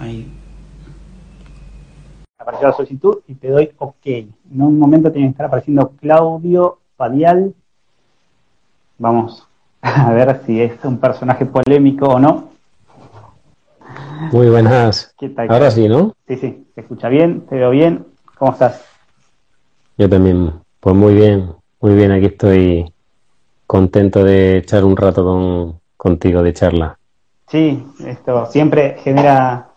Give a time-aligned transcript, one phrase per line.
[0.00, 0.32] Ahí.
[2.38, 4.06] Apareció la solicitud y te doy OK.
[4.06, 7.54] En un momento tiene que estar apareciendo Claudio Padial.
[8.98, 9.46] Vamos
[9.82, 12.50] a ver si es un personaje polémico o no.
[14.32, 15.14] Muy buenas.
[15.48, 16.14] Ahora sí, ¿no?
[16.26, 18.06] Sí, sí, te escucha bien, te veo bien.
[18.38, 18.84] ¿Cómo estás?
[19.98, 22.12] Yo también, pues muy bien, muy bien.
[22.12, 22.92] Aquí estoy
[23.66, 26.98] contento de echar un rato con, contigo de charla.
[27.48, 29.68] Sí, esto siempre genera,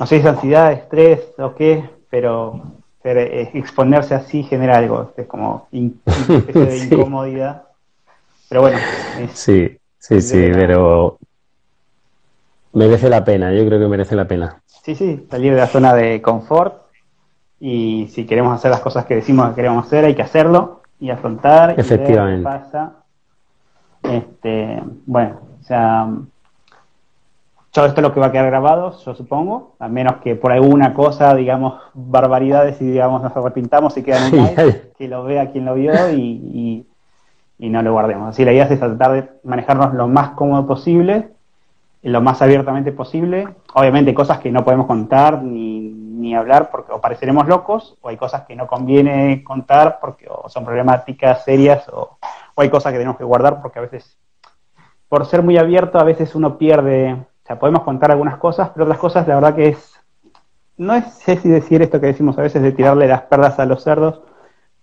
[0.00, 2.62] no sé si es ansiedad, estrés o qué, pero,
[3.04, 5.90] exponerse así genera algo, es como una
[6.38, 7.64] especie de incomodidad.
[8.48, 8.78] Pero bueno.
[9.34, 11.18] sí, sí, sí, pero
[12.72, 14.62] merece la pena, yo creo que merece la pena.
[14.66, 16.82] Sí, sí, salir de la zona de confort
[17.60, 21.10] y si queremos hacer las cosas que decimos que queremos hacer, hay que hacerlo y
[21.10, 21.78] afrontar.
[21.78, 22.40] Efectivamente.
[22.40, 22.92] Y pasa.
[24.02, 26.08] Este, bueno, o sea,
[27.70, 30.50] todo esto es lo que va a quedar grabado, yo supongo, a menos que por
[30.50, 34.48] alguna cosa, digamos, barbaridades y digamos nos arrepintamos y queda en un
[34.98, 36.86] que lo vea quien lo vio y,
[37.58, 38.30] y, no lo guardemos.
[38.30, 41.28] Así la idea es tratar de manejarnos lo más cómodo posible,
[42.02, 43.46] lo más abiertamente posible.
[43.74, 48.16] Obviamente cosas que no podemos contar ni, ni hablar porque o pareceremos locos, o hay
[48.16, 52.18] cosas que no conviene contar porque son problemáticas serias, o,
[52.54, 54.18] o hay cosas que tenemos que guardar porque a veces,
[55.08, 57.16] por ser muy abierto, a veces uno pierde
[57.58, 59.94] podemos contar algunas cosas, pero otras cosas, la verdad que es,
[60.76, 63.66] no es, sé si decir esto que decimos a veces de tirarle las perlas a
[63.66, 64.20] los cerdos,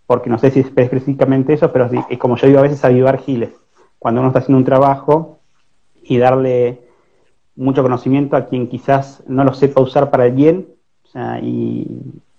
[0.06, 3.20] porque no sé si es específicamente eso, pero es como yo digo a veces, avivar
[3.20, 3.52] giles.
[4.00, 5.40] Cuando uno está haciendo un trabajo
[6.04, 6.82] y darle
[7.56, 10.68] mucho conocimiento a quien quizás no lo sepa usar para el bien,
[11.42, 11.88] y,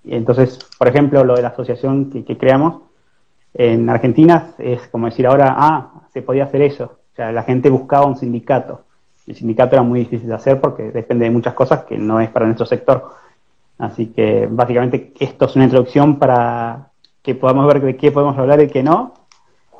[0.05, 2.83] entonces, por ejemplo, lo de la asociación que, que creamos,
[3.55, 6.99] en Argentina es como decir ahora, ah, se podía hacer eso.
[7.12, 8.84] O sea, la gente buscaba un sindicato
[9.29, 12.31] el sindicato era muy difícil de hacer porque depende de muchas cosas que no es
[12.31, 13.11] para nuestro sector.
[13.77, 16.89] Así que básicamente esto es una introducción para
[17.23, 19.12] que podamos ver de qué podemos hablar y qué no.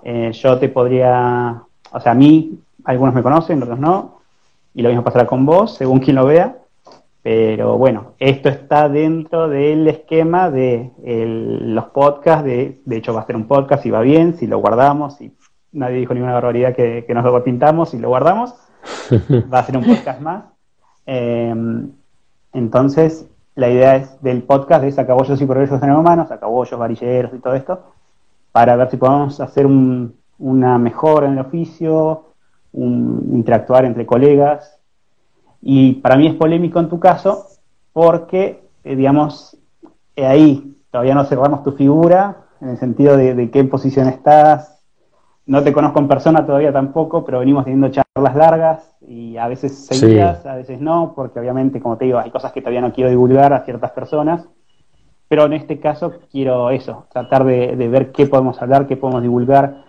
[0.05, 4.21] Eh, yo te podría, o sea, a mí algunos me conocen, otros no,
[4.75, 6.59] y lo mismo pasará con vos, según quien lo vea.
[7.23, 13.27] Pero bueno, esto está dentro del esquema de los podcasts, de, de hecho va a
[13.27, 15.35] ser un podcast si va bien, si lo guardamos, si
[15.73, 18.55] nadie dijo ninguna barbaridad que, que nos lo pintamos y lo guardamos
[19.53, 20.45] va a ser un podcast más.
[21.07, 21.91] Em,
[22.53, 27.39] entonces, la idea es del podcast de sacabollos y progresos en humanos, sacabollos, varilleros y
[27.39, 27.83] todo esto,
[28.53, 32.27] para ver si podemos hacer una mejora en el oficio,
[32.73, 34.79] un, interactuar entre colegas.
[35.61, 37.47] Y para mí es polémico en tu caso,
[37.93, 39.57] porque, eh, digamos,
[40.15, 44.79] eh, ahí todavía no cerramos tu figura, en el sentido de, de qué posición estás,
[45.47, 49.87] no te conozco en persona todavía tampoco, pero venimos teniendo charlas largas y a veces
[49.87, 53.11] seguidas, a veces no, porque obviamente, como te digo, hay cosas que todavía no quiero
[53.11, 54.49] divulgar a ciertas personas,
[55.29, 59.85] pero en este caso quiero eso, tratar de, ver qué podemos hablar, qué podemos divulgar,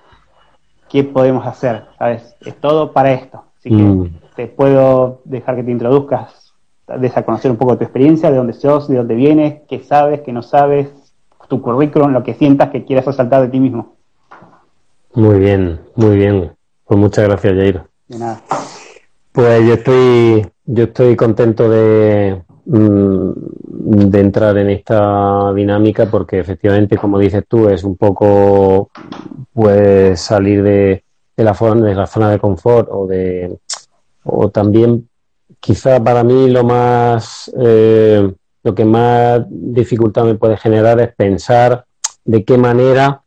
[0.89, 2.35] qué podemos hacer, ¿sabes?
[2.41, 3.43] Es todo para esto.
[3.57, 4.19] Así que mm.
[4.35, 6.53] te puedo dejar que te introduzcas,
[6.99, 10.21] des a conocer un poco tu experiencia, de dónde sos, de dónde vienes, qué sabes,
[10.21, 10.89] qué no sabes,
[11.47, 13.95] tu currículum, lo que sientas que quieras resaltar de ti mismo.
[15.13, 16.51] Muy bien, muy bien.
[16.85, 17.88] Pues muchas gracias, Jair.
[19.31, 23.31] Pues yo estoy, yo estoy contento de, mm,
[24.09, 28.89] de entrar en esta dinámica porque efectivamente, como dices tú, es un poco
[29.53, 31.03] pues salir de,
[31.35, 33.57] de la zona de confort o de
[34.23, 35.07] o también
[35.59, 38.31] quizá para mí lo más eh,
[38.63, 41.85] lo que más dificultad me puede generar es pensar
[42.25, 43.23] de qué manera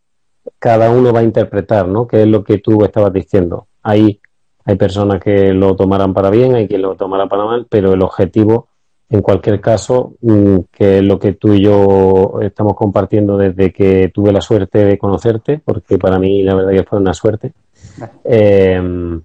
[0.58, 2.06] cada uno va a interpretar, ¿no?
[2.06, 3.66] Que es lo que tú estabas diciendo.
[3.82, 4.20] Hay,
[4.64, 8.02] hay personas que lo tomarán para bien, hay quien lo tomará para mal, pero el
[8.02, 8.68] objetivo,
[9.08, 14.10] en cualquier caso, mm, que es lo que tú y yo estamos compartiendo desde que
[14.14, 17.52] tuve la suerte de conocerte, porque para mí la verdad que fue una suerte,
[18.24, 19.20] em,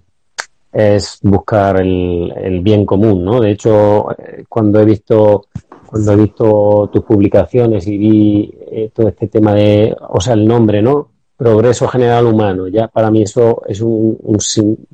[0.72, 3.40] es buscar el, el, bien común, ¿no?
[3.40, 5.42] De hecho, eh, cuando he visto
[5.88, 10.46] cuando he visto tus publicaciones y vi eh, todo este tema de, o sea, el
[10.46, 11.08] nombre, ¿no?
[11.38, 14.18] Progreso general humano, ya para mí eso es un,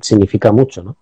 [0.01, 0.97] significa mucho, ¿no?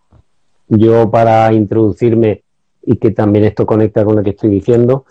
[0.68, 2.44] Yo para introducirme
[2.84, 5.04] y que también esto conecta con lo que estoy diciendo,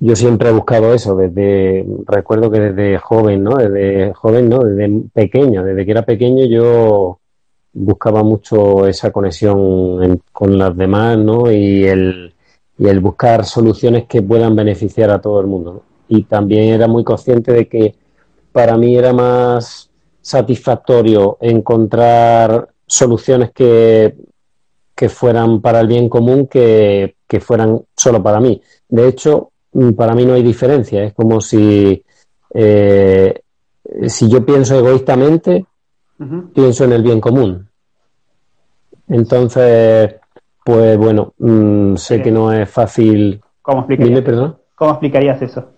[0.00, 3.56] yo siempre he buscado eso, desde, recuerdo que desde joven, ¿no?
[3.56, 4.58] Desde joven, ¿no?
[4.58, 7.20] Desde pequeño, desde que era pequeño yo
[7.72, 11.52] buscaba mucho esa conexión con las demás, ¿no?
[11.52, 12.34] Y el,
[12.78, 15.82] y el buscar soluciones que puedan beneficiar a todo el mundo.
[16.08, 17.94] Y también era muy consciente de que
[18.52, 19.90] para mí era más
[20.20, 24.14] satisfactorio encontrar soluciones que,
[24.94, 28.60] que fueran para el bien común que que fueran solo para mí.
[28.88, 31.04] De hecho, mm, para mí no hay diferencia.
[31.04, 32.02] Es como si,
[32.54, 33.42] eh,
[34.06, 35.66] si yo pienso egoístamente,
[36.54, 37.68] pienso en el bien común.
[39.08, 40.16] Entonces,
[40.64, 43.40] pues bueno, mm, sé que no es fácil.
[43.62, 45.70] ¿Cómo explicarías, ¿Cómo explicarías eso?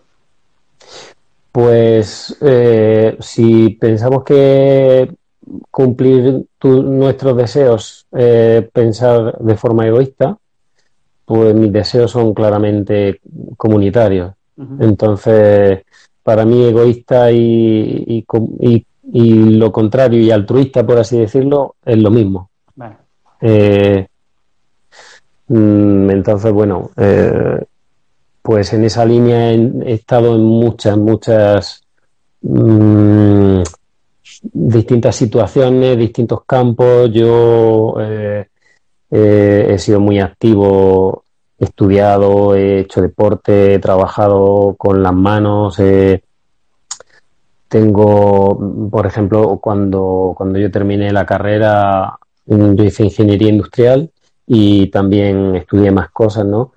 [1.52, 5.12] Pues eh, si pensamos que
[5.70, 10.36] cumplir nuestros deseos, eh, pensar de forma egoísta,
[11.24, 13.20] pues mis deseos son claramente
[13.56, 14.32] comunitarios.
[14.78, 15.82] Entonces,
[16.22, 18.24] para mí egoísta y,
[19.12, 22.50] lo contrario y altruista, por así decirlo, es lo mismo.
[23.40, 24.06] Eh,
[25.48, 27.64] mm, entonces, bueno, eh,
[28.50, 31.84] pues en esa línea he, estado en muchas, muchas
[32.40, 33.62] mm,
[34.42, 37.12] distintas situaciones, distintos campos.
[37.12, 38.48] Yo eh,
[39.08, 41.22] eh, he sido muy activo,
[41.60, 45.80] he estudiado, he hecho deporte, he trabajado con las manos.
[47.68, 54.10] tengo, por ejemplo, cuando, cuando yo terminé la carrera, yo hice ingeniería industrial
[54.44, 56.72] y también estudié más cosas, ¿no?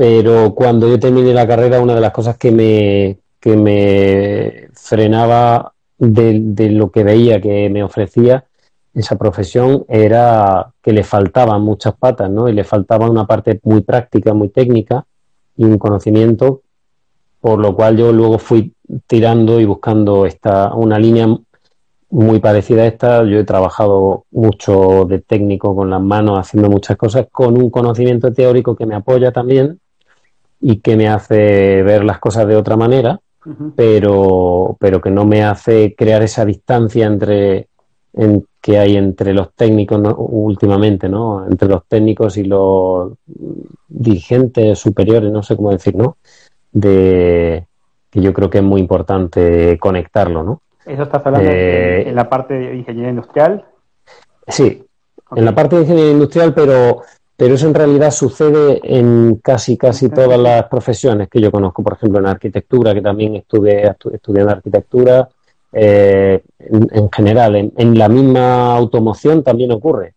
[0.00, 5.74] Pero cuando yo terminé la carrera, una de las cosas que me, que me frenaba
[5.98, 8.46] de, lo que veía que me ofrecía
[8.94, 12.48] esa profesión era que le faltaban muchas patas, ¿no?
[12.48, 15.04] Y le faltaba una parte muy práctica, muy técnica
[15.54, 16.62] y un conocimiento,
[17.38, 18.72] por lo cual yo luego fui
[19.06, 21.26] tirando y buscando esta, una línea
[22.08, 23.22] muy parecida a esta.
[23.24, 28.32] Yo he trabajado mucho de técnico con las manos, haciendo muchas cosas, con un conocimiento
[28.32, 29.78] teórico que me apoya también
[30.60, 33.20] y que me hace ver las cosas de otra manera
[33.74, 37.68] pero, pero que no me hace crear esa distancia entre
[38.12, 41.46] en, que hay entre los técnicos últimamente, ¿no?
[41.46, 43.12] Entre los técnicos y los
[43.88, 46.18] dirigentes superiores, no sé cómo decir, ¿no?
[46.70, 47.66] De
[48.10, 50.60] que yo creo que es muy importante conectarlo, ¿no?
[50.84, 53.64] ¿Eso estás hablando eh, en la parte de ingeniería industrial?
[54.48, 54.84] Sí,
[55.34, 57.02] en la parte de ingeniería industrial, pero
[57.40, 61.94] pero eso en realidad sucede en casi casi todas las profesiones que yo conozco, por
[61.94, 65.26] ejemplo en arquitectura, que también estuve estudiando arquitectura,
[65.72, 70.12] eh, en, general, en, la misma automoción también ocurre.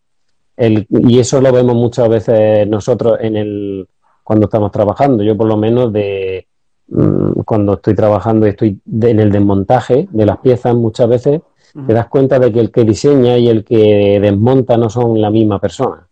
[0.57, 3.87] y eso lo vemos muchas veces nosotros en el
[4.21, 5.23] cuando estamos trabajando.
[5.23, 6.45] Yo por lo menos de
[6.89, 11.39] mm, cuando estoy trabajando y estoy en el desmontaje de las piezas muchas veces,
[11.87, 15.29] te das cuenta de que el que diseña y el que desmonta no son la
[15.29, 16.09] misma persona.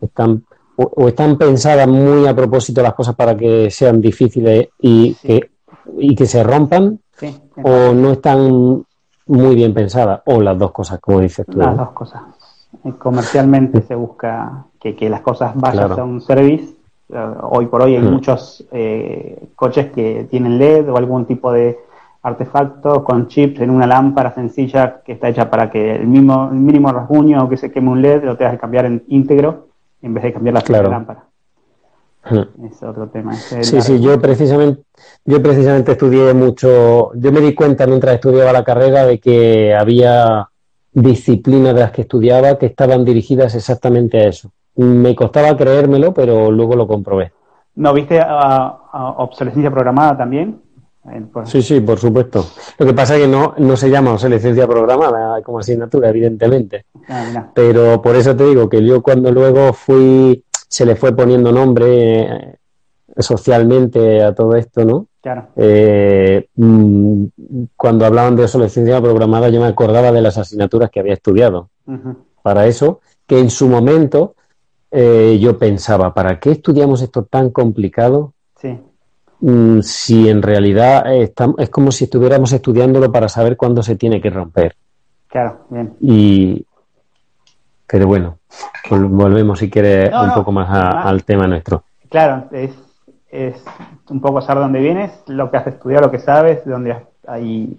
[0.00, 0.44] Están,
[0.76, 5.50] o, están pensadas muy a propósito las cosas para que sean difíciles y, que,
[5.98, 7.00] y que se rompan,
[7.62, 8.84] o no están
[9.26, 11.58] muy bien pensadas, o las dos cosas, como dices tú.
[11.58, 12.22] Las dos cosas.
[12.84, 16.74] Eh, comercialmente se busca que, las cosas vayan a un service.
[17.08, 18.10] Eh, hoy por hoy hay mm.
[18.10, 21.78] muchos eh, coches que tienen LED o algún tipo de
[22.22, 26.58] artefacto con chips en una lámpara sencilla que está hecha para que el mismo el
[26.58, 29.71] mínimo rasguño o que se queme un LED lo tengas que cambiar en íntegro
[30.02, 31.24] en vez de cambiar la lámpara.
[32.24, 32.66] Hmm.
[32.66, 33.34] Es otro tema.
[33.34, 34.82] sí, sí, yo precisamente,
[35.24, 40.48] yo precisamente estudié mucho, yo me di cuenta mientras estudiaba la carrera de que había
[40.92, 44.52] disciplinas de las que estudiaba que estaban dirigidas exactamente a eso.
[44.76, 47.32] Me costaba creérmelo, pero luego lo comprobé.
[47.74, 50.60] ¿No viste a, obsolescencia programada también?
[51.44, 52.46] Sí, sí, por supuesto.
[52.78, 56.86] Lo que pasa es que no, no se llama obsolescencia programada como asignatura, evidentemente.
[57.08, 61.50] Ah, Pero por eso te digo que yo cuando luego fui, se le fue poniendo
[61.50, 62.56] nombre eh,
[63.18, 65.08] socialmente a todo esto, ¿no?
[65.20, 65.48] Claro.
[65.56, 67.24] Eh, mm,
[67.76, 71.68] cuando hablaban de obsolescencia programada, yo me acordaba de las asignaturas que había estudiado.
[72.42, 74.34] Para eso, que en su momento
[74.90, 78.34] eh, yo pensaba, ¿para qué estudiamos esto tan complicado?
[79.42, 84.30] Mm, si en realidad es como si estuviéramos estudiándolo para saber cuándo se tiene que
[84.30, 84.76] romper.
[85.26, 85.94] Claro, bien.
[86.00, 86.64] Y,
[87.88, 88.38] pero bueno,
[88.88, 91.82] volvemos si quieres un poco más al tema nuestro.
[92.08, 92.70] Claro, es,
[93.30, 93.56] es
[94.08, 96.96] un poco saber dónde vienes, lo que has estudiado, lo que sabes, dónde
[97.26, 97.76] hay,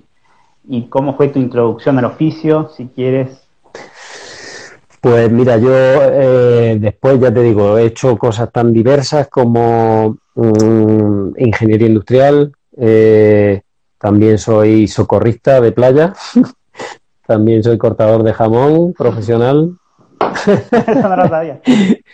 [0.68, 3.42] y cómo fue tu introducción al oficio, si quieres.
[5.00, 11.88] Pues mira, yo eh, después ya te digo, he hecho cosas tan diversas como Ingeniería
[11.88, 13.62] industrial, eh,
[14.00, 16.14] también soy socorrista de playa,
[17.28, 19.78] también soy cortador de jamón profesional.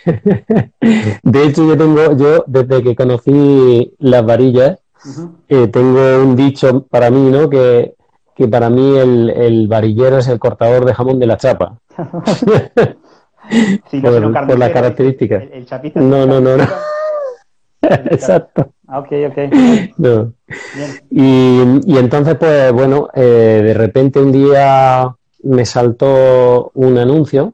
[1.23, 4.79] de hecho, yo tengo, yo desde que conocí las varillas,
[5.47, 7.49] eh, tengo un dicho para mí, ¿no?
[7.49, 7.95] Que,
[8.49, 11.77] para mí el, el varillero es el cortador de jamón de la chapa.
[14.01, 15.43] por, por las características.
[15.95, 16.65] no, no, no, no.
[18.11, 18.73] Exacto.
[18.87, 19.37] Ah, ok, ok.
[21.11, 27.53] Y, entonces, pues bueno, eh, de repente un día me saltó un anuncio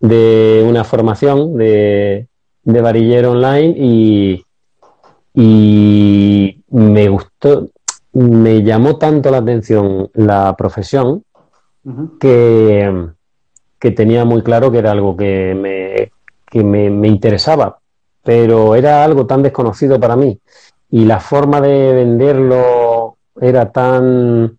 [0.00, 2.28] de una formación de,
[2.62, 4.44] de varillero online y,
[5.34, 7.68] y me gustó,
[8.12, 11.24] me llamó tanto la atención la profesión
[12.18, 13.08] que,
[13.78, 16.12] que, tenía muy claro que era algo que me,
[16.46, 17.78] que me, me interesaba,
[18.24, 20.38] pero era algo tan desconocido para mí
[20.90, 24.58] y la forma de venderlo era tan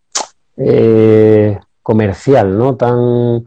[0.57, 2.75] eh, comercial, ¿no?
[2.75, 3.43] Tan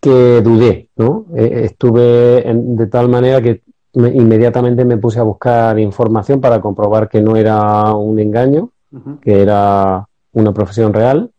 [0.00, 1.26] que dudé, ¿no?
[1.34, 3.62] Eh, estuve de tal manera que
[3.94, 8.70] inmediatamente me puse a buscar información para comprobar que no era un engaño,
[9.20, 11.30] que era una profesión real.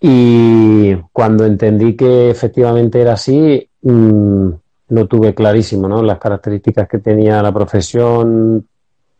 [0.00, 4.48] Y cuando entendí que efectivamente era así, mm,
[4.90, 6.02] lo tuve clarísimo, ¿no?
[6.02, 8.66] Las características que tenía la profesión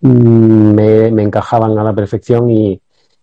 [0.00, 2.80] mm, me, encajaban a la perfección y,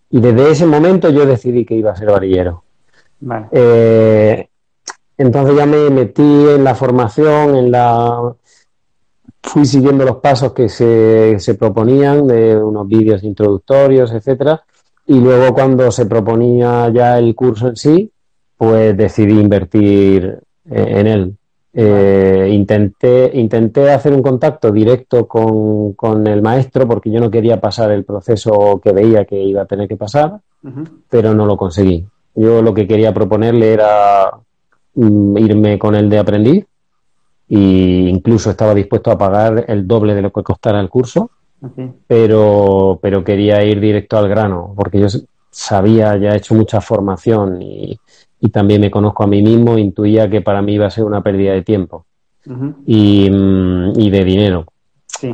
[0.09, 2.63] desde ese momento yo decidí que iba a ser varillero.
[3.51, 4.47] Eh,
[5.17, 8.33] entonces ya me metí en la formación, en la
[9.43, 14.63] fui siguiendo los pasos que se, se proponían de unos vídeos introductorios, etcétera,
[15.05, 18.11] y luego cuando se proponía ya el curso en sí,
[18.57, 20.39] pues decidí invertir
[20.69, 21.37] eh, en él.
[21.79, 27.61] Eh, intenté, intenté hacer un contacto directo con, con, el maestro porque yo no quería
[27.61, 30.39] pasar el proceso que veía que iba a tener que pasar,
[31.07, 32.03] pero no lo conseguí.
[32.33, 34.31] Yo lo que quería proponerle era
[34.95, 36.65] mm, irme con él de aprendiz
[37.47, 41.29] e incluso estaba dispuesto a pagar el doble de lo que costara el curso,
[42.07, 45.07] pero, pero quería ir directo al grano, porque yo
[45.51, 47.99] sabía, ya he hecho mucha formación y,
[48.49, 51.53] también me conozco a mí mismo, intuía que para mí iba a ser una pérdida
[51.53, 52.05] de tiempo
[52.85, 54.65] y, mm, y, de dinero.
[55.07, 55.31] Sí.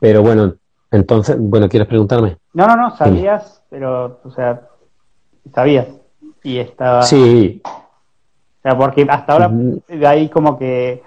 [0.00, 0.54] Pero bueno,
[0.90, 2.38] entonces, bueno, ¿quieres preguntarme?
[2.54, 4.62] No, no, no, sabías, pero, o sea,
[5.54, 5.86] sabías
[6.42, 7.02] y estaba...
[7.02, 7.60] Sí.
[7.64, 11.02] O sea, porque hasta ahora de ahí como que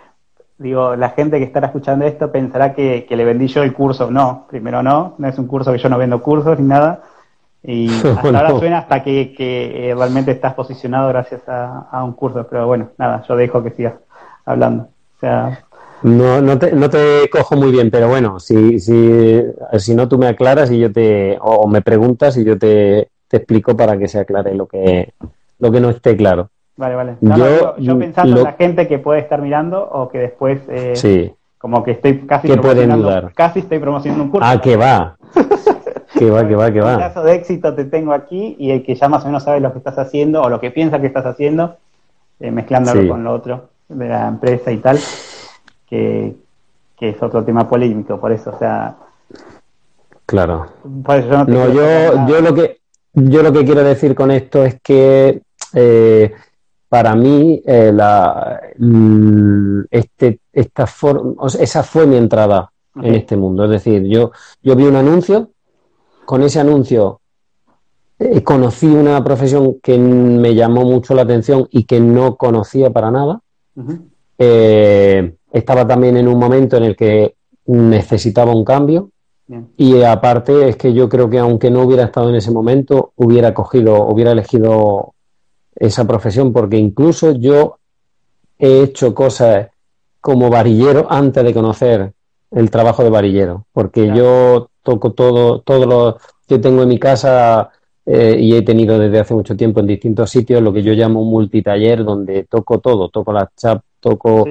[0.60, 4.12] digo, la gente que estará escuchando esto pensará que, le vendí yo el curso.
[4.12, 7.02] No, primero no, no es un curso que yo no vendo cursos ni nada.
[7.64, 12.46] Y hasta ahora suena hasta que, que, eh, realmente estás posicionado gracias a, un curso.
[12.50, 13.94] Pero bueno, nada, yo dejo que sigas
[14.46, 14.84] hablando.
[14.84, 15.60] O sea,
[16.02, 19.44] no, no, te, no te cojo muy bien, pero bueno, si, si,
[19.78, 23.38] si no tú me aclaras y yo te, o me preguntas y yo te, te
[23.38, 25.14] explico para que se aclare lo que,
[25.60, 26.50] lo que no esté claro.
[26.78, 27.18] Vale, vale.
[27.78, 31.92] yo, pensando en la gente que puede estar mirando o que después, eh, como que
[31.92, 34.48] estoy casi promocionando, casi estoy promocionando un curso.
[34.50, 35.18] Ah, que va.
[36.20, 36.94] que va, que va, que va.
[36.94, 39.62] En caso de éxito te tengo aquí y el que ya más o menos sabe
[39.62, 41.78] lo que estás haciendo o lo que piensa que estás haciendo,
[42.40, 45.00] eh, mezclándolo con lo otro de la empresa y tal,
[45.88, 46.36] que,
[47.00, 48.96] es otro tema polémico, por eso, o sea.
[50.26, 50.68] Claro.
[50.84, 52.80] no, yo, yo lo que
[53.14, 55.42] yo lo que quiero decir con esto es que
[55.74, 56.32] eh,
[56.90, 58.60] para mí eh, la,
[59.90, 60.86] este, esta
[61.60, 63.64] esa fue mi entrada en este mundo.
[63.66, 65.52] Es decir, yo, yo vi un anuncio,
[66.30, 67.22] con ese anuncio
[68.20, 73.10] eh, conocí una profesión que me llamó mucho la atención y que no conocía para
[73.10, 73.42] nada.
[74.38, 77.34] Eh, estaba también en un momento en el que
[77.66, 79.10] necesitaba un cambio.
[79.76, 83.56] Y aparte es que yo creo que aunque no hubiera estado en ese momento, hubiera
[83.56, 85.16] cogido, hubiera elegido
[85.78, 87.80] esa profesión, porque incluso yo
[88.60, 89.70] he hecho cosas
[90.22, 92.14] como varillero antes de conocer
[92.52, 96.18] el trabajo de varillero, porque yo toco todo, todo lo
[96.48, 97.70] que tengo en mi casa
[98.06, 101.22] eh, y he tenido desde hace mucho tiempo en distintos sitios lo que yo llamo
[101.22, 104.46] un multitaller donde toco todo, toco las chap, toco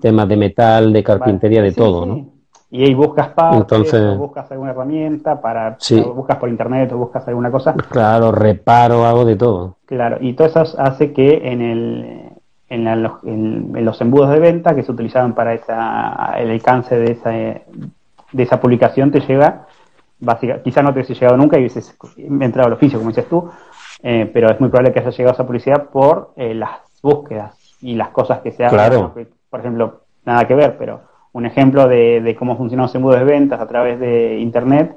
[0.00, 2.26] temas de metal, de carpintería, de todo, ¿no?
[2.70, 5.76] Y ahí buscas partes, o buscas alguna herramienta para,
[6.14, 7.74] buscas por internet o buscas alguna cosa.
[7.74, 9.76] Claro, reparo, hago de todo.
[9.84, 12.30] Claro, y todo eso hace que en el,
[12.70, 18.42] en, los embudos de venta que se utilizaban para esa, el alcance de esa, de
[18.42, 19.66] esa publicación te llega,
[20.22, 23.50] básica, quizá no te hubiese llegado nunca y hubieses entrado al oficio, como dices tú,
[24.02, 26.70] eh, pero es muy probable que haya llegado esa publicidad por eh, las
[27.02, 28.78] búsquedas y las cosas que se hacen.
[28.78, 29.14] Claro.
[29.50, 31.00] Por ejemplo, nada que ver, pero
[31.32, 34.94] un ejemplo de, cómo funcionan los embudos de ventas a través de Internet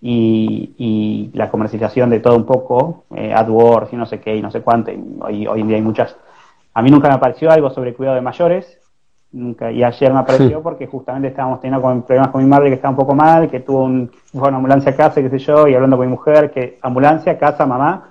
[0.00, 4.50] y, la comercialización de todo un poco, eh, AdWords y no sé qué y no
[4.50, 6.16] sé cuánto, y hoy, hoy en día hay muchas.
[6.72, 8.78] A mí nunca me apareció algo sobre cuidado de mayores,
[9.34, 12.90] nunca, y ayer me apareció porque justamente estábamos teniendo problemas con mi madre que estaba
[12.90, 15.96] un poco mal, que tuvo un, una ambulancia a casa, qué sé yo, y hablando
[15.96, 18.10] con mi mujer, que ambulancia, casa, mamá,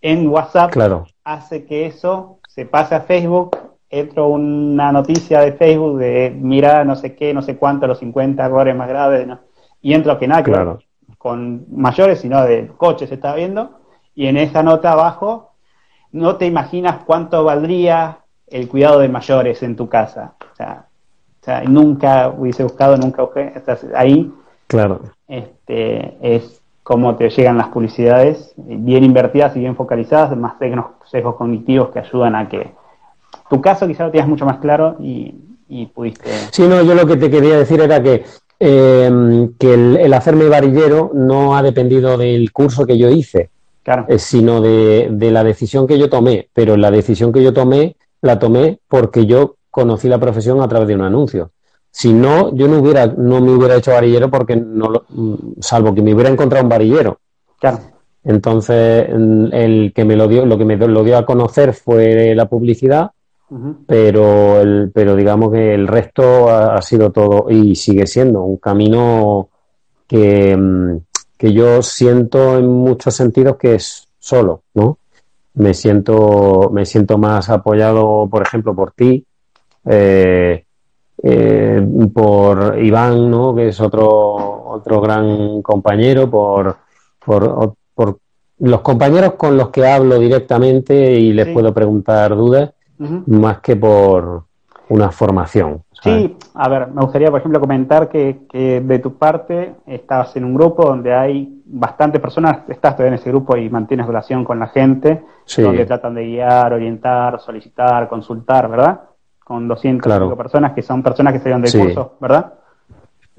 [0.00, 1.06] en WhatsApp claro.
[1.24, 3.56] hace que eso se pase a Facebook
[3.88, 8.44] entro una noticia de Facebook de mira no sé qué, no sé cuánto, los 50
[8.44, 9.26] errores más graves,
[9.80, 10.78] y entro que nada, claro.
[11.18, 13.80] con mayores, sino de coches está viendo,
[14.14, 15.52] y en esa nota abajo
[16.12, 20.34] no te imaginas cuánto valdría el cuidado de mayores en tu casa.
[20.52, 20.86] O sea,
[21.40, 24.32] o sea nunca hubiese buscado, nunca busqué, estás ahí.
[24.66, 25.00] Claro.
[25.28, 30.54] Este, es cómo te llegan las publicidades bien invertidas y bien focalizadas, más
[31.10, 32.70] sesgos cognitivos que ayudan a que
[33.50, 35.34] tu caso quizá lo tienes mucho más claro y,
[35.92, 36.30] pudiste...
[36.52, 38.24] Sí, no, yo lo que te quería decir era que,
[38.60, 43.50] eh, que el, hacerme varillero no ha dependido del curso que yo hice,
[43.82, 44.04] claro.
[44.08, 47.95] Eh, sino de, de la decisión que yo tomé, pero la decisión que yo tomé
[48.22, 51.50] la tomé porque yo conocí la profesión a través de un anuncio.
[51.90, 55.06] Si no, yo no hubiera, no me hubiera hecho varillero porque no lo,
[55.60, 57.20] salvo que me hubiera encontrado un varillero.
[57.58, 57.78] Claro.
[58.24, 62.46] Entonces, el que me lo dio, lo que me lo dio a conocer fue la
[62.46, 63.12] publicidad,
[63.86, 69.48] pero el, pero digamos que el resto ha, sido todo y sigue siendo un camino
[70.08, 70.96] que, mm,
[71.38, 74.98] que yo siento en muchos sentidos que es solo, ¿no?
[75.56, 79.24] Me siento, me siento más apoyado, por ejemplo, por ti,
[79.86, 80.64] eh,
[81.22, 83.54] eh, por Iván, ¿no?
[83.54, 86.76] que es otro, otro gran compañero, por,
[87.24, 88.18] por, por
[88.58, 94.44] los compañeros con los que hablo directamente y les puedo preguntar dudas, más que por
[94.88, 95.82] una formación.
[96.06, 100.44] Sí, a ver, me gustaría, por ejemplo, comentar que, que, de tu parte estás en
[100.44, 104.58] un grupo donde hay bastantes personas, estás todavía en ese grupo y mantienes relación con
[104.58, 105.22] la gente,
[105.58, 109.00] donde tratan de guiar, orientar, solicitar, consultar, ¿verdad?
[109.46, 112.54] con 200 personas que son personas que salieron del curso, ¿verdad?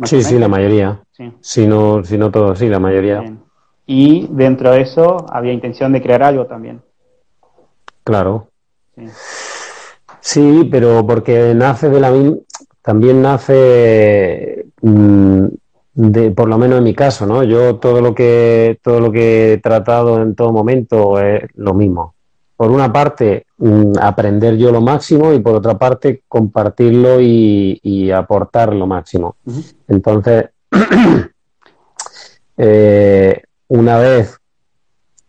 [0.04, 1.02] sí, sí, la mayoría.
[1.12, 1.34] Sí.
[1.42, 3.26] Si, no, si no todos, sí, la mayoría.
[3.86, 6.82] Y dentro de eso había intención de crear algo también.
[8.06, 8.48] Claro.
[10.22, 12.38] Sí, pero porque nace de la misma,
[12.88, 15.46] también nace mm,
[15.94, 17.44] de, por lo menos en mi caso, ¿no?
[17.44, 22.14] Yo todo lo que, todo lo que he tratado en todo momento es lo mismo
[22.56, 28.74] por una parte, mm, aprender yo lo máximo y por otra parte, compartirlo y, aportar
[28.74, 29.36] lo máximo.
[29.90, 30.46] Entonces,
[32.58, 34.40] eh, una vez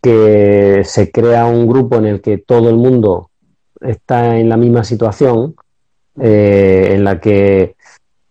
[0.00, 3.30] que se crea un grupo en el que todo el mundo
[3.80, 5.56] está en la misma situación,
[6.20, 7.76] eh, en la que,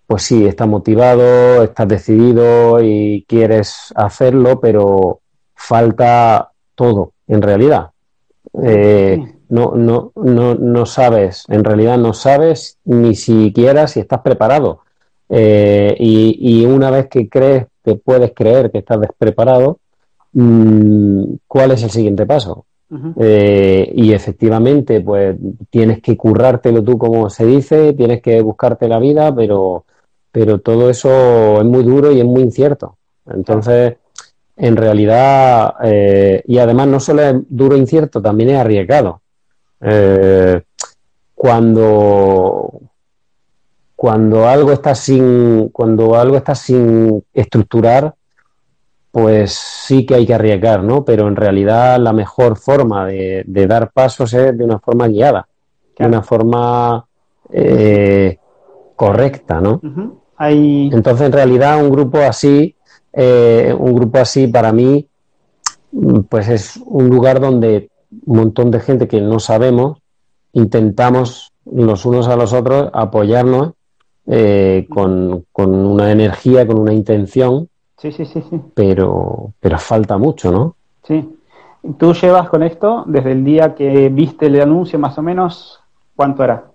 [0.05, 5.21] pues sí, estás motivado, estás decidido y quieres hacerlo, pero
[5.55, 7.91] falta todo, en realidad.
[8.63, 9.19] Eh,
[9.49, 14.81] no, no, no, no sabes, en realidad no sabes ni siquiera si estás preparado.
[15.29, 19.79] Eh, y, una vez que crees que puedes creer que estás despreparado,
[20.33, 22.65] mm, ¿cuál es el siguiente paso?
[23.19, 25.35] Eh, y efectivamente, pues
[25.69, 29.85] tienes que currártelo tú, como se dice, tienes que buscarte la vida, pero,
[30.31, 32.97] pero todo eso es muy duro y es muy incierto.
[33.25, 33.97] Entonces,
[34.55, 39.21] en realidad, eh, y además no solo es duro e incierto, también es arriesgado.
[39.81, 40.61] Eh,
[41.35, 42.81] cuando,
[43.95, 48.15] cuando algo está sin, cuando algo está sin estructurar,
[49.19, 51.03] pues sí que hay que arriesgar, ¿no?
[51.03, 55.47] Pero en realidad la mejor forma de, dar pasos es de una forma guiada,
[55.97, 57.03] de una forma
[57.51, 58.37] eh,
[58.95, 59.81] correcta, ¿no?
[60.93, 62.75] Entonces, en realidad, un grupo así
[63.19, 65.07] eh, un grupo así para mí,
[66.29, 67.89] pues es un lugar donde
[68.27, 69.97] un montón de gente que no sabemos
[70.53, 73.73] intentamos los unos a los otros apoyarnos
[74.27, 77.69] eh, con, una energía, con una intención.
[77.97, 78.61] Sí, sí, sí, sí.
[78.75, 80.75] Pero, pero falta mucho, ¿no?
[81.03, 81.37] Sí.
[81.97, 85.79] Tú llevas con esto desde el día que viste el anuncio, más o menos,
[86.15, 86.65] ¿cuánto era?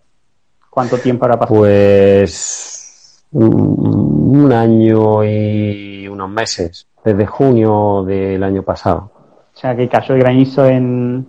[0.70, 1.60] ¿Cuánto tiempo habrá pasado?
[1.60, 9.10] Pues un año y unos meses, desde junio del año pasado.
[9.54, 11.28] O sea, que cayó el granizo en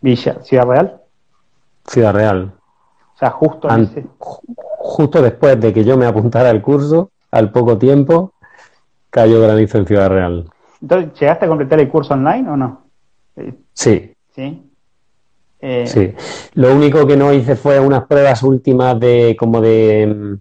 [0.00, 1.00] Villa, Ciudad Real.
[1.86, 2.52] Ciudad Real.
[3.14, 3.68] O sea, justo,
[4.18, 8.32] justo después de que yo me apuntara al curso, al poco tiempo,
[9.10, 10.44] cayó granizo en Ciudad Real.
[10.80, 12.82] Entonces, ¿llegaste a completar el curso online o no?
[13.72, 14.12] Sí.
[14.34, 14.62] Sí.
[15.60, 16.12] Eh, sí.
[16.54, 20.38] Lo único que no hice fue unas pruebas últimas de como de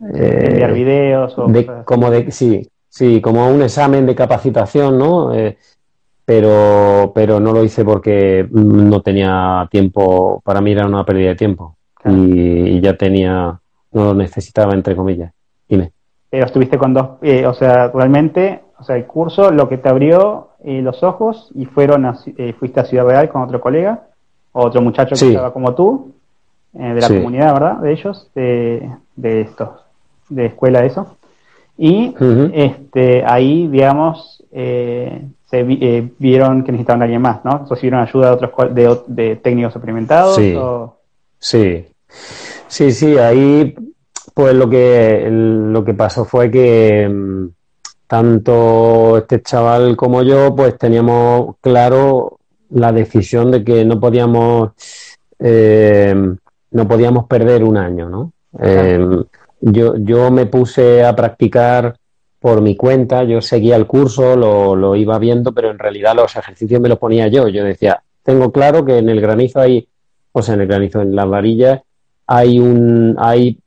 [0.00, 1.46] enviar eh, videos o
[1.84, 5.56] como de sí sí como un examen de capacitación no eh,
[6.24, 11.36] pero pero no lo hice porque no tenía tiempo para mí era una pérdida de
[11.36, 13.58] tiempo y, ya tenía
[13.92, 15.32] no lo necesitaba entre comillas
[16.34, 19.88] pero estuviste con dos eh, o sea realmente o sea el curso lo que te
[19.88, 22.10] abrió los ojos y fueron
[22.58, 24.04] fuiste a Ciudad Real con otro colega
[24.52, 26.14] otro muchacho que estaba como tú
[26.72, 27.76] de la comunidad, ¿verdad?
[27.78, 29.68] De ellos, de, de estos,
[30.28, 31.16] de escuela, eso.
[31.76, 32.14] Y
[32.52, 37.66] este, ahí, digamos, se vieron que necesitaban a alguien más, ¿no?
[37.68, 40.36] ¿Recibieron ayuda de otros de, de técnicos experimentados?
[40.36, 40.56] Sí.
[41.38, 41.86] sí.
[42.66, 43.74] Sí, sí, ahí
[44.34, 47.48] pues lo que, lo que pasó fue que mm,
[48.06, 52.38] tanto este chaval como yo pues teníamos claro
[52.70, 54.72] la decisión de que no podíamos
[55.38, 56.14] eh,
[56.70, 58.32] no podíamos perder un año, ¿no?
[58.60, 58.98] Eh,
[59.60, 61.96] yo, yo me puse a practicar
[62.40, 66.36] por mi cuenta, yo seguía el curso, lo, lo iba viendo, pero en realidad los
[66.36, 67.48] ejercicios me los ponía yo.
[67.48, 69.88] Yo decía, tengo claro que en el granizo hay,
[70.32, 71.80] o sea, en el granizo, en las varillas,
[72.26, 73.58] hay un hay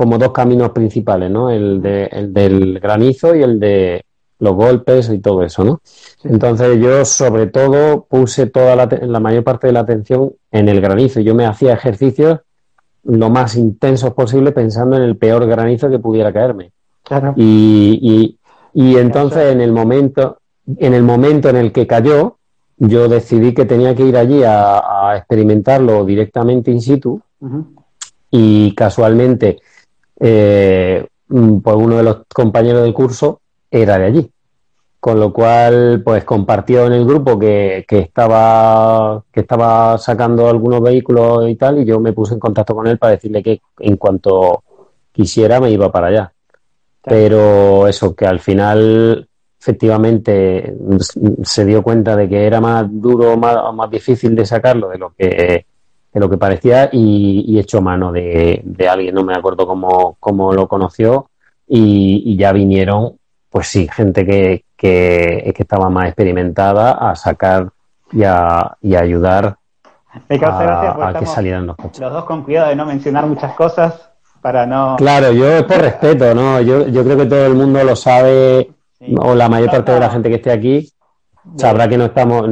[0.00, 1.50] como dos caminos principales, ¿no?
[1.50, 4.02] El, de, el del granizo y el de
[4.38, 5.82] los golpes y todo eso, ¿no?
[6.24, 10.80] Entonces yo sobre todo puse toda la, la, mayor parte de la atención en el
[10.80, 11.20] granizo.
[11.20, 12.38] Yo me hacía ejercicios
[13.04, 16.72] lo más intensos posible pensando en el peor granizo que pudiera caerme.
[17.02, 17.34] Claro.
[17.36, 18.38] Y,
[18.72, 20.38] y, y entonces en el momento
[20.78, 22.38] en el momento en el que cayó,
[22.78, 27.20] yo decidí que tenía que ir allí a, a experimentarlo directamente in situ
[28.30, 29.58] y casualmente
[30.20, 34.30] eh, mm, pues uno de los compañeros del curso era de allí.
[35.00, 40.82] Con lo cual, pues compartió en el grupo que, que, estaba, que estaba sacando algunos
[40.82, 43.96] vehículos y tal, y yo me puse en contacto con él para decirle que en
[43.96, 44.62] cuanto
[45.10, 46.32] quisiera me iba para allá.
[47.02, 49.26] Pero eso, que al final
[49.60, 50.74] efectivamente
[51.42, 55.12] se dio cuenta de que era más duro, más, más difícil de sacarlo de lo
[55.16, 55.66] que
[56.12, 60.16] de lo que parecía y, y echó mano de, de, alguien, no me acuerdo cómo,
[60.18, 61.30] cómo lo conoció
[61.66, 63.16] y, ya vinieron,
[63.48, 67.70] pues sí, gente que, que, que, estaba más experimentada a sacar
[68.12, 69.56] y a, y a ayudar
[70.28, 72.00] a, que salieran los coches.
[72.00, 74.96] Los dos con cuidado de no mencionar muchas cosas para no...
[74.96, 76.60] Claro, yo es por respeto, ¿no?
[76.60, 78.72] Yo, yo creo que todo el mundo lo sabe,
[79.18, 80.92] o la mayor parte de la gente que esté aquí
[81.56, 82.48] sabrá que no estamos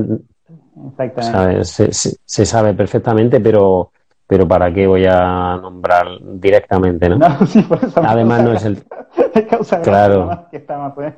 [0.86, 1.64] Exactamente.
[1.64, 3.90] Se, se, sabe perfectamente, pero,
[4.26, 7.08] pero ¿para qué voy a nombrar directamente?
[7.08, 7.18] ¿no?
[7.96, 8.82] Además, no es el.
[9.82, 10.46] claro.
[10.50, 11.14] Que estamos, pues,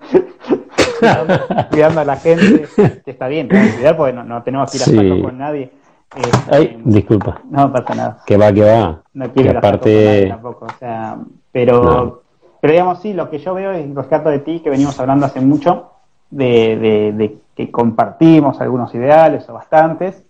[1.70, 2.66] cuidando, a la gente,
[3.04, 5.22] que está bien, cuidar porque no, tenemos que ir a sí.
[5.22, 5.72] con nadie.
[6.16, 7.40] Este, Ay, disculpa.
[7.48, 8.18] No pasa nada.
[8.26, 9.02] Que va, que va.
[9.12, 10.26] No quiero aparte...
[10.28, 10.66] tampoco.
[10.66, 11.18] O sea,
[11.52, 12.22] pero,
[12.60, 15.40] pero digamos, sí, lo que yo veo es rescato de ti, que venimos hablando hace
[15.40, 15.89] mucho,
[16.30, 20.24] de, de, que compartimos algunos ideales o bastantes.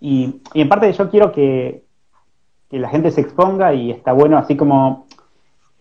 [0.00, 1.84] Y, en parte yo quiero que,
[2.68, 5.06] que, la gente se exponga y está bueno, así como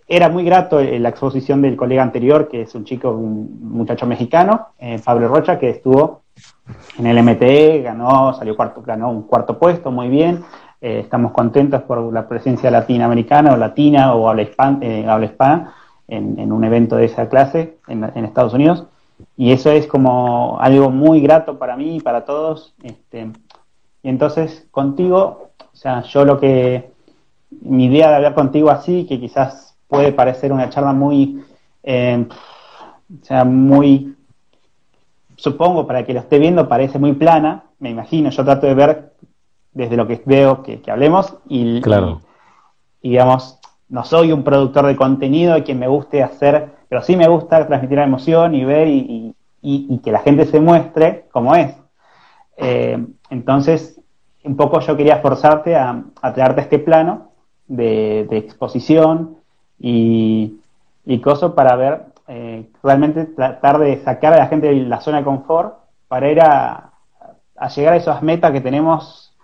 [0.08, 4.70] era muy grato la exposición del colega anterior, que es un chico, un muchacho mexicano,
[4.80, 6.24] eh, Pablo Rocha, que estuvo
[6.98, 10.44] en el MTE, ganó, salió cuarto, ganó un cuarto puesto, muy bien.
[10.82, 15.74] Eh, estamos contentos por la presencia latinoamericana o latina o habla, hispan, eh, habla hispana
[16.08, 18.88] en, en, un evento de esa clase en, en Estados Unidos
[19.40, 22.74] y eso es como algo muy grato para mí y para todos.
[22.84, 23.32] Este,
[24.04, 26.92] y entonces contigo, o sea, yo lo que,
[27.62, 31.42] mi idea de hablar contigo así, que quizás puede parecer una charla muy,
[31.84, 34.14] eh, o sea, muy,
[35.38, 39.14] supongo, para que lo esté viendo parece muy plana, me imagino, yo trato de ver
[39.72, 42.20] desde lo que veo que, hablemos y, claro.
[43.02, 47.16] y, digamos, no soy un productor de contenido y que me guste hacer pero sí
[47.16, 49.36] me gusta transmitir la emoción y ver y,
[50.04, 51.76] que la gente se muestre como es.
[52.58, 52.98] Eh,
[53.30, 54.02] entonces,
[54.44, 57.30] un poco yo quería forzarte a, a traerte este plano
[57.68, 59.38] de, exposición
[59.80, 60.60] y,
[61.24, 65.24] cosas para ver, eh, realmente tratar de sacar a la gente de la zona de
[65.24, 65.76] confort
[66.08, 66.92] para ir a,
[67.76, 69.36] llegar a esas metas que tenemos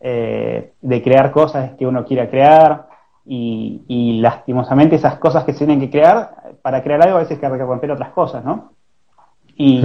[0.00, 2.88] eh, de crear cosas que uno quiera crear
[3.24, 7.40] y, y lastimosamente esas cosas que se tienen que crear para crear algo a veces
[7.40, 8.72] hay que romper otras cosas, ¿no?
[9.54, 9.80] Y,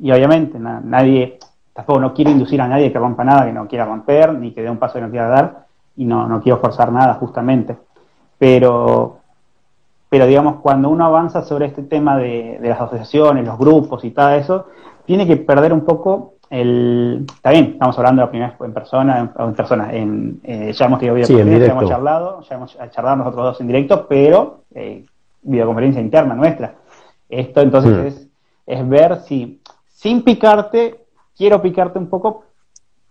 [0.00, 1.38] y obviamente nadie,
[1.74, 4.62] tampoco no quiero inducir a nadie que rompa nada que no quiera romper, ni que
[4.62, 7.76] dé un paso que no quiera dar, y no, no quiero forzar nada justamente.
[8.38, 9.18] Pero,
[10.08, 14.30] pero digamos, cuando uno avanza sobre este tema de, las asociaciones, los grupos y todo
[14.30, 14.68] eso,
[15.04, 17.26] tiene que perder un poco el...
[17.28, 20.86] Está bien, estamos hablando de la primera vez en persona, en, persona, en, eh, ya
[20.86, 25.04] hemos tenido ya hemos charlado, ya hemos charlado nosotros dos en directo, pero eh,
[25.42, 26.74] videoconferencia interna nuestra.
[27.28, 28.06] Esto entonces hmm.
[28.06, 28.28] es,
[28.66, 31.04] es ver si, sin picarte,
[31.36, 32.44] quiero picarte un poco,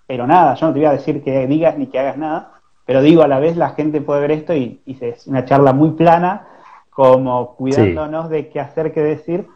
[0.05, 2.53] pero nada, yo no te voy a decir que digas ni que hagas nada,
[2.85, 5.73] pero digo a la vez la gente puede ver esto y, y es una charla
[5.73, 6.47] muy plana,
[6.89, 9.47] como cuidándonos de qué hacer, qué decir.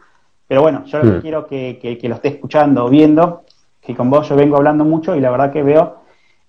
[0.46, 1.20] Pero bueno, yo lo que hmm.
[1.22, 3.42] quiero que, que, lo esté escuchando o viendo,
[3.80, 6.02] que con vos yo vengo hablando mucho y la verdad que veo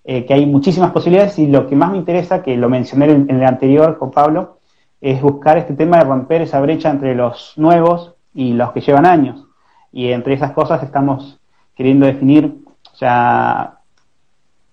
[0.04, 3.30] eh, que hay muchísimas posibilidades y lo que más me interesa, que lo mencioné en,
[3.30, 4.58] el anterior con Pablo,
[5.04, 9.04] es buscar este tema de romper esa brecha entre los nuevos y los que llevan
[9.04, 9.44] años.
[9.92, 11.38] Y entre esas cosas estamos
[11.74, 12.64] queriendo definir,
[12.94, 13.80] sea,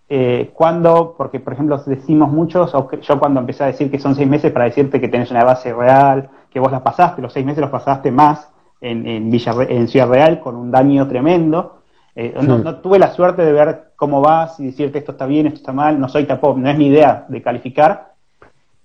[0.08, 4.15] eh, cuándo, porque por ejemplo decimos muchos, o yo cuando empecé a decir que son
[4.15, 7.46] seis meses para decirte que tenés una base real, que vos la pasaste, los seis
[7.46, 11.82] meses los pasaste más en, en, en Ciudad Real con un daño tremendo,
[12.15, 15.60] eh, no, tuve la suerte de ver cómo vas y decirte esto está bien, esto
[15.60, 18.11] está mal, no soy tapó, no es mi idea de calificar,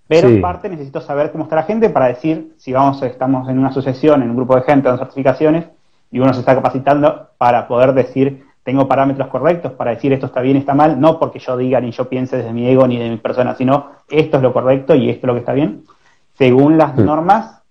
[0.09, 3.59] pero en parte necesito saber cómo está la gente para decir si vamos, estamos en
[3.59, 5.66] una asociación, en un grupo de gente con certificaciones
[6.11, 10.40] y uno se está capacitando para poder decir tengo parámetros correctos para decir esto está
[10.40, 13.11] bien, está mal, no porque yo diga ni yo piense desde mi ego ni de
[13.11, 15.85] mi persona, sino esto es lo correcto y esto es lo que está bien,
[16.35, 17.05] según las mm.
[17.05, 17.62] normas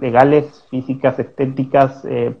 [0.00, 2.34] legales, físicas, estéticas, eh,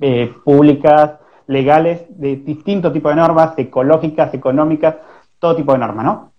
[0.00, 4.96] eh, públicas, legales de distinto tipo de normas, ecológicas, económicas,
[5.38, 6.32] todo tipo de normas, ¿no?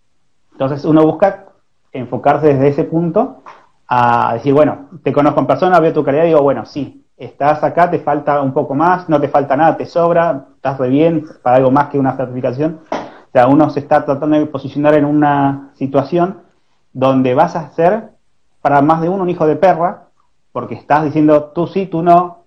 [0.51, 1.45] Entonces uno busca
[1.91, 3.43] enfocarse desde ese punto
[3.87, 7.63] a decir, bueno, te conozco en persona, veo tu calidad y digo, bueno, sí, estás
[7.63, 11.25] acá, te falta un poco más, no te falta nada, te sobra, estás re bien
[11.41, 12.81] para algo más que una certificación.
[12.91, 16.41] O sea, uno se está tratando de posicionar en una situación
[16.93, 18.09] donde vas a ser
[18.61, 20.07] para más de uno un hijo de perra,
[20.51, 22.45] porque estás diciendo tú sí, tú no,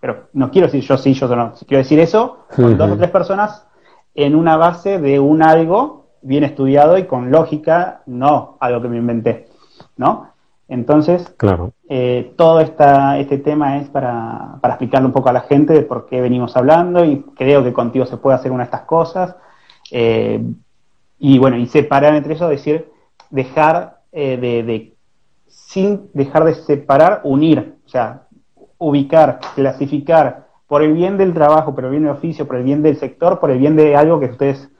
[0.00, 3.10] pero no quiero decir yo sí, yo no, quiero decir eso con dos o tres
[3.10, 3.66] personas
[4.14, 8.96] en una base de un algo bien estudiado y con lógica, no algo que me
[8.96, 9.48] inventé,
[9.96, 10.30] ¿no?
[10.66, 11.72] Entonces, claro.
[11.88, 15.82] Eh, todo esta, este tema es para, para explicarle un poco a la gente de
[15.82, 19.36] por qué venimos hablando y creo que contigo se puede hacer una de estas cosas.
[19.90, 20.42] Eh,
[21.18, 22.90] y bueno, y separar entre eso, decir,
[23.30, 24.94] dejar eh, de, de,
[25.46, 27.76] sin dejar de separar, unir.
[27.84, 28.22] O sea,
[28.78, 32.82] ubicar, clasificar por el bien del trabajo, por el bien del oficio, por el bien
[32.82, 34.70] del sector, por el bien de algo que ustedes,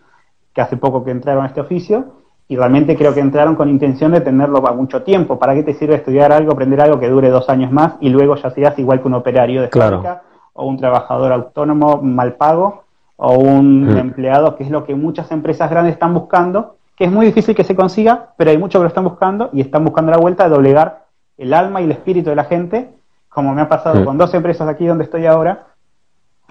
[0.54, 2.12] que hace poco que entraron a este oficio,
[2.46, 5.38] y realmente creo que entraron con intención de tenerlo a mucho tiempo.
[5.38, 8.36] ¿Para qué te sirve estudiar algo, aprender algo que dure dos años más y luego
[8.36, 12.84] ya seas igual que un operario de fábrica o un trabajador autónomo mal pago
[13.16, 13.96] o un mm.
[13.96, 17.64] empleado, que es lo que muchas empresas grandes están buscando, que es muy difícil que
[17.64, 20.50] se consiga, pero hay muchos que lo están buscando y están buscando la vuelta de
[20.50, 21.06] doblegar
[21.38, 22.90] el alma y el espíritu de la gente
[23.34, 25.66] como me ha pasado con dos empresas aquí donde estoy ahora,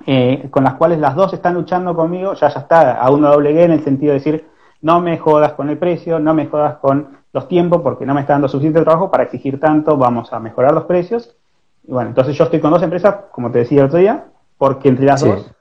[0.06, 3.64] eh, con las cuales las dos están luchando conmigo, ya ya está, a uno doblegué
[3.64, 4.48] en el sentido de decir,
[4.82, 8.22] no me jodas con el precio, no me jodas con los tiempos, porque no me
[8.22, 11.36] está dando suficiente trabajo para exigir tanto, vamos a mejorar los precios.
[11.88, 14.26] Y bueno, entonces yo estoy con dos empresas, como te decía el otro día,
[14.58, 15.52] porque entre las dos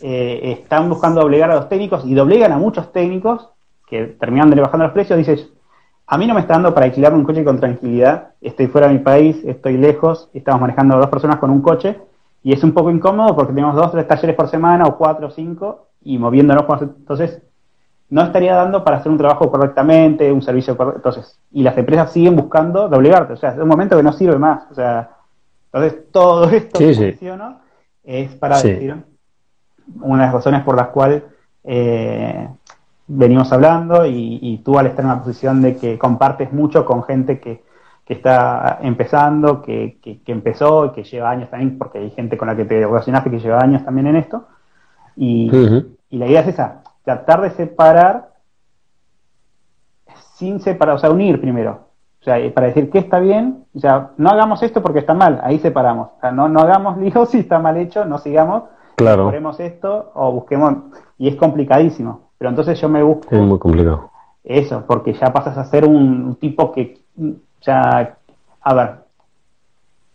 [0.00, 3.50] eh, están buscando doblegar a los técnicos y doblegan a muchos técnicos
[3.86, 5.50] que terminan de bajando los precios, dices,
[6.06, 8.30] a mí no me está dando para alquilarme un coche con tranquilidad.
[8.40, 11.98] Estoy fuera de mi país, estoy lejos, estamos manejando dos personas con un coche
[12.42, 15.30] y es un poco incómodo porque tenemos dos, tres talleres por semana o cuatro o
[15.30, 16.64] cinco y moviéndonos.
[16.82, 17.40] Entonces,
[18.10, 20.98] no estaría dando para hacer un trabajo correctamente, un servicio correcto.
[20.98, 23.34] Entonces, y las empresas siguen buscando doblegarte.
[23.34, 24.70] O sea, es un momento que no sirve más.
[24.70, 25.10] O sea,
[25.72, 27.60] entonces todo esto que menciono
[28.02, 28.96] es para decir
[30.00, 31.22] una de las razones por las cuales
[31.64, 32.48] eh,
[33.06, 37.40] venimos hablando y, tú al estar en una posición de que compartes mucho con gente
[37.40, 37.62] que,
[38.12, 42.64] está empezando, que, empezó y que lleva años también, porque hay gente con la que
[42.64, 44.46] te relacionaste que lleva años también en esto.
[45.16, 45.50] Y,
[46.10, 48.32] la idea es esa, tratar de separar
[50.34, 51.88] sin separar, o sea, unir primero.
[52.20, 55.40] O sea, para decir qué está bien, o sea, no hagamos esto porque está mal,
[55.42, 56.08] ahí separamos.
[56.16, 58.64] O sea, no, no hagamos, digo, si está mal hecho, no sigamos,
[58.96, 59.32] claro.
[59.58, 60.74] esto o busquemos,
[61.18, 62.30] y es complicadísimo.
[62.38, 63.34] Pero entonces yo me busco.
[63.34, 64.10] Es muy complicado.
[64.42, 67.00] Eso, porque ya pasas a ser un tipo que.
[67.62, 68.16] Ya.
[68.60, 68.90] A ver.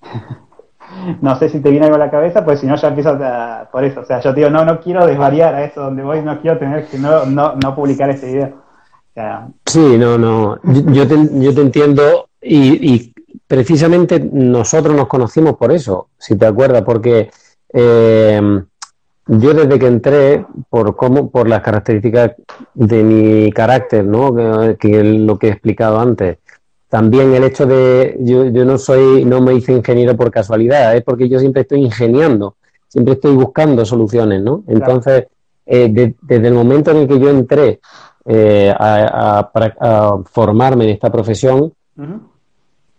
[1.22, 3.70] no sé si te viene algo a la cabeza, pues si no ya empiezas a,
[3.72, 4.02] por eso.
[4.02, 6.88] O sea, yo digo, no, no quiero desvariar a eso donde voy, no quiero tener
[6.88, 8.54] que no, no, no publicar ese video.
[9.66, 10.60] sí, no, no.
[10.64, 13.14] Yo te, yo te entiendo y, y,
[13.48, 17.30] precisamente nosotros nos conocimos por eso, si te acuerdas, porque
[17.72, 18.62] eh,
[19.28, 22.32] yo desde que entré, por cómo, por las características
[22.74, 24.34] de mi carácter, ¿no?
[24.78, 26.38] Que, es lo que he explicado antes.
[26.89, 31.04] También el hecho de, yo, yo no soy, no me hice ingeniero por casualidad, es
[31.04, 32.56] porque yo siempre estoy ingeniando,
[32.88, 34.63] siempre estoy buscando soluciones, ¿no?
[34.67, 35.28] Entonces,
[35.65, 37.82] eh, desde el momento en el que yo entré
[38.26, 39.50] eh, a,
[40.32, 41.73] formarme en esta profesión,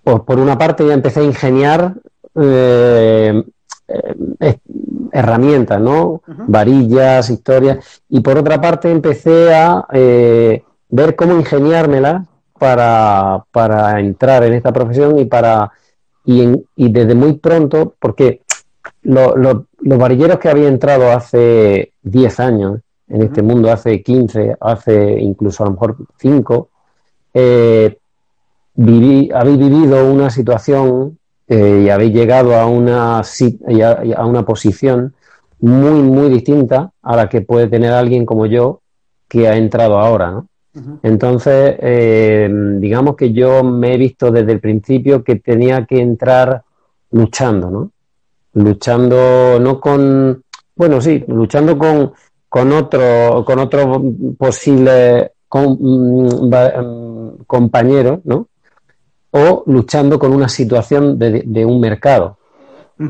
[0.03, 1.95] pues por una parte ya empecé a ingeniar
[2.35, 3.43] eh,
[4.41, 4.59] eh,
[5.13, 6.23] herramientas, ¿no?
[6.47, 8.03] Varillas, historias.
[8.09, 12.27] Y por otra parte empecé a eh, ver cómo ingeniármela
[12.59, 15.73] para, para, entrar en esta profesión y para
[16.25, 18.43] y, desde muy pronto, porque
[19.03, 25.63] los varilleros que había entrado hace 10 años en este mundo hace 15, hace incluso
[25.63, 26.69] a lo mejor 5,
[27.33, 27.97] eh,
[29.35, 35.15] habéis vivido una situación eh, y habéis llegado a una, a una posición
[35.61, 38.83] muy, muy distinta a la que puede tener alguien como yo
[39.29, 40.49] que ha entrado ahora, ¿no?
[41.03, 46.63] Entonces, eh, digamos que yo me he visto desde el principio que tenía que entrar
[47.11, 47.91] luchando, ¿no?
[48.55, 50.43] Luchando no con,
[50.75, 52.13] bueno, sí, luchando con,
[52.49, 54.03] con otro, con otro
[54.37, 58.49] posible mm, mm, compañero, ¿no?
[59.31, 62.39] O luchando con una situación de, un mercado.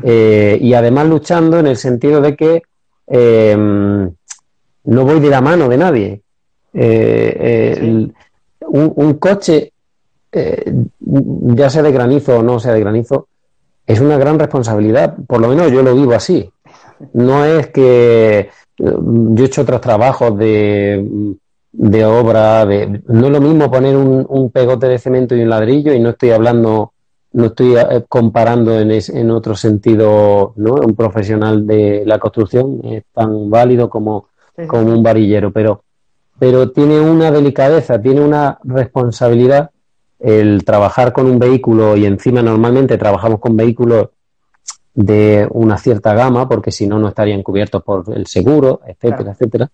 [0.03, 2.61] Eh, y además luchando en el sentido de que
[3.07, 4.11] em,
[4.83, 6.21] no voy de la mano de nadie.
[6.73, 8.07] Eh,
[8.61, 9.73] un, coche,
[10.31, 13.27] eh, ya sea de granizo o no sea de granizo,
[13.85, 15.15] es una gran responsabilidad.
[15.27, 16.51] Por lo menos yo lo vivo así.
[17.13, 21.35] No es que yo he hecho otros trabajos de,
[21.71, 25.93] de obra, de, no es lo mismo poner un, pegote de cemento y un ladrillo
[25.93, 26.93] y no estoy hablando,
[27.33, 30.75] no estoy eh, comparando en, en otro sentido, ¿no?
[30.75, 34.27] Un profesional de la construcción es tan válido como,
[34.67, 35.83] como un varillero, pero,
[36.39, 39.71] pero tiene una delicadeza, tiene una responsabilidad
[40.19, 44.09] el trabajar con un vehículo y encima normalmente trabajamos con vehículos
[44.93, 49.69] de una cierta gama, porque si no, no estarían cubiertos por el seguro, etcétera, etcétera.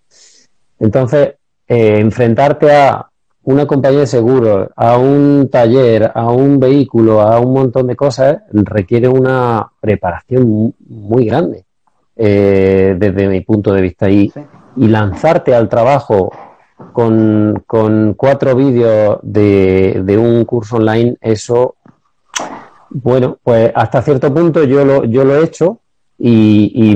[0.78, 1.34] Entonces,
[1.66, 3.08] eh, enfrentarte a
[3.42, 8.38] una compañía de seguro, a un taller, a un vehículo, a un montón de cosas,
[8.52, 11.64] requiere una preparación muy grande,
[12.14, 14.08] eh, desde mi punto de vista.
[14.08, 14.32] Y,
[14.76, 16.30] y lanzarte al trabajo
[16.92, 17.64] con,
[18.16, 21.76] cuatro vídeos de, un curso online, eso
[22.90, 25.80] bueno, pues hasta cierto punto yo lo, yo lo he hecho
[26.18, 26.92] y,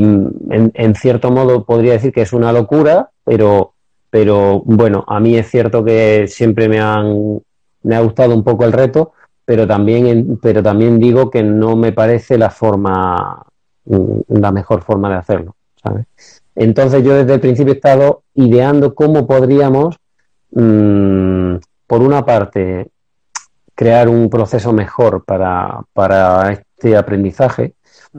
[0.50, 3.74] en, cierto modo podría decir que es una locura, pero,
[4.08, 7.40] pero bueno, a mí es cierto que siempre me, han,
[7.82, 9.12] me ha gustado un poco el reto,
[9.44, 13.44] pero también, pero también digo que no me parece la forma,
[14.28, 15.56] la mejor forma de hacerlo,
[16.54, 19.96] Entonces yo desde el principio he estado ideando cómo podríamos,
[20.52, 22.88] mm, por una parte,
[23.74, 27.74] crear un proceso mejor para, para este aprendizaje.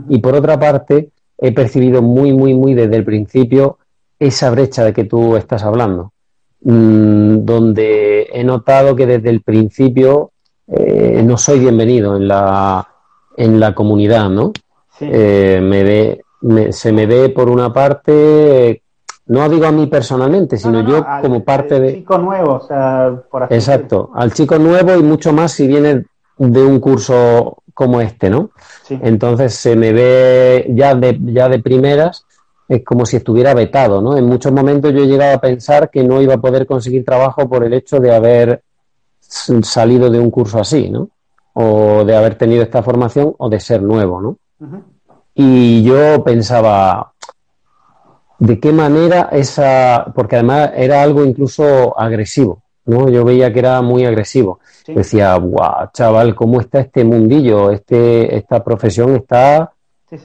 [0.10, 3.78] Y por otra parte, he percibido muy, muy, muy desde el principio
[4.20, 6.14] esa brecha de que tú estás hablando,
[6.62, 10.32] mm, donde he notado que desde el principio
[10.68, 12.88] eh, no soy bienvenido en la,
[13.36, 14.54] en la comunidad, ¿no?
[15.00, 18.82] Eh, me ve, se me ve por una parte
[19.32, 21.94] no digo a mí personalmente, sino yo como parte de...
[21.94, 26.06] chico nuevo, o sea, por así Exacto, al chico nuevo y mucho más si viene
[26.38, 28.52] de un curso como este, ¿no?
[28.90, 32.26] Entonces se me ve ya de, ya de primeras,
[32.68, 34.18] es como si estuviera vetado, ¿no?
[34.18, 37.48] En muchos momentos yo he llegado a pensar que no iba a poder conseguir trabajo
[37.48, 38.64] por el hecho de haber
[39.20, 41.10] salido de un curso así, ¿no?
[41.54, 44.38] O de haber tenido esta formación o de ser nuevo, ¿no?
[45.34, 47.12] Y yo pensaba,
[48.42, 53.08] de qué manera esa, porque además era algo incluso agresivo, ¿no?
[53.08, 54.60] Yo veía que era muy agresivo.
[54.88, 57.70] Decía, guau, chaval, ¿cómo está este mundillo?
[57.70, 59.72] Este, esta profesión está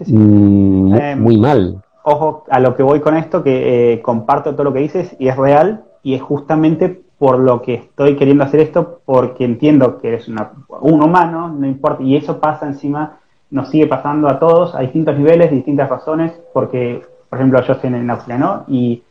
[0.07, 1.83] mm, em, muy mal.
[2.05, 5.29] Ojo a lo que voy con esto, que eh, comparto todo lo que dices y
[5.29, 10.09] es real y es justamente por lo que estoy queriendo hacer esto, porque entiendo que
[10.09, 13.19] eres un humano, no importa, y eso pasa encima,
[13.57, 17.93] nos sigue pasando a todos a distintos niveles, distintas razones, porque por ejemplo, yo estoy
[17.93, 18.65] en Austria, ¿no?
[18.69, 19.03] Y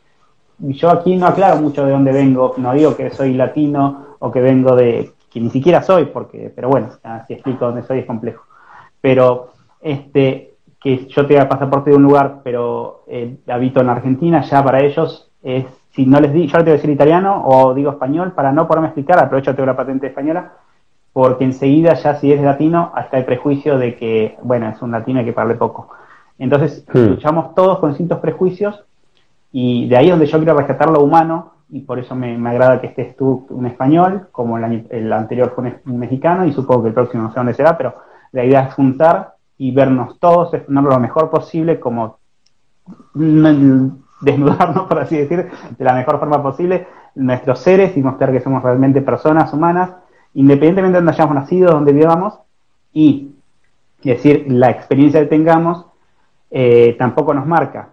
[0.59, 4.41] yo aquí no aclaro mucho de dónde vengo, no digo que soy latino o que
[4.41, 6.89] vengo de, que ni siquiera soy, porque, pero bueno,
[7.27, 8.43] si explico dónde soy es complejo.
[9.01, 9.49] Pero,
[9.81, 14.81] este, que yo tenga pasaporte de un lugar, pero eh, habito en Argentina, ya para
[14.81, 18.51] ellos es, si no les digo, yo les que decir italiano o digo español, para
[18.51, 20.53] no poderme explicar, aprovecho la patente española,
[21.15, 25.21] porque enseguida ya si es latino, hasta el prejuicio de que, bueno, es un latino
[25.21, 25.87] y que parle poco.
[26.37, 27.11] Entonces, hmm.
[27.11, 28.83] luchamos todos con distintos prejuicios
[29.49, 32.81] y de ahí es donde yo quiero rescatar lo humano y por eso me, agrada
[32.81, 36.93] que estés tú un español, como el, anterior fue un, mexicano y supongo que el
[36.93, 37.95] próximo no sé dónde será, pero
[38.33, 42.17] la idea es juntar y vernos todos, exponerlo lo mejor posible, como
[43.13, 48.61] desnudarnos, por así decir, de la mejor forma posible, nuestros seres y mostrar que somos
[48.61, 49.91] realmente personas humanas,
[50.35, 52.39] independientemente de donde hayamos nacido, donde vivamos,
[52.93, 53.35] y
[54.11, 55.85] decir, la experiencia que tengamos
[56.51, 57.89] eh, tampoco nos marca.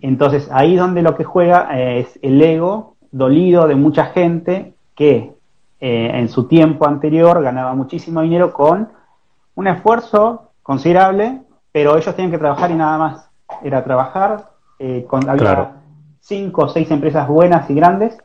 [0.00, 5.32] Entonces ahí donde lo que juega eh, es el ego dolido de mucha gente que
[5.80, 8.90] eh, en su tiempo anterior ganaba muchísimo dinero con
[9.54, 11.40] un esfuerzo considerable,
[11.72, 13.28] pero ellos tenían que trabajar y nada más.
[13.62, 14.50] Era trabajar,
[15.06, 15.76] con, había
[16.20, 18.18] cinco o seis empresas buenas y grandes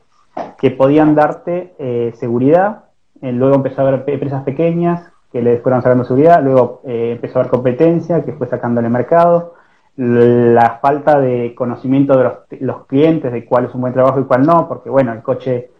[0.58, 2.84] que podían darte seguridad.
[3.22, 6.42] Eh, luego empezó a haber empresas pequeñas que le fueron sacando seguridad.
[6.42, 9.54] Luego eh, empezó a haber competencia que fue sacándole mercado.
[9.96, 14.44] La falta de conocimiento de los, clientes de cuál es un buen trabajo y cuál
[14.46, 15.70] no, porque bueno, el coche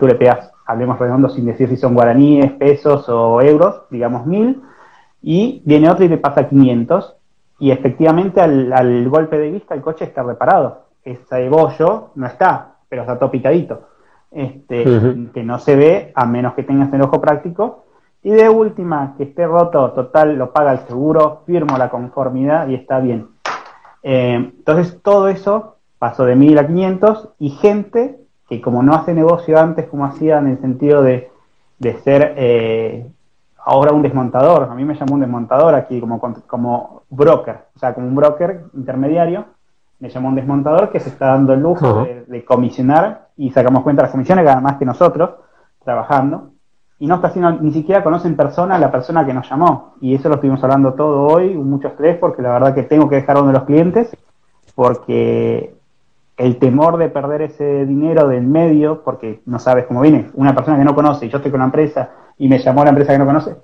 [0.00, 4.60] tú le pegas, hablemos redondo sin decir si son guaraníes, pesos o euros, digamos mil,
[5.22, 7.16] y viene otro y le pasa 500
[7.60, 10.86] y efectivamente al, golpe de vista el coche está reparado.
[11.04, 13.88] Ese bollo no está, pero está todo picadito.
[14.30, 14.84] Este,
[15.34, 17.84] que no se ve a menos que tengas el ojo práctico.
[18.22, 22.74] Y de última, que esté roto, total, lo paga el seguro, firmo la conformidad y
[22.74, 23.28] está bien.
[24.02, 28.18] Eh, entonces todo eso pasó de 1000 a 500 y gente
[28.48, 31.30] que como no hace negocio antes como hacía en el sentido de,
[31.78, 33.06] de ser eh,
[33.64, 37.94] ahora un desmontador, a mí me llamó un desmontador aquí como, como broker, o sea,
[37.94, 39.46] como un broker intermediario,
[40.00, 44.02] me llamó un desmontador que se está dando el lujo de, comisionar y sacamos cuenta
[44.02, 45.30] de las comisiones gana más que nosotros
[45.84, 46.50] trabajando.
[46.98, 49.94] Y no está haciendo, ni siquiera conoce en persona a la persona que nos llamó.
[50.00, 53.16] Y eso lo estuvimos hablando todo hoy, mucho estrés porque la verdad que tengo que
[53.16, 54.10] dejar uno de los clientes
[54.74, 55.74] porque
[56.36, 60.78] el temor de perder ese dinero del medio, porque no sabes cómo viene, una persona
[60.78, 63.18] que no conoce y yo estoy con una empresa y me llamó la empresa que
[63.18, 63.56] no conoce.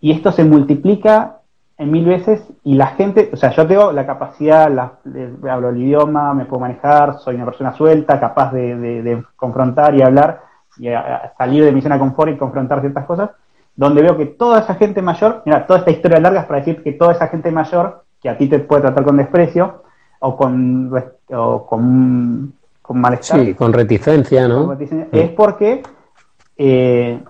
[0.00, 1.37] Y esto se multiplica
[1.78, 4.94] en mil veces y la gente, o sea, yo tengo la capacidad, la,
[5.50, 10.42] hablo el idioma, me puedo manejar, soy una persona suelta, capaz de, confrontar y hablar
[10.76, 10.88] y
[11.38, 13.30] salir de mi zona de confort y confrontar ciertas cosas,
[13.76, 16.82] donde veo que toda esa gente mayor, mira, toda esta historia larga es para decir
[16.82, 19.84] que toda esa gente mayor, que a ti te puede tratar con desprecio
[20.18, 20.92] o con,
[21.30, 23.38] o con, con malestar.
[23.38, 24.76] Sí, con reticencia, ¿no?
[25.12, 25.84] es porque
[26.56, 27.22] eh,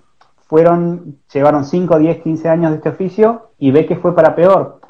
[0.48, 4.80] fueron, llevaron 5, 10, 15 años de este oficio y ve que fue para peor.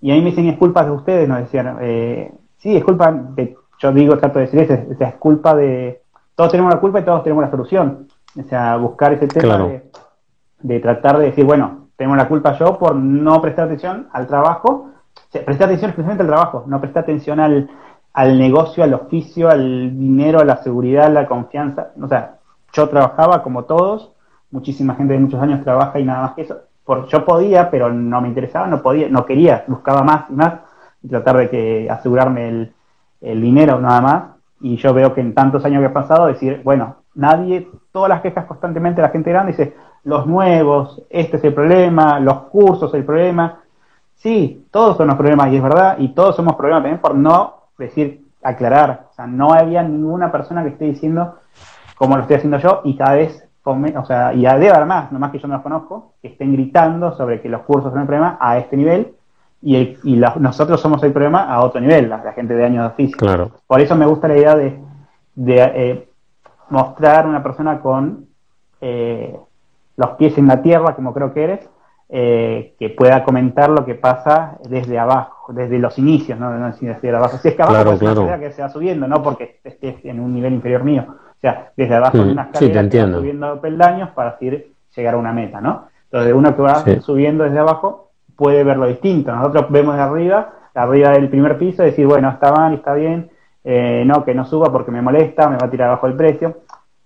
[0.00, 1.76] Y a mí me dicen, es culpa de ustedes, nos decían.
[1.80, 6.02] Eh, sí, es culpa de, yo digo, trato de decir eso, es, culpa de,
[6.34, 8.08] todos tenemos la culpa y todos tenemos la solución.
[8.38, 9.68] O sea, buscar ese tema
[10.60, 14.90] de, tratar de decir, bueno, tengo la culpa yo por no prestar atención al trabajo,
[15.30, 17.68] prestar atención especialmente al trabajo, no prestar atención al,
[18.12, 21.88] al negocio, al oficio, al dinero, a la seguridad, a la confianza.
[22.00, 22.36] O sea,
[22.72, 24.12] yo trabajaba como todos,
[24.50, 26.58] muchísima gente de muchos años trabaja y nada más que eso.
[26.84, 30.54] Por, yo podía, pero no me interesaba, no podía, no quería, buscaba más y más
[31.02, 32.72] y tratar de que asegurarme el,
[33.20, 34.24] el dinero nada más.
[34.60, 38.22] Y yo veo que en tantos años que he pasado, decir, bueno, nadie, todas las
[38.22, 39.74] quejas constantemente la gente grande dice,
[40.04, 43.60] los nuevos, este es el problema, los cursos el problema.
[44.14, 47.54] Sí, todos son los problemas y es verdad, y todos somos problemas también por no
[47.76, 49.06] decir, aclarar.
[49.10, 51.36] O sea, no había ninguna persona que esté diciendo
[51.96, 55.30] como lo estoy haciendo yo y cada vez o sea, y debe haber más, nomás
[55.30, 58.38] que yo no los conozco, que estén gritando sobre que los cursos son el problema
[58.40, 59.14] a este nivel
[59.60, 59.96] y,
[60.38, 63.16] nosotros somos el problema a otro nivel, la, gente de años de oficio.
[63.16, 63.50] Claro.
[63.66, 64.78] Por eso me gusta la idea de,
[65.34, 66.08] de eh,
[66.70, 68.26] mostrar una persona con
[68.80, 69.36] eh,
[69.96, 71.68] los pies en la tierra, como creo que eres,
[72.08, 77.16] eh, que pueda comentar lo que pasa desde abajo, desde los inicios, no, no desde
[77.16, 77.36] abajo.
[77.38, 80.54] Si es que abajo claro, que se va subiendo, no porque estés en un nivel
[80.54, 81.06] inferior mío
[81.38, 85.60] o sea, desde abajo de una escalera subiendo peldaños para así llegar a una meta,
[85.60, 85.86] ¿no?
[86.10, 89.34] Entonces, uno que va subiendo desde abajo puede verlo distinto.
[89.34, 93.30] Nosotros vemos de arriba, arriba del primer piso, decir, bueno, está mal, está bien,
[93.62, 96.58] eh, no, que no suba porque me molesta, me va a tirar abajo el precio.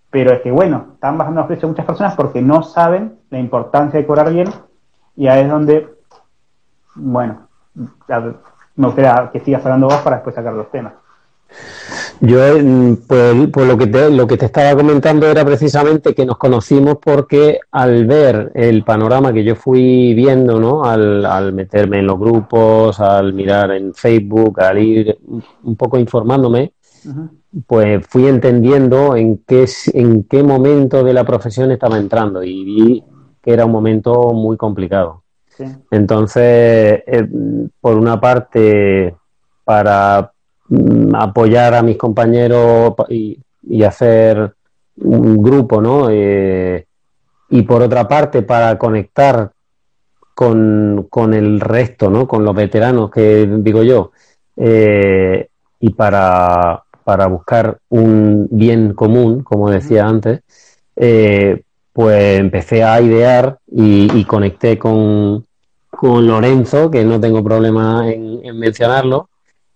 [0.09, 4.01] Pero es que, bueno, están bajando los precios muchas personas porque no saben la importancia
[4.01, 4.49] de cobrar bien
[5.15, 5.89] y ahí es donde,
[6.95, 7.49] bueno,
[8.77, 10.95] me gustaría que sigas hablando vos para después sacar los temas.
[12.25, 12.39] Yo,
[13.09, 16.99] pues, pues, lo, que te, lo que te estaba comentando era precisamente que nos conocimos
[17.03, 20.85] porque al ver el panorama que yo fui viendo, ¿no?
[20.85, 25.19] Al, meterme en los grupos, al mirar en Facebook, al ir
[25.65, 26.75] un poco informándome,
[27.67, 33.05] pues fui entendiendo en qué, en qué momento de la profesión estaba entrando y vi
[33.43, 35.25] que era un momento muy complicado.
[35.91, 37.29] Entonces, eh,
[37.81, 39.13] por una parte,
[39.65, 40.33] para
[41.15, 43.39] apoyar a mis compañeros y,
[43.85, 44.55] hacer
[44.97, 46.09] un grupo, ¿no?
[46.11, 46.87] Eh,
[47.51, 49.53] y por otra parte, para conectar
[50.35, 52.27] con, el resto, ¿no?
[52.27, 54.13] Con los veteranos, que digo yo,
[54.57, 55.49] eh,
[55.81, 56.85] y para,
[57.29, 60.41] buscar un bien común, como decía antes,
[60.97, 61.63] eh,
[61.93, 65.45] pues empecé a idear y, conecté con,
[66.03, 69.29] Lorenzo, que no tengo problema en mencionarlo,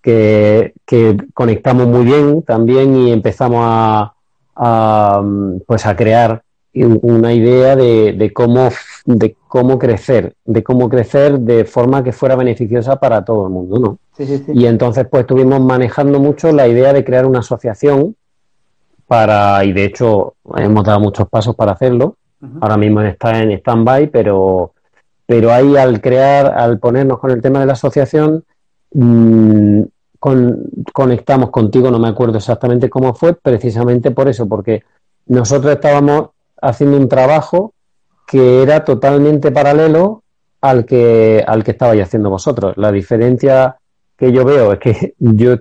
[0.07, 5.23] que, conectamos muy bien también y empezamos a,
[5.67, 6.43] pues a crear
[6.75, 8.69] una idea de, cómo,
[9.07, 13.79] de cómo crecer, de cómo crecer de forma que fuera beneficiosa para todo el mundo,
[13.79, 13.99] ¿no?
[14.55, 18.15] Y entonces pues estuvimos manejando mucho la idea de crear una asociación
[19.07, 22.17] para, y de hecho hemos dado muchos pasos para hacerlo,
[22.61, 24.73] ahora mismo está en stand-by, pero,
[25.27, 28.45] pero ahí al crear, al ponernos con el tema de la asociación,
[28.93, 29.83] mmm,
[30.19, 34.83] conectamos contigo, no me acuerdo exactamente cómo fue, precisamente por eso, porque
[35.27, 37.75] nosotros estábamos haciendo un trabajo
[38.27, 40.23] que era totalmente paralelo
[40.61, 42.77] al que, al que estabais haciendo vosotros.
[42.77, 43.77] La diferencia
[44.17, 45.57] que yo veo es que yo,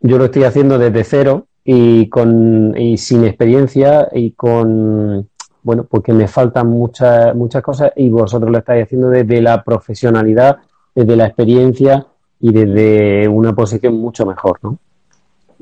[0.00, 5.28] yo lo estoy haciendo desde cero y, con, y sin experiencia y con,
[5.62, 10.58] bueno, porque me faltan muchas, muchas cosas y vosotros lo estáis haciendo desde la profesionalidad,
[10.94, 12.06] desde la experiencia
[12.46, 14.78] y desde una posición mucho mejor, ¿no?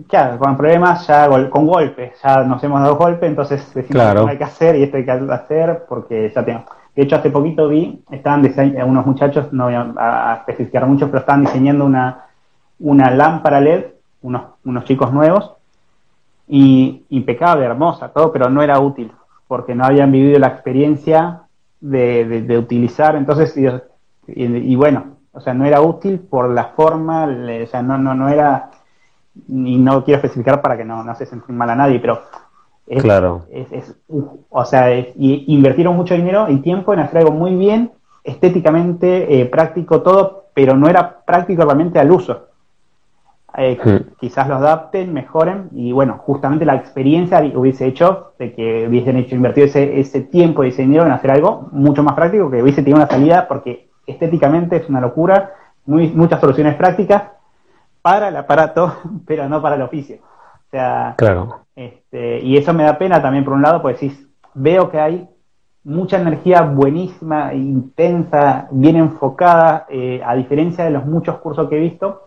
[0.06, 4.36] Claro, con problemas ya con golpes, ya nos hemos dado golpes, entonces decimos que hay
[4.36, 6.64] que hacer y esto hay que hacer porque ya tengo.
[6.94, 11.20] De hecho, hace poquito vi, estaban diseñando, unos muchachos, no voy a, especificar mucho, pero
[11.20, 12.26] estaban diseñando una,
[12.80, 13.84] una lámpara LED,
[14.20, 15.52] unos, unos chicos nuevos,
[16.46, 19.10] y impecable, hermosa, todo, pero no era útil,
[19.48, 21.44] porque no habían vivido la experiencia
[21.80, 27.24] de, de, utilizar, entonces, y, y, bueno, o sea, no era útil por la forma,
[27.24, 28.70] o sea, no, no, no era,
[29.48, 32.22] y no quiero especificar para que no, no se sentir mal a nadie, pero
[32.86, 33.46] es, claro.
[33.50, 33.94] es,
[34.48, 39.46] o sea, y invirtieron mucho dinero y tiempo en hacer algo muy bien, estéticamente eh,
[39.46, 42.48] práctico todo, pero no era práctico realmente al uso.
[43.56, 44.16] Eh, hmm.
[44.18, 49.36] Quizás lo adapten, mejoren y bueno, justamente la experiencia hubiese hecho de que hubiesen hecho
[49.36, 52.82] invertido ese, ese tiempo y ese dinero en hacer algo mucho más práctico, que hubiese
[52.82, 55.52] tenido una salida porque estéticamente es una locura,
[55.86, 57.24] muy, muchas soluciones prácticas
[58.02, 58.96] para el aparato,
[59.26, 60.18] pero no para el oficio.
[60.22, 61.60] O sea, claro.
[61.76, 65.28] este, y eso me da pena también por un lado, porque si veo que hay
[65.84, 71.80] mucha energía buenísima, intensa, bien enfocada, eh, a diferencia de los muchos cursos que he
[71.80, 72.22] visto,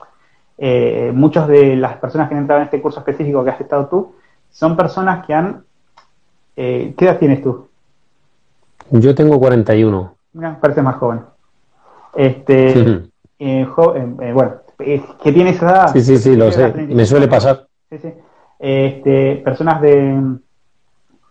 [0.57, 3.87] eh, muchos de las personas que han entrado en este curso específico que has estado
[3.87, 4.15] tú,
[4.49, 5.63] son personas que han...
[6.55, 7.67] Eh, ¿Qué edad tienes tú?
[8.89, 10.15] Yo tengo 41.
[10.33, 11.21] Mira, parece más joven.
[12.15, 12.71] Este,
[13.39, 15.87] eh, eh, bueno, que tiene esa edad.
[15.93, 16.71] Sí, sí, sí, lo sé.
[16.73, 17.67] Me suele pasar.
[17.89, 18.13] Sí, sí.
[18.59, 20.37] Este, personas de,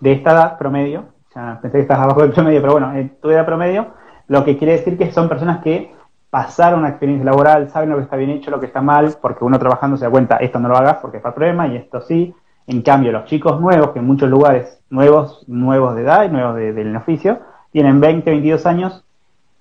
[0.01, 3.11] de esta edad promedio, o sea, pensé que estás abajo del promedio, pero bueno, eh,
[3.21, 3.89] tu edad promedio,
[4.29, 5.93] lo que quiere decir que son personas que
[6.31, 9.45] pasaron una experiencia laboral, saben lo que está bien hecho, lo que está mal, porque
[9.45, 12.01] uno trabajando se da cuenta, esto no lo hagas porque es para problema y esto
[12.01, 12.35] sí.
[12.67, 16.57] En cambio, los chicos nuevos, que en muchos lugares nuevos, nuevos de edad y nuevos
[16.57, 17.39] del oficio,
[17.71, 19.06] tienen 20, 22 años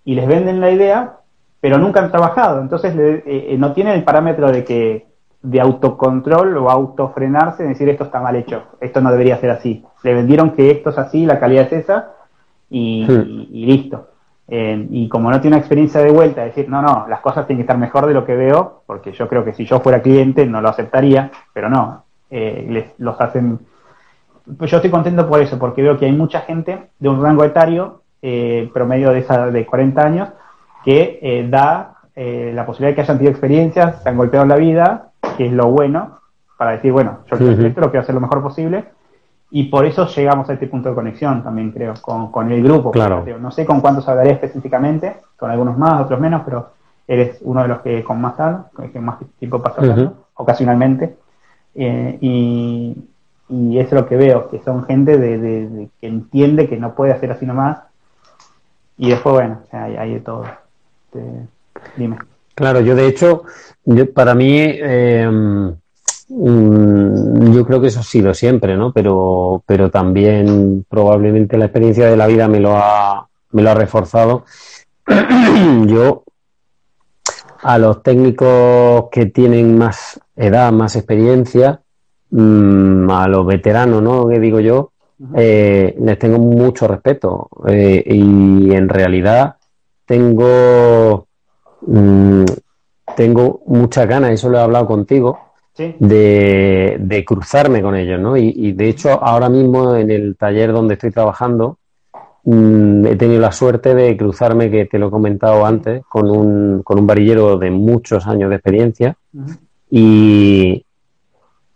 [0.05, 1.17] y les venden la idea,
[1.59, 2.61] pero nunca han trabajado.
[2.61, 5.07] Entonces eh, eh, no tienen el parámetro de que
[5.41, 9.83] de autocontrol o autofrenarse, decir esto está mal hecho, esto no debería ser así.
[10.03, 12.13] Le vendieron que esto es así, la calidad es esa
[12.69, 13.05] y,
[13.51, 14.09] listo.
[14.47, 17.59] Eh, y como no tiene una experiencia de vuelta, decir, no, no, las cosas tienen
[17.59, 20.45] que estar mejor de lo que veo, porque yo creo que si yo fuera cliente
[20.45, 23.59] no lo aceptaría, pero no, les, los hacen...
[24.57, 27.43] Pues yo estoy contento por eso, porque veo que hay mucha gente de un rango
[27.43, 30.29] etario eh, promedio de, esa, de 40 años,
[30.83, 34.49] que eh, da eh, la posibilidad de que hayan tenido experiencias, se han golpeado en
[34.49, 36.17] la vida, que es lo bueno,
[36.57, 38.85] para decir, bueno, yo quiero esto, lo quiero hacer lo mejor posible,
[39.51, 42.89] y por eso llegamos a este punto de conexión también, creo, con, el grupo.
[42.89, 43.23] Claro.
[43.39, 46.71] No sé con cuántos hablaré específicamente, con algunos más, otros menos, pero
[47.07, 51.15] eres uno de los que con más tal, que más tiempo pasa ocasionalmente.
[51.75, 52.95] y,
[53.49, 57.11] y eso es lo que veo, que son gente de, que entiende que no puede
[57.11, 57.81] hacer así nomás
[58.97, 60.45] y después, bueno, hay, de todo.
[61.05, 61.47] Este,
[61.97, 62.17] dime.
[62.53, 63.43] Claro, yo de hecho,
[64.13, 65.75] para mí, em,
[66.29, 68.93] mm, yo creo que eso ha sido siempre, ¿no?
[68.93, 73.73] Pero, pero también probablemente la experiencia de la vida me lo ha, me lo ha
[73.73, 74.45] reforzado.
[75.85, 76.23] yo,
[77.61, 81.81] a los técnicos que tienen más edad, más experiencia,
[82.29, 84.27] mm, a los veteranos, ¿no?
[84.29, 84.91] Que digo yo,
[85.35, 89.55] eh, les tengo mucho respeto eh, y en realidad
[90.05, 91.27] tengo
[91.81, 92.43] mm,
[93.15, 95.39] tengo muchas ganas, eso lo he hablado contigo,
[95.77, 98.37] de, cruzarme con ellos, ¿no?
[98.37, 101.77] Y, de hecho ahora mismo en el taller donde estoy trabajando
[102.43, 106.81] mm, he tenido la suerte de cruzarme, que te lo he comentado antes, con un,
[106.83, 109.17] con un varillero de muchos años de experiencia.
[109.89, 110.85] Y,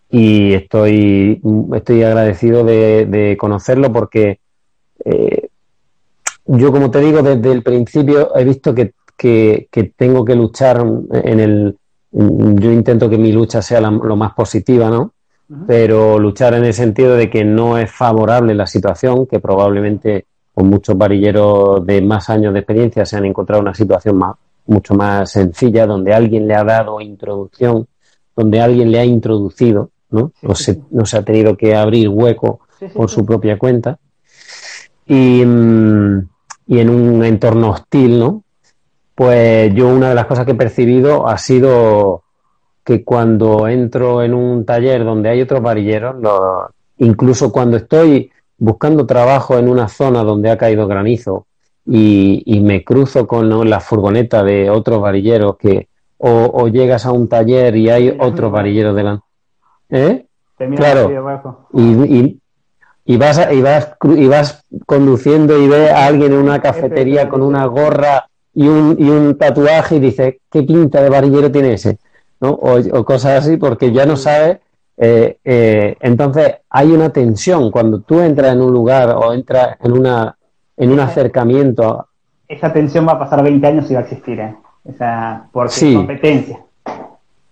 [0.10, 1.42] y estoy,
[1.74, 4.40] estoy agradecido de, conocerlo porque
[5.06, 5.50] eh,
[6.46, 8.94] yo, como te digo, desde el principio he visto que,
[9.96, 11.78] tengo que luchar en el...
[12.12, 15.14] Yo intento que mi lucha sea lo más positiva, ¿no?
[15.66, 20.68] pero luchar en el sentido de que no es favorable la situación, que probablemente con
[20.68, 24.36] muchos varilleros de más años de experiencia se han encontrado una situación más,
[24.68, 27.88] mucho más sencilla, donde alguien le ha dado introducción,
[28.36, 30.32] donde alguien le ha introducido, ¿no?
[30.42, 32.62] no, se, no se ha tenido que abrir hueco
[32.94, 34.00] por su propia cuenta.
[35.06, 36.20] Y, mm,
[36.68, 38.44] y en un entorno hostil, ¿no?
[39.16, 42.24] Pues yo una de las cosas que he percibido ha sido
[42.84, 46.16] que cuando entro en un taller donde hay otros varilleros,
[46.98, 51.46] incluso cuando estoy buscando trabajo en una zona donde ha caído granizo
[51.86, 55.88] y, me cruzo con la furgoneta de otros varilleros que
[56.18, 59.26] o, llegas a un taller y hay otros varilleros delante.
[59.90, 60.26] ¿Eh?
[60.76, 61.10] Claro.
[61.74, 62.40] Y,
[63.06, 67.42] y, vas, y, vas, y vas conduciendo y ves a alguien en una cafetería con
[67.42, 71.98] una gorra y un, y un tatuaje y dices, ¿qué pinta de varillero tiene ese?
[72.42, 72.52] ¿no?
[72.52, 74.60] O, cosas así, porque ya no sabes.
[74.98, 79.94] Eh, eh, entonces hay una tensión cuando tú entras en un lugar o entras en
[79.94, 80.36] una
[80.76, 82.08] en un acercamiento.
[82.48, 84.56] Esa tensión va a pasar 20 años y va a existir, ¿eh?
[84.86, 85.94] Esa, porque sí.
[85.94, 86.60] competencia.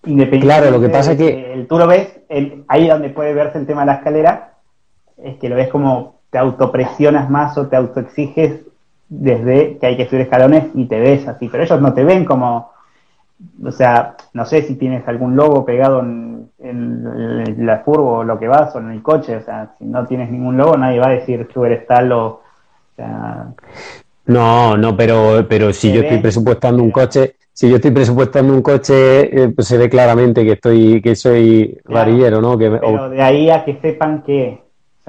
[0.04, 1.52] Independiente claro, lo que pasa es que...
[1.52, 2.20] El, tú lo ves,
[2.68, 4.54] ahí donde puede verse el tema de la escalera,
[5.16, 8.60] es que lo ves como te autopresionas más o te autoexiges
[9.08, 12.24] desde que hay que subir escalones y te ves así, pero ellos no te ven
[12.24, 12.70] como,
[13.64, 16.28] o sea, no sé si tienes algún logo pegado en,
[17.58, 20.30] la furgo o lo que vas o en el coche, o sea, si no tienes
[20.30, 22.42] ningún logo nadie va a decir tú eres tal o,
[22.96, 23.46] sea,
[24.26, 28.62] no, no, pero, pero si yo estoy presupuestando un coche, si yo estoy presupuestando un
[28.62, 32.56] coche, eh, pues se ve claramente que estoy, que soy varillero, ¿no?
[32.56, 34.62] Que, pero de ahí a que sepan que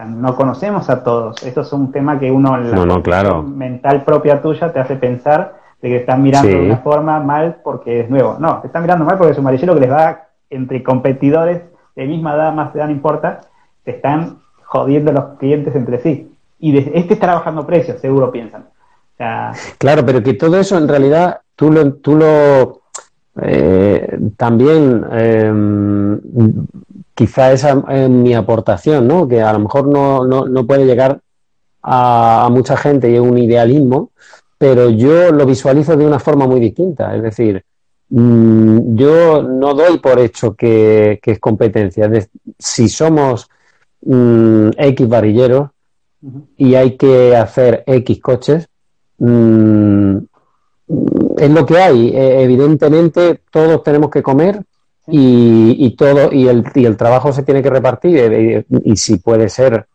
[0.03, 1.43] no conocemos a todos.
[1.43, 3.43] Esto es un tema que uno, la no, claro.
[3.43, 7.99] mental propia tuya, te hace pensar de que están mirando de una forma mal porque
[7.99, 8.37] es nuevo.
[8.39, 11.61] No, te están mirando mal porque es un varillero que les va entre competidores
[11.95, 13.41] de misma edad, más edad no importa,
[13.83, 16.35] te están jodiendo los clientes entre sí.
[16.57, 18.65] Y este está trabajando precios, seguro piensan.
[19.77, 22.83] claro, pero que todo eso en realidad tú lo, tú lo
[23.41, 26.17] eh, también eh,
[27.13, 29.27] quizá esa es mi aportación, ¿no?
[29.27, 31.19] Que a lo mejor no, no, puede llegar
[31.83, 34.11] a, mucha gente y es un idealismo,
[34.57, 37.13] pero yo lo visualizo de una forma muy distinta.
[37.13, 37.61] Es decir,
[38.07, 42.09] mm, yo no doy por hecho que, es competencia.
[42.57, 43.49] si somos
[44.05, 45.71] mm, X varilleros
[46.55, 48.69] y hay que hacer X coches,
[49.17, 50.19] mm,
[51.39, 52.09] es lo que hay.
[52.09, 54.63] E, evidentemente, todos tenemos que comer
[55.11, 59.49] y, todo y el, y el trabajo se tiene que repartir eh, y, si puede
[59.49, 59.87] ser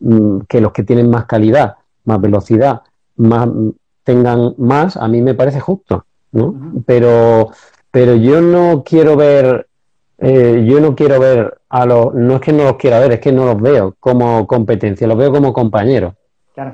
[0.00, 1.74] mm, que los que tienen más calidad,
[2.04, 2.80] más velocidad,
[3.16, 3.48] más
[4.04, 6.54] tengan más, a mí me parece justo, ¿no?
[6.86, 7.50] Pero
[7.90, 9.68] pero yo no quiero ver
[10.18, 13.20] eh, yo no quiero ver a los no es que no los quiera ver, es
[13.20, 16.14] que no los veo como competencia, los veo como compañeros.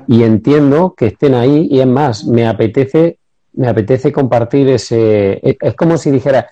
[0.07, 3.17] Y entiendo que estén ahí y es más, me apetece
[3.53, 6.49] me apetece compartir ese es, como si dijera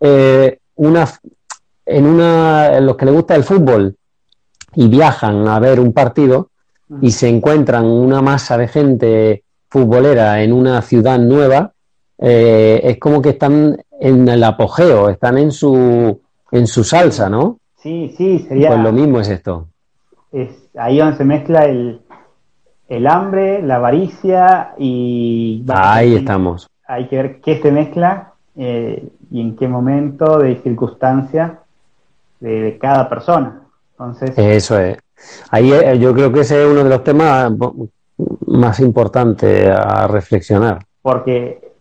[0.00, 1.08] eh, una,
[1.86, 3.96] en una, los que les gusta el fútbol
[4.74, 6.50] y viajan a ver un partido
[7.00, 11.72] y se encuentran una masa de gente futbolera en una ciudad nueva,
[12.18, 16.20] eh, es como que están en el apogeo, están en su,
[16.50, 17.60] en su salsa, ¿no?
[17.76, 18.68] Sí, sí, sería.
[18.68, 19.68] Pues lo mismo es esto.
[20.32, 21.99] Es ahí donde se mezcla el,
[22.90, 25.64] el hambre, la avaricia y.
[25.68, 26.68] Ahí estamos.
[26.86, 31.60] Hay que ver qué se mezcla eh, y en qué momento de circunstancia
[32.40, 33.62] de, cada persona.
[33.92, 34.98] Entonces, Eso es.
[35.50, 37.52] Ahí eh, yo creo que ese es uno de los temas
[38.46, 40.80] más importantes a reflexionar.
[41.00, 41.72] Porque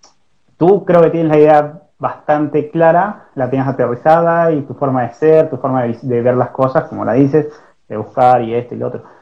[0.57, 5.13] tú creo que tienes la idea bastante clara, la tienes aterrizada y tu forma de
[5.15, 7.47] ser, tu forma de ver las cosas, como la dices,
[7.87, 9.18] de buscar y esto y lo otro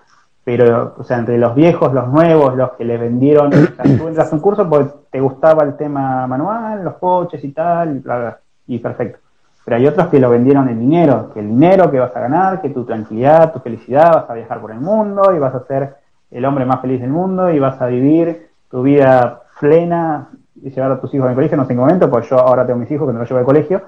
[0.47, 4.07] pero, o sea, entre los viejos, los nuevos, los que le vendieron, o sea, tú
[4.07, 7.99] entras a un curso porque te gustaba el tema manual, los coches y tal, y,
[7.99, 9.19] bla, bla, y perfecto.
[9.65, 12.61] Pero hay otros que lo vendieron el dinero, que el dinero que vas a ganar,
[12.61, 15.95] que tu tranquilidad, tu felicidad, vas a viajar por el mundo y vas a ser
[16.31, 20.29] el hombre más feliz del mundo y vas a vivir tu vida plena
[20.63, 22.65] y llevar a tus hijos al colegio, no sé en qué momento, pues yo ahora
[22.65, 23.81] tengo mis hijos que no los llevo al colegio,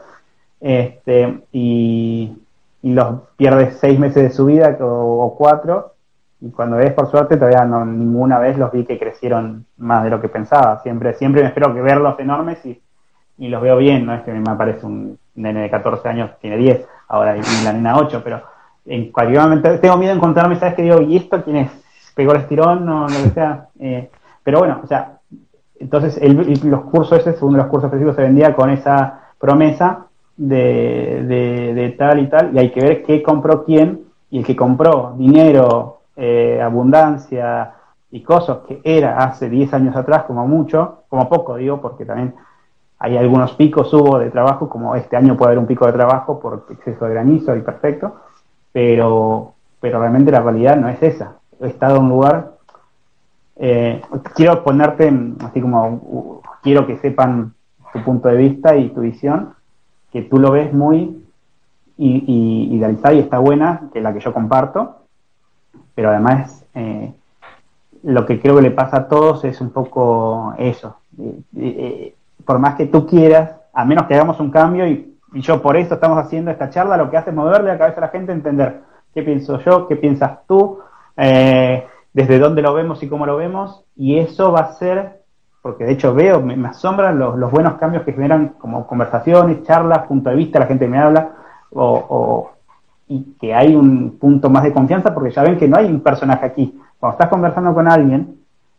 [0.60, 2.38] este, y,
[2.82, 5.94] y los pierdes seis meses de su vida o cuatro
[6.42, 10.10] y cuando ves por suerte todavía no ninguna vez los vi que crecieron más de
[10.10, 10.80] lo que pensaba.
[10.80, 12.82] Siempre, siempre me espero que verlos enormes y,
[13.38, 16.58] y los veo bien, no es que me aparece un nene de 14 años, tiene
[16.58, 18.42] 10, ahora y la nena 8, pero
[18.86, 21.02] en cualquier momento tengo miedo de encontrarme, ¿sabes que digo?
[21.02, 21.72] ¿Y esto quién es?
[22.16, 23.68] ¿Pegó el estirón o lo que sea?
[23.80, 24.10] Eh,
[24.44, 25.20] pero bueno, o sea,
[25.80, 31.74] entonces el, los cursos ese, segundo los cursos específicos, se vendía con esa promesa de,
[31.76, 35.16] de, tal y tal, y hay que ver qué compró quién, y el que compró
[35.18, 37.76] dinero, eh, abundancia
[38.12, 42.36] y cosas que era hace 10 años atrás, como mucho, como poco digo, porque también
[43.00, 46.38] hay algunos picos hubo de trabajo, como este año puede haber un pico de trabajo
[46.42, 48.16] por exceso de granizo y perfecto,
[48.74, 51.38] pero, pero realmente la realidad no es esa.
[51.62, 52.52] He estado en un lugar,
[53.56, 54.02] eh,
[54.36, 55.14] quiero ponerte
[55.46, 57.54] así como, quiero que sepan
[57.94, 59.54] tu punto de vista y tu visión,
[60.12, 61.24] que tú lo ves muy
[61.96, 64.99] idealizada y está buena, que es la que yo comparto,
[65.96, 67.14] pero además eh,
[68.04, 70.98] lo que creo que le pasa a todos es un poco eso.
[71.56, 72.16] Eh,
[72.46, 75.94] por más que tú quieras, a menos que hagamos un cambio, y, yo por eso
[75.94, 78.82] estamos haciendo esta charla, lo que hace es moverle la cabeza a la gente, entender
[79.14, 80.80] qué pienso yo, qué piensas tú,
[81.16, 85.20] eh, desde dónde lo vemos y cómo lo vemos, y eso va a ser
[85.62, 90.30] porque de hecho veo, me, asombran los, buenos cambios que generan como conversaciones, charlas, punto
[90.30, 91.32] de vista, la gente me habla,
[91.72, 92.52] o,
[93.10, 96.00] y que hay un punto más de confianza porque ya ven que no hay un
[96.00, 96.80] personaje aquí.
[97.00, 98.36] Cuando estás conversando con alguien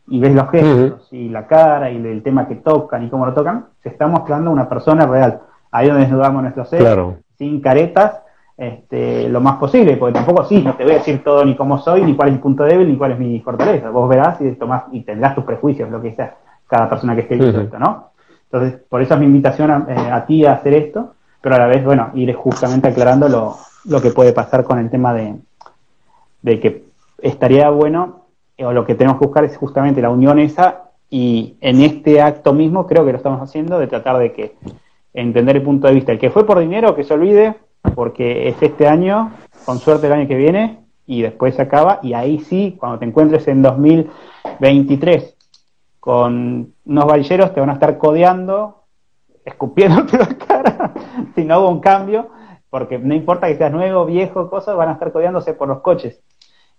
[0.07, 3.33] y ves los gestos y la cara y el tema que tocan y cómo lo
[3.33, 5.41] tocan, se está mostrando una persona real.
[5.69, 6.97] Ahí donde desnudamos nuestro ser,
[7.37, 8.21] sin caretas,
[8.55, 11.77] este, lo más posible, porque tampoco sí, no te voy a decir todo ni cómo
[11.79, 13.89] soy, ni cuál es mi punto débil, ni cuál es mi fortaleza.
[13.89, 16.35] Vos verás y tomás y tendrás tus prejuicios, lo que sea
[16.67, 18.11] cada persona que esté viendo esto, ¿no?
[18.49, 21.67] Entonces, por eso es mi invitación eh, a, ti a hacer esto, pero a la
[21.67, 25.35] vez, bueno, ir justamente aclarando lo, lo que puede pasar con el tema de,
[26.41, 26.85] de que
[27.21, 28.25] estaría bueno,
[28.57, 32.21] eh, o lo que tenemos que buscar es justamente la unión esa, y en este
[32.21, 34.55] acto mismo creo que lo estamos haciendo, de tratar de que
[35.13, 36.11] entender el punto de vista.
[36.11, 37.55] El que fue por dinero, que se olvide,
[37.95, 39.33] porque es este año,
[39.65, 43.05] con suerte el año que viene, y después se acaba, y ahí sí, cuando te
[43.05, 45.35] encuentres en 2023
[46.01, 48.83] con unos varilleros te van a estar codeando,
[49.45, 50.93] escupiéndote la cara,
[51.35, 52.29] si no hubo un cambio,
[52.71, 56.23] porque no importa que seas nuevo, viejo, cosas, van a estar codeándose por los coches.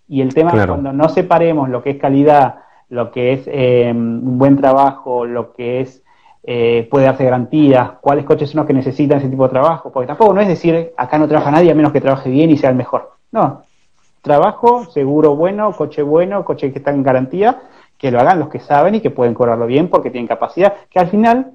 [0.09, 2.57] Y el tema es cuando no separemos lo que es calidad,
[2.89, 6.03] lo que es eh, un buen trabajo, lo que es
[6.43, 10.09] eh, puede darse garantías, cuáles coches son los que necesitan ese tipo de trabajo, porque
[10.09, 12.71] tampoco no es decir acá no trabaja nadie a menos que trabaje bien y sea
[12.71, 13.13] el mejor.
[13.31, 13.63] No,
[14.23, 17.61] trabajo, seguro bueno, coche bueno, coche que está en garantía
[18.03, 20.99] que lo hagan los que saben y que pueden cobrarlo bien porque tienen capacidad, que
[20.99, 21.53] al final,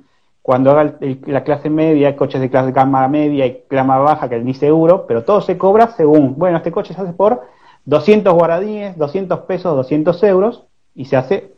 [0.48, 0.96] cuando haga
[1.26, 5.26] la clase media, coches de clase gama media y gama baja, que ni seguro, pero
[5.26, 7.42] todo se cobra según, bueno, este coche se hace por
[7.84, 10.64] 200 guaraníes, 200 pesos, 200 euros,
[10.96, 11.52] y se hace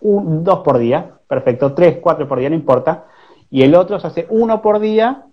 [0.00, 3.06] un, dos por día, perfecto, tres, cuatro por día, no importa,
[3.50, 5.24] y el otro se hace uno por día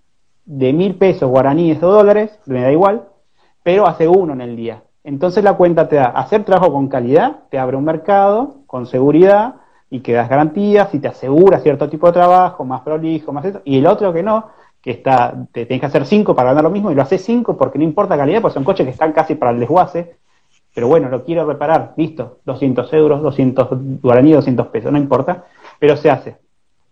[0.44, 3.04] de mil pesos guaraníes o dólares, me da igual,
[3.62, 4.82] pero hace uno en el día.
[5.04, 9.54] Entonces la cuenta te da hacer trabajo con calidad, te abre un mercado con seguridad
[9.94, 13.60] y que das garantías y te asegura cierto tipo de trabajo, más prolijo, más eso,
[13.64, 14.48] y el otro que no,
[14.82, 17.56] que está, te tienes que hacer cinco para ganar lo mismo y lo haces cinco
[17.56, 20.16] porque no importa calidad, porque son coches que están casi para el desguace,
[20.74, 23.68] pero bueno, lo quiero reparar, listo, 200 euros, 200
[24.02, 25.44] guaraní, 200 pesos, no importa,
[25.78, 26.38] pero se hace.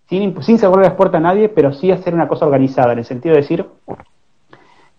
[0.09, 3.05] Sin, sin cerrar las puertas a nadie, pero sí hacer una cosa organizada, en el
[3.05, 3.66] sentido de decir,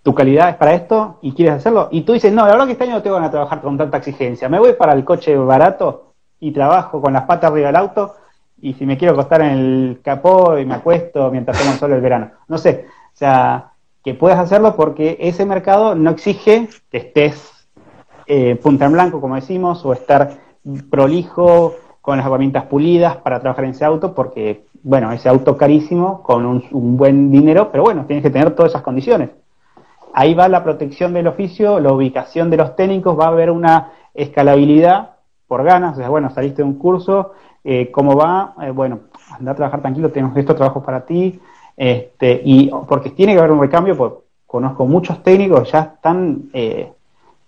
[0.03, 1.87] tu calidad es para esto y quieres hacerlo.
[1.89, 3.95] Y tú dices, no, la verdad que este año no tengo a trabajar con tanta
[3.95, 4.49] exigencia.
[4.49, 6.12] Me voy para el coche barato
[6.43, 8.15] y trabajo con las patas arriba del auto
[8.61, 11.93] y si me quiero acostar en el capó y me acuesto mientras tomo el sol
[11.93, 12.31] el verano.
[12.47, 13.71] No sé, o sea,
[14.03, 17.67] que puedas hacerlo porque ese mercado no exige que estés
[18.27, 20.31] eh, punta en blanco, como decimos, o estar
[20.89, 26.21] prolijo con las herramientas pulidas para trabajar en ese auto, porque, bueno, ese auto carísimo,
[26.23, 29.29] con un buen dinero, pero bueno, tienes que tener todas esas condiciones
[30.13, 33.91] ahí va la protección del oficio, la ubicación de los técnicos, va a haber una
[34.13, 35.09] escalabilidad
[35.47, 37.33] por ganas, o sea, bueno, saliste de un curso,
[37.63, 38.53] eh, ¿cómo va?
[38.61, 39.01] Eh, bueno,
[39.37, 41.39] anda a trabajar tranquilo, tenemos estos trabajos para ti,
[41.75, 44.13] este, y porque tiene que haber un recambio, pues
[44.45, 46.91] conozco muchos técnicos ya están eh,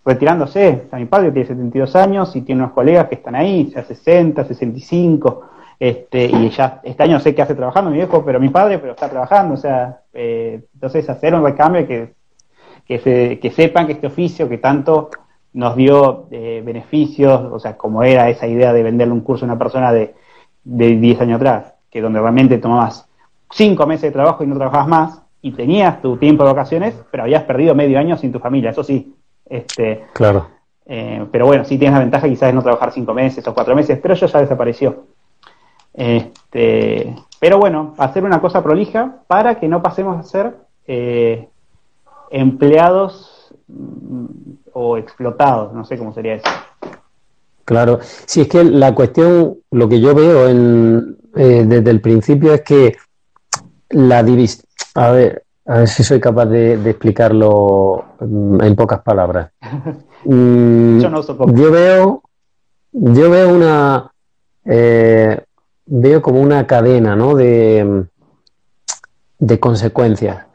[0.03, 4.43] retirándose, mi padre tiene 72 años y tiene unos colegas que están ahí, ya 60,
[4.45, 5.41] 65,
[5.79, 8.93] este, y ya este año sé que hace trabajando mi viejo, pero mi padre, pero
[8.93, 12.13] está trabajando, o sea, entonces hacer un recambio que
[12.85, 15.09] que, que sepan que este oficio que tanto
[15.55, 19.47] nos dio eh, beneficios, o sea, como era esa idea de venderle un curso a
[19.47, 20.13] una persona de,
[20.65, 23.07] de 10 años atrás, que donde realmente tomabas
[23.51, 27.23] 5 meses de trabajo y no trabajabas más, y tenías tu tiempo de vacaciones, pero
[27.23, 29.15] habías perdido medio año sin tu familia, eso sí.
[29.45, 30.47] Este, claro.
[30.85, 33.75] Eh, pero bueno, sí tienes la ventaja quizás de no trabajar 5 meses o 4
[33.75, 35.05] meses, pero eso ya desapareció.
[35.93, 41.47] Este, pero bueno, hacer una cosa prolija para que no pasemos a ser eh,
[42.29, 44.25] empleados mm,
[44.77, 46.49] o explotados, no sé cómo sería eso.
[47.63, 52.53] Claro, si es que la cuestión, lo que yo veo en, eh, desde el principio
[52.53, 52.97] es que
[53.89, 54.65] la división,
[54.95, 59.51] a ver, A ver si soy capaz de, explicarlo mm, en pocas palabras.
[60.27, 60.97] Mm,
[61.53, 62.23] yo, veo,
[62.91, 64.11] yo veo una,
[64.65, 65.39] eh,
[65.85, 67.35] veo como una cadena, ¿no?
[67.35, 68.07] De,
[69.37, 70.47] de consecuencias.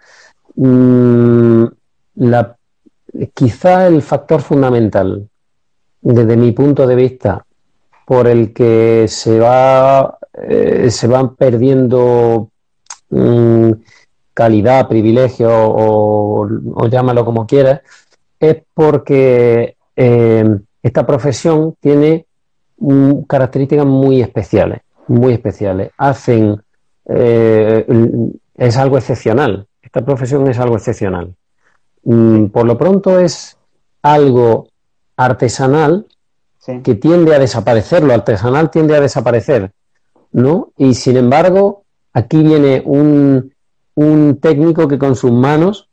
[0.57, 1.67] Mm,
[2.17, 2.57] la,
[3.35, 5.29] quizá el factor fundamental,
[6.01, 7.45] desde mi punto de vista,
[8.05, 12.51] por el que se va, eh, se van perdiendo
[14.35, 16.49] calidad, privilegio o,
[16.89, 17.81] llámalo como quieras,
[18.39, 22.27] es porque eh, esta profesión tiene
[23.27, 25.91] características muy especiales, muy especiales.
[25.99, 26.61] Hacen,
[27.07, 27.87] eh,
[28.55, 29.67] es algo excepcional.
[29.83, 31.35] Esta profesión es algo excepcional.
[32.05, 33.57] Mm, por lo pronto es
[34.03, 34.69] algo
[35.17, 36.07] artesanal
[36.83, 38.03] que tiende a desaparecer.
[38.05, 39.73] Lo artesanal tiende a desaparecer,
[40.33, 40.71] ¿no?
[40.77, 41.83] Y sin embargo,
[42.13, 43.53] aquí viene un,
[43.95, 45.89] un técnico que con sus manos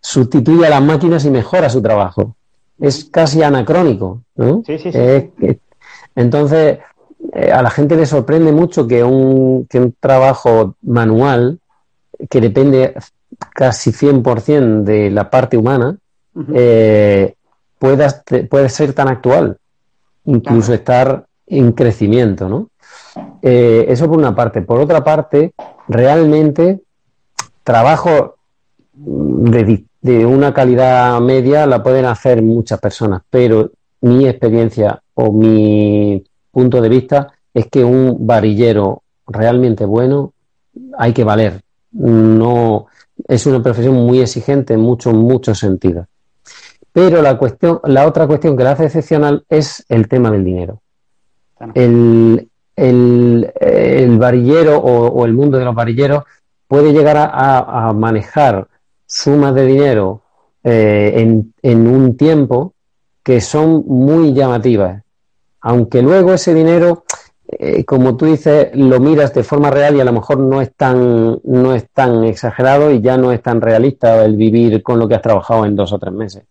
[0.00, 2.34] sustituye a las máquinas y mejora su trabajo.
[2.80, 4.22] Es casi anacrónico.
[4.36, 4.62] ¿no?
[4.66, 5.60] Sí, sí, sí.
[6.16, 6.78] entonces,
[7.34, 11.60] eh, a la gente le sorprende mucho que un, que un trabajo manual,
[12.28, 12.94] que depende
[13.54, 15.96] casi 100% de la parte humana,
[16.54, 17.34] eh,
[17.78, 19.58] pueda, puede ser tan actual,
[20.24, 22.48] incluso estar en crecimiento.
[22.48, 22.68] ¿no?
[23.42, 24.62] Eh, eso por una parte.
[24.62, 25.52] Por otra parte,
[25.88, 26.80] realmente
[27.62, 28.36] trabajo
[28.94, 33.70] de, una calidad media la pueden hacer muchas personas, pero
[34.00, 40.32] mi experiencia o mi punto de vista es que un varillero realmente bueno
[40.98, 41.60] hay que valer.
[41.92, 42.86] No
[43.26, 46.06] es una profesión muy exigente en muchos muchos sentidos.
[46.92, 50.82] Pero la cuestión, la otra cuestión que la hace excepcional es el tema del dinero.
[51.74, 52.48] El,
[54.18, 56.24] varillero o, el mundo de los varilleros
[56.66, 58.68] puede llegar a, manejar
[59.06, 60.22] sumas de dinero
[60.64, 62.74] eh, en, un tiempo
[63.22, 65.02] que son muy llamativas.
[65.60, 67.01] Aunque luego ese dinero,
[67.58, 70.72] eh, como tú dices, lo miras de forma real y a lo mejor no es
[70.74, 75.06] tan, no es tan exagerado y ya no es tan realista el vivir con lo
[75.06, 76.44] que has trabajado en dos o tres meses.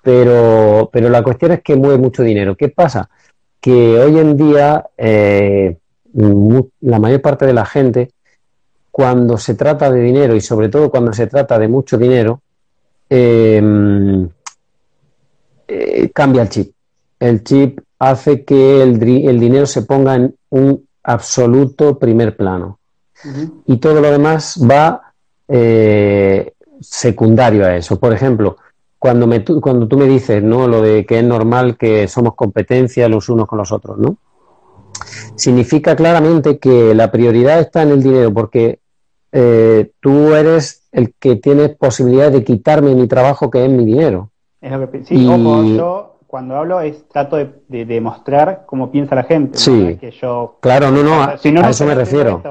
[0.00, 2.56] Pero, pero la cuestión es que mueve mucho dinero.
[2.56, 3.08] ¿Qué pasa?
[3.60, 5.76] Que hoy en día eh,
[6.14, 8.10] la mayor parte de la gente
[8.92, 12.42] cuando se trata de dinero y sobre todo cuando se trata de mucho dinero,
[13.10, 14.28] eh,
[16.14, 16.72] cambia el chip.
[17.18, 22.80] El chip hace que el, dinero se ponga en un absoluto primer plano.
[23.66, 25.12] Y todo lo demás va
[25.46, 28.00] eh, secundario a eso.
[28.00, 28.56] Por ejemplo,
[28.98, 30.66] cuando, me, cuando tú me dices ¿no?
[30.66, 34.16] lo de que es normal que somos competencia los unos con los otros, ¿no?
[35.36, 38.80] significa claramente que la prioridad está en el dinero, porque
[39.30, 44.30] eh, tú eres el que tiene posibilidad de quitarme mi trabajo, que es mi dinero.
[45.04, 49.58] sí, yo cuando hablo es trato de, demostrar cómo piensa la gente.
[49.58, 49.98] Sí,
[50.60, 51.34] claro, no, no, a,
[51.68, 52.42] eso me refiero.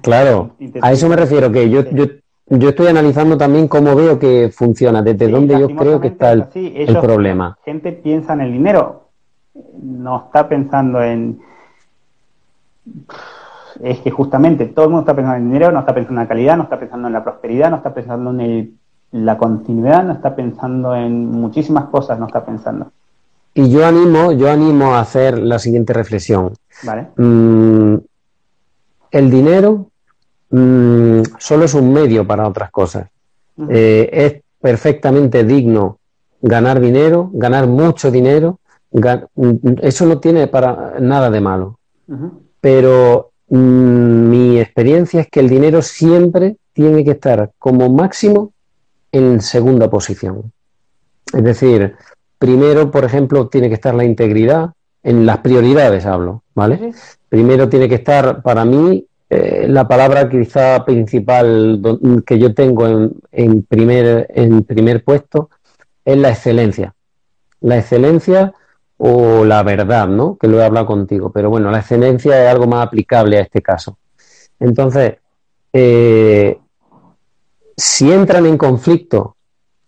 [0.00, 2.06] claro, a eso me refiero, que yo, yo,
[2.46, 6.46] yo estoy analizando también cómo veo que funciona, desde dónde yo creo que está el,
[6.54, 7.58] el problema.
[7.66, 9.10] Gente piensa en el dinero,
[9.82, 11.38] no está pensando en
[13.82, 16.24] es que justamente todo el mundo está pensando en el dinero, no está pensando en
[16.24, 18.79] la calidad, no está pensando en la prosperidad, no está pensando en
[19.12, 22.92] la continuidad, no está pensando en muchísimas cosas, no está pensando.
[23.54, 26.52] Y yo animo, yo animo a hacer la siguiente reflexión.
[27.16, 27.96] Mm,
[29.10, 29.86] el dinero
[30.50, 33.08] mm, solo es un medio para otras cosas.
[33.68, 35.98] Eh, es perfectamente digno
[36.40, 38.60] ganar dinero, ganar mucho dinero.
[38.92, 41.78] Mm, eso no tiene para nada de malo.
[42.60, 48.52] Pero Mm, mi experiencia es que el dinero siempre tiene que estar como máximo
[49.12, 50.52] en segunda posición.
[51.32, 51.94] Es decir,
[52.38, 56.92] primero, por ejemplo, tiene que estar la integridad, en las prioridades hablo, ¿vale?
[57.28, 61.80] Primero tiene que estar, para mí, eh, la palabra quizá principal
[62.26, 65.50] que yo tengo en, primer, en primer puesto
[66.04, 66.94] es la excelencia.
[67.60, 68.52] La excelencia
[68.96, 70.36] o la verdad, ¿no?
[70.36, 71.30] Que lo he hablado contigo.
[71.30, 73.96] Pero bueno, la excelencia es algo más aplicable a este caso.
[74.58, 75.14] Entonces,
[75.72, 76.58] eh,
[77.80, 79.36] si entran en conflicto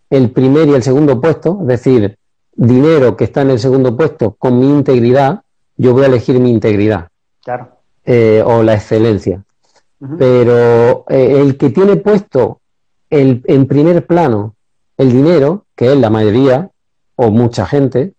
[0.09, 2.17] el primer y el segundo puesto, es decir,
[2.55, 5.43] dinero que está en el segundo puesto con mi integridad,
[5.77, 7.09] yo voy a elegir mi integridad.
[7.45, 7.69] Claro.
[8.05, 9.45] Eh, o la excelencia.
[10.19, 12.61] Pero eh, el que tiene puesto
[13.09, 14.57] el, en primer plano
[14.97, 16.71] el dinero, que es la mayoría
[17.15, 18.15] o mucha gente,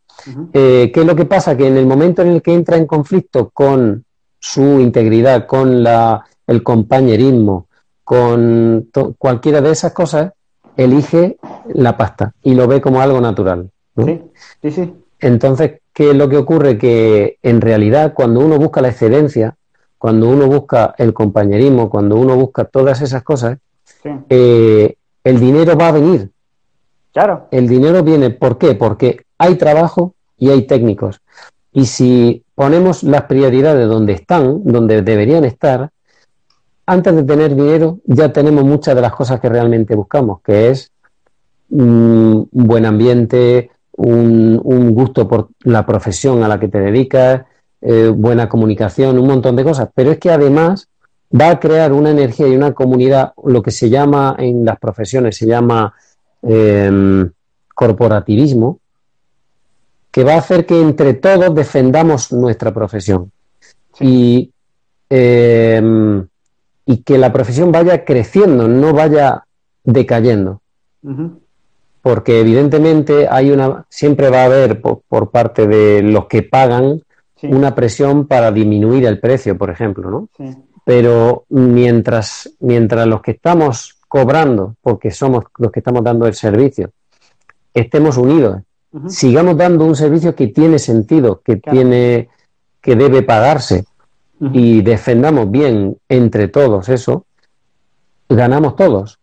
[0.53, 1.57] eh, ¿Qué es lo que pasa?
[1.57, 4.05] Que en el momento en el que entra en conflicto con
[4.39, 7.67] su integridad, con la, el compañerismo,
[8.03, 10.33] con cualquiera de esas cosas,
[10.75, 11.37] elige
[11.73, 13.69] la pasta y lo ve como algo natural.
[13.97, 14.21] Sí,
[14.61, 14.93] sí, sí.
[15.19, 16.77] Entonces, ¿qué es lo que ocurre?
[16.77, 19.55] Que en realidad cuando uno busca la excelencia,
[19.97, 23.57] cuando uno busca el compañerismo, cuando uno busca todas esas cosas,
[24.29, 26.29] eh, el dinero va a venir.
[27.13, 27.47] Claro.
[27.51, 28.73] El dinero viene, ¿por qué?
[28.73, 31.21] Porque hay trabajo y hay técnicos.
[31.71, 35.91] Y si ponemos las prioridades donde están, donde deberían estar,
[36.85, 40.91] antes de tener dinero ya tenemos muchas de las cosas que realmente buscamos, que es
[41.69, 47.43] un buen ambiente, un, gusto por la profesión a la que te dedicas,
[47.81, 49.89] eh, buena comunicación, un montón de cosas.
[49.93, 50.87] Pero es que además
[51.33, 55.37] va a crear una energía y una comunidad, lo que se llama en las profesiones,
[55.37, 55.93] se llama
[56.41, 57.31] em,
[57.73, 58.79] corporativismo,
[60.11, 63.31] que va a hacer que entre todos defendamos nuestra profesión.
[63.99, 64.51] Y,
[65.09, 66.27] em,
[66.85, 69.43] y que la profesión vaya creciendo, no vaya
[69.83, 70.61] decayendo.
[72.01, 77.01] Porque evidentemente hay una, siempre va a haber por, parte de los que pagan
[77.43, 80.29] una presión para disminuir el precio, por ejemplo, ¿no?
[80.85, 86.91] Pero mientras, mientras los que estamos cobrando, porque somos los que estamos dando el servicio,
[87.73, 88.61] estemos unidos
[89.07, 92.29] sigamos dando un servicio que tiene sentido, que tiene,
[92.81, 93.85] que debe pagarse
[94.51, 97.25] y defendamos bien entre todos eso,
[98.27, 99.19] ganamos todos.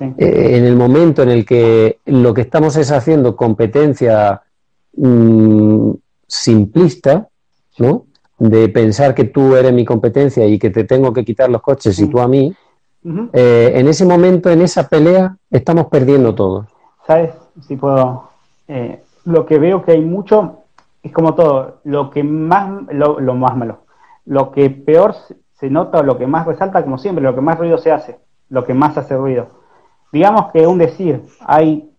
[0.00, 4.40] Eh, en el momento en el que lo que estamos es haciendo competencia
[4.96, 5.90] mm,
[6.26, 7.28] simplista,
[7.78, 8.06] ¿no?
[8.38, 11.98] De pensar que tú eres mi competencia y que te tengo que quitar los coches
[11.98, 12.54] y tú a mí,
[13.32, 16.66] eh, en ese momento, en esa pelea, estamos perdiendo todos.
[17.06, 17.32] ¿Sabes?
[17.66, 18.30] Si puedo
[18.68, 20.60] eh, lo que veo que hay mucho,
[21.02, 23.80] es como todo, lo que más, lo, más malo,
[24.24, 25.14] lo que peor
[25.52, 28.18] se nota o lo que más resalta, como siempre, lo que más ruido se hace,
[28.48, 29.48] lo que más hace ruido.
[30.12, 31.90] Digamos que un decir, hay,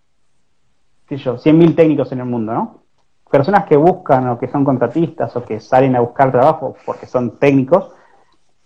[1.08, 2.82] qué sé yo, 100.000 técnicos en el mundo, ¿no?
[3.30, 7.38] Personas que buscan o que son contratistas o que salen a buscar trabajo porque son
[7.38, 7.92] técnicos,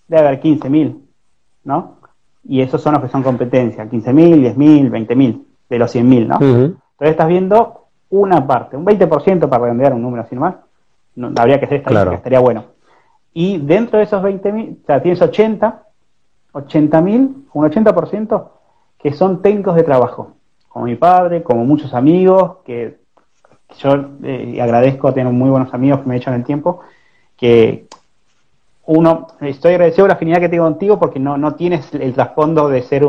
[0.08, 1.01] debe haber 15.000,
[1.66, 1.97] ¿no?
[2.43, 6.36] Y esos son los que son competencia, 15.000, 10.000, 20.000, de los 100.000, ¿no?
[6.36, 10.56] Entonces estás viendo una parte, un 20% para redondear un número así nomás,
[11.16, 12.74] no, habría que ser estadística, estaría bueno.
[13.38, 15.83] Y dentro de esos 20.000, o sea, tienes 80,
[16.53, 18.47] 80.000, un 80%
[18.97, 20.36] que son técnicos de trabajo,
[20.69, 22.97] como mi padre, como muchos amigos, que
[23.77, 23.91] yo
[24.23, 26.79] eh, agradezco tener muy buenos amigos que me echan el tiempo,
[27.36, 27.88] que
[28.86, 32.69] uno, estoy agradecido por la afinidad que tengo contigo porque no, no tienes el trasfondo
[32.69, 33.05] de ser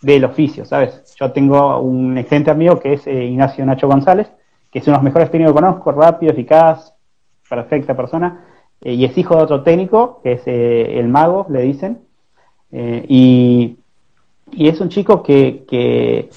[0.00, 1.14] del oficio, ¿sabes?
[1.20, 4.32] Yo tengo un excelente amigo que es eh, Ignacio Nacho González,
[4.70, 6.94] que es uno de los mejores técnicos que conozco, rápido, eficaz,
[7.46, 8.42] perfecta persona,
[8.82, 12.00] eh, y es hijo de otro técnico, que es eh, el mago, le dicen,
[12.72, 13.78] y,
[14.56, 16.28] es un chico que, que,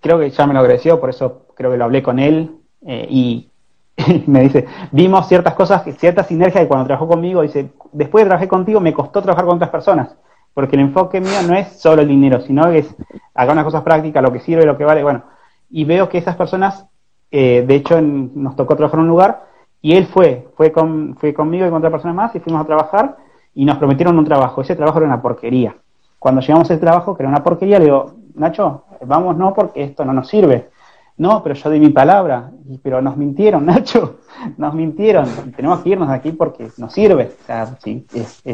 [0.00, 2.56] creo que ya me lo agradeció, por eso creo que lo hablé con él,
[2.86, 3.48] y
[4.26, 8.48] me dice, vimos ciertas cosas, cierta sinergia y cuando trabajó conmigo, dice, después de trabajar
[8.48, 10.16] contigo me costó trabajar con otras personas
[10.54, 12.94] porque el enfoque mío no es solo el dinero, sino que es
[13.34, 15.24] haga unas cosas prácticas, lo que sirve, lo que vale, bueno.
[15.68, 16.86] Y veo que esas personas,
[17.32, 19.46] eh, de hecho, nos tocó trabajar en un lugar
[19.84, 22.64] y él fue, fue, con, fue conmigo y con otra persona más y fuimos a
[22.64, 23.18] trabajar
[23.54, 24.62] y nos prometieron un trabajo.
[24.62, 25.76] Ese trabajo era una porquería.
[26.18, 30.06] Cuando llegamos al trabajo, que era una porquería, le digo, Nacho, vamos no porque esto
[30.06, 30.70] no nos sirve.
[31.18, 32.50] No, pero yo di mi palabra.
[32.82, 34.20] pero nos mintieron, Nacho.
[34.56, 35.26] Nos mintieron.
[35.54, 37.32] Tenemos que irnos de aquí porque nos sirve.
[37.42, 37.76] O sea,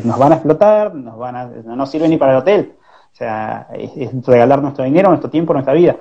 [0.03, 2.73] nos van a explotar, nos van a, no nos sirve ni para el hotel.
[3.13, 5.95] O sea, es, regalar nuestro dinero, nuestro tiempo, nuestra vida.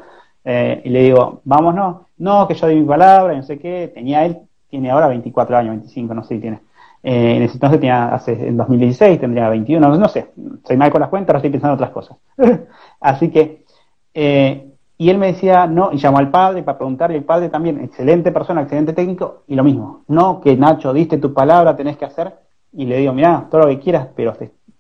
[0.44, 2.08] Eh, y le digo, vámonos.
[2.18, 3.92] No, que yo di mi palabra, no sé qué.
[3.94, 6.62] Tenía él, tiene ahora 24 años, 25, no sé si tiene.
[7.02, 10.32] Eh, en ese entonces tenía, hace, en 2016 tendría 21, no, sé.
[10.66, 12.18] Soy mal con las cuentas, ahora estoy pensando en otras cosas.
[13.00, 13.66] Así que,
[14.14, 17.80] eh, y él me decía, no, y llamó al padre para preguntarle, el padre también,
[17.82, 22.04] excelente persona, excelente técnico, y lo mismo, no, que Nacho, diste tu palabra, tenés que
[22.04, 22.34] hacer,
[22.74, 24.34] y le digo, mira, todo lo que quieras, pero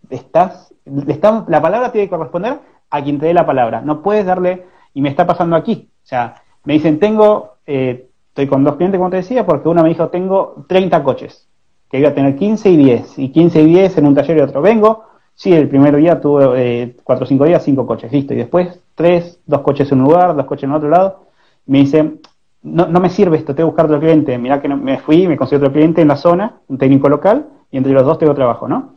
[0.09, 0.75] estás,
[1.07, 2.59] estás, la palabra tiene que corresponder
[2.89, 6.07] a quien te dé la palabra, no puedes darle, y me está pasando aquí, o
[6.07, 6.35] sea,
[6.65, 8.08] me dicen, tengo, eh,
[8.39, 11.47] estoy con dos clientes, como te decía, porque uno me dijo, tengo 30 coches,
[11.89, 14.41] que iba a tener 15 y 10, y 15 y 10 en un taller y
[14.41, 15.03] otro, vengo,
[15.35, 18.79] sí, el primer día tuve eh, 4 o 5 días, 5 coches, listo, y después
[18.95, 21.27] tres, dos coches en un lugar, dos coches en otro lado.
[21.65, 22.19] Me dice,
[22.63, 24.37] no, no me sirve esto, tengo que buscar otro cliente.
[24.37, 27.77] Mirá que me fui, me conseguí otro cliente en la zona, un técnico local, y
[27.77, 28.95] entre los dos tengo trabajo, ¿no?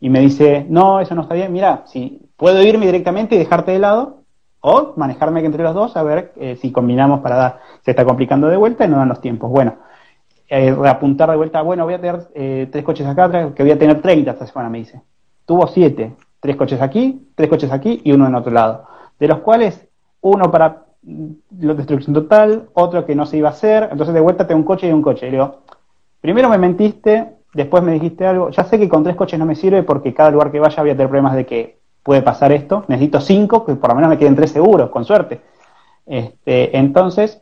[0.00, 3.72] Y me dice, no, eso no está bien, mira, si puedo irme directamente y dejarte
[3.72, 4.19] de lado,
[4.60, 8.48] o manejarme entre los dos a ver eh, si combinamos para dar, se está complicando
[8.48, 9.50] de vuelta y no dan los tiempos.
[9.50, 9.76] Bueno,
[10.48, 13.78] eh, reapuntar de vuelta, bueno, voy a tener eh, tres coches acá, que voy a
[13.78, 15.00] tener 30 esta semana, me dice.
[15.46, 18.86] Tuvo siete, tres coches aquí, tres coches aquí y uno en otro lado,
[19.18, 19.88] de los cuales
[20.20, 24.46] uno para la destrucción total, otro que no se iba a hacer, entonces de vuelta
[24.46, 25.28] tengo un coche y un coche.
[25.28, 25.60] Y digo,
[26.20, 29.54] primero me mentiste, después me dijiste algo, ya sé que con tres coches no me
[29.54, 31.79] sirve porque cada lugar que vaya voy a tener problemas de que
[32.10, 35.42] puede pasar esto, necesito cinco, que por lo menos me queden tres seguros, con suerte.
[36.04, 37.40] Este, entonces,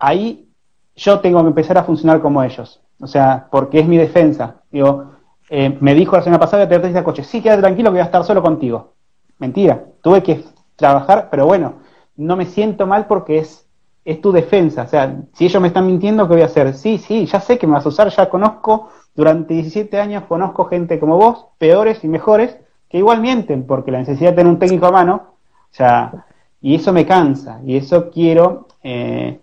[0.00, 0.48] ahí
[0.96, 4.56] yo tengo que empezar a funcionar como ellos, o sea, porque es mi defensa.
[4.72, 5.12] Digo,
[5.48, 8.06] eh, me dijo la semana pasada, te de coche, sí, quédate tranquilo que voy a
[8.06, 8.94] estar solo contigo.
[9.38, 10.42] Mentira, tuve que
[10.74, 11.74] trabajar, pero bueno,
[12.16, 13.68] no me siento mal porque es,
[14.04, 14.82] es tu defensa.
[14.82, 16.74] O sea, si ellos me están mintiendo, ¿qué voy a hacer?
[16.74, 20.64] Sí, sí, ya sé que me vas a usar, ya conozco, durante 17 años conozco
[20.64, 22.58] gente como vos, peores y mejores,
[22.88, 25.34] que igual mienten, porque la necesidad de tener un técnico a mano,
[25.70, 26.26] o sea,
[26.60, 28.68] y eso me cansa, y eso quiero.
[28.82, 29.40] Eh,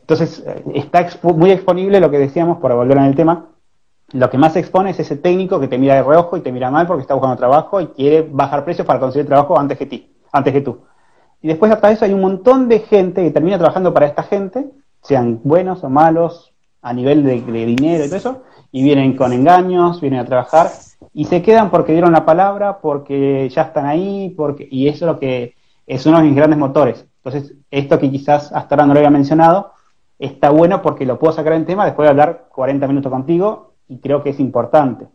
[0.00, 3.46] entonces, está muy exponible lo que decíamos, por volver en el tema,
[4.12, 6.70] lo que más expone es ese técnico que te mira de reojo y te mira
[6.70, 10.14] mal porque está buscando trabajo y quiere bajar precios para conseguir trabajo antes que ti,
[10.30, 10.82] antes que tú.
[11.42, 14.22] Y después atrás de eso hay un montón de gente que termina trabajando para esta
[14.22, 14.70] gente,
[15.02, 16.53] sean buenos o malos,
[16.84, 20.68] a nivel de, dinero y todo eso, y vienen con engaños, vienen a trabajar
[21.14, 25.12] y se quedan porque dieron la palabra, porque ya están ahí, porque y eso es
[25.12, 25.54] lo que
[25.86, 27.06] es uno de mis grandes motores.
[27.24, 29.72] Entonces, esto que quizás hasta ahora no lo había mencionado,
[30.18, 33.98] está bueno porque lo puedo sacar en tema después de hablar 40 minutos contigo y
[33.98, 35.06] creo que es importante.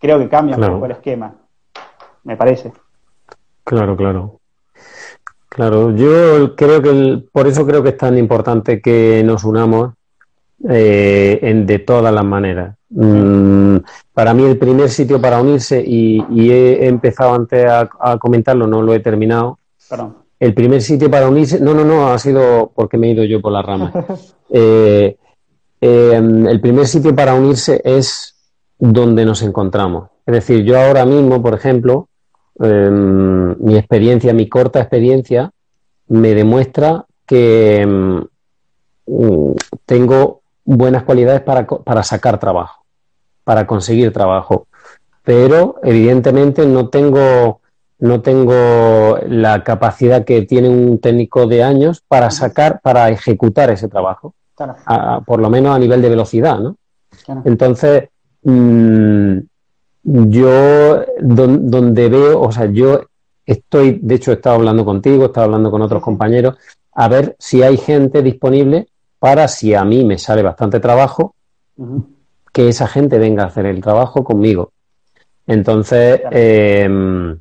[0.00, 1.32] Creo que cambia un poco el esquema,
[2.24, 2.72] me parece.
[3.62, 4.40] Claro, claro.
[5.48, 9.94] Claro, yo creo que por eso creo que es tan importante que nos unamos
[10.68, 12.76] eh, en, de todas las maneras.
[12.90, 13.78] Mm,
[14.12, 18.94] para mí el primer sitio para unirse, y, he empezado antes a, comentarlo, no lo
[18.94, 19.58] he terminado.
[20.38, 23.40] El primer sitio para unirse, no, no, no, ha sido porque me he ido yo
[23.40, 23.92] por la rama.
[24.50, 25.16] eh,
[25.80, 28.34] Em, el primer sitio para unirse es
[28.78, 30.08] donde nos encontramos.
[30.26, 32.08] Es decir, yo ahora mismo, por ejemplo,
[32.58, 35.50] em, mi experiencia, mi corta experiencia,
[36.08, 39.52] me demuestra que mm,
[39.84, 42.84] tengo buenas cualidades para, para sacar trabajo,
[43.44, 44.66] para conseguir trabajo.
[45.22, 47.60] Pero evidentemente no tengo,
[47.98, 53.88] no tengo la capacidad que tiene un técnico de años para sacar, para ejecutar ese
[53.88, 54.34] trabajo.
[55.24, 56.76] Por lo menos a nivel de velocidad, ¿no?
[57.44, 58.08] Entonces,
[58.42, 59.38] mm,
[60.02, 63.02] yo donde veo, o sea, yo
[63.44, 66.56] estoy, de hecho he estado hablando contigo, he estado hablando con otros compañeros,
[66.92, 68.88] a ver si hay gente disponible
[69.18, 71.34] para, si a mí me sale bastante trabajo,
[72.52, 74.72] que esa gente venga a hacer el trabajo conmigo.
[75.46, 77.38] Entonces, em,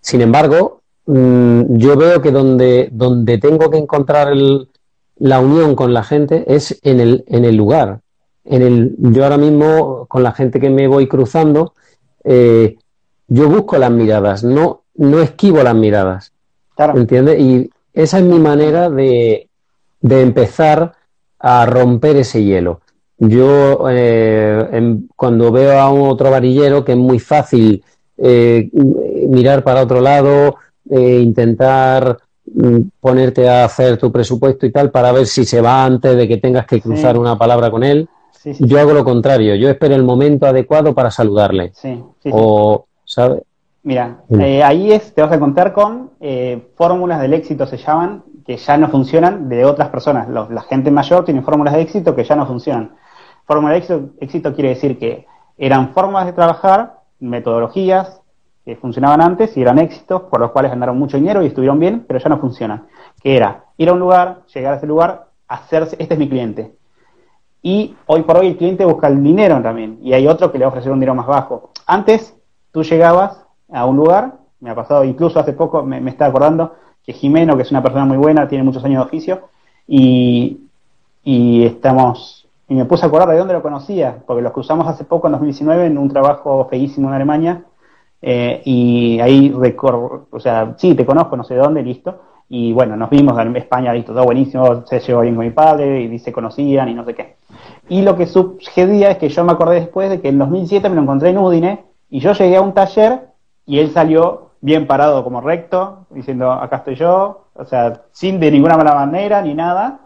[0.00, 4.68] sin embargo, mm, yo veo que donde, donde tengo que encontrar el,
[5.16, 8.00] la unión con la gente es en el, en el lugar.
[8.44, 11.74] En el, yo ahora mismo, con la gente que me voy cruzando,
[12.24, 12.76] eh,
[13.26, 16.32] yo busco las miradas, no, no esquivo las miradas.
[16.74, 16.96] Claro.
[16.96, 17.40] ¿Entiendes?
[17.40, 19.47] Y esa es mi manera de,
[20.00, 20.92] de empezar
[21.38, 22.80] a romper ese hielo.
[23.18, 27.82] Yo, eh, cuando veo a un otro varillero, que es muy fácil
[28.16, 28.70] eh,
[29.28, 30.56] mirar para otro lado,
[30.90, 32.18] intentar
[32.54, 36.26] Mm, ponerte a hacer tu presupuesto y tal para ver si se va antes de
[36.26, 38.08] que tengas que cruzar una palabra con él.
[38.60, 41.72] yo hago lo contrario, yo espero el momento adecuado para saludarle.
[42.30, 43.42] o, ¿sabes?
[43.82, 48.22] Mira, eh, ahí es, te vas a contar con eh, fórmulas del éxito, se llaman,
[48.48, 50.26] que ya no funcionan de otras personas.
[50.26, 52.96] la gente mayor tiene fórmulas de éxito que ya no funcionan.
[53.44, 55.26] Fórmula de éxito, éxito quiere decir que
[55.58, 58.22] eran formas de trabajar, metodologías,
[58.64, 62.06] que funcionaban antes y eran éxitos por los cuales ganaron mucho dinero y estuvieron bien,
[62.08, 62.86] pero ya no funcionan.
[63.22, 66.74] Que era ir a un lugar, llegar a ese lugar, hacerse, este es mi cliente.
[67.60, 70.64] Y hoy por hoy el cliente busca el dinero también, y hay otro que le
[70.64, 71.72] va a un dinero más bajo.
[71.86, 72.34] Antes
[72.72, 76.72] tú llegabas a un lugar, me ha pasado incluso hace poco, me, me está acordando
[77.08, 79.48] que Jimeno, que es una persona muy buena, tiene muchos años de oficio,
[79.86, 80.58] y,
[81.24, 85.04] y estamos, y me puse a acordar de dónde lo conocía, porque los cruzamos hace
[85.04, 87.64] poco, en 2019, en un trabajo feísimo en Alemania,
[88.20, 92.20] eh, y ahí recorro, o sea, sí, te conozco, no sé de dónde, listo.
[92.50, 96.02] Y bueno, nos vimos en España, listo, todo buenísimo, se llevó bien con mi padre
[96.02, 97.36] y se conocían y no sé qué.
[97.88, 100.96] Y lo que sucedía es que yo me acordé después de que en 2007 me
[100.96, 103.28] lo encontré en Udine y yo llegué a un taller
[103.64, 108.50] y él salió bien parado como recto, diciendo, acá estoy yo, o sea, sin de
[108.50, 110.00] ninguna mala manera ni nada,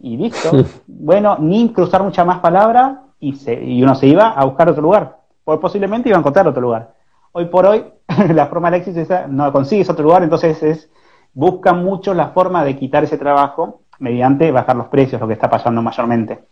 [0.00, 0.50] y listo.
[0.86, 4.82] bueno, ni cruzar mucha más palabra y, se, y uno se iba a buscar otro
[4.82, 6.96] lugar, o posiblemente iba a encontrar otro lugar
[7.36, 7.84] hoy por hoy
[8.34, 10.90] la forma del éxito es no consigues otro lugar, entonces es
[11.34, 15.50] busca mucho la forma de quitar ese trabajo mediante bajar los precios, lo que está
[15.50, 16.44] pasando mayormente.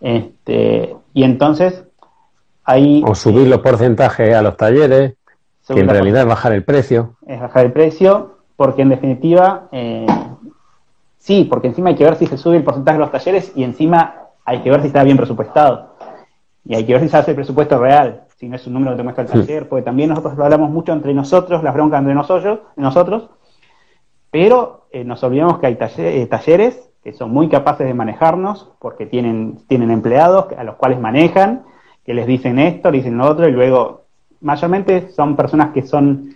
[0.00, 1.84] Este, y entonces
[2.64, 3.04] ahí...
[3.06, 5.14] O subir los porcentajes a los talleres,
[5.68, 7.16] que en realidad es bajar el precio.
[7.26, 10.06] Es bajar el precio, porque en definitiva, eh,
[11.18, 13.64] sí, porque encima hay que ver si se sube el porcentaje de los talleres y
[13.64, 14.14] encima
[14.44, 15.94] hay que ver si está bien presupuestado.
[16.64, 18.92] Y hay que ver si se hace el presupuesto real, si no es un número
[18.92, 22.14] que te muestra el taller, porque también nosotros hablamos mucho entre nosotros, las broncas entre
[22.14, 23.30] nosotros, nosotros
[24.30, 29.06] pero eh, nos olvidamos que hay eh, talleres que son muy capaces de manejarnos porque
[29.06, 31.64] tienen, tienen empleados a los cuales manejan,
[32.04, 34.07] que les dicen esto, les dicen lo otro y luego
[34.40, 36.34] mayormente son personas que son,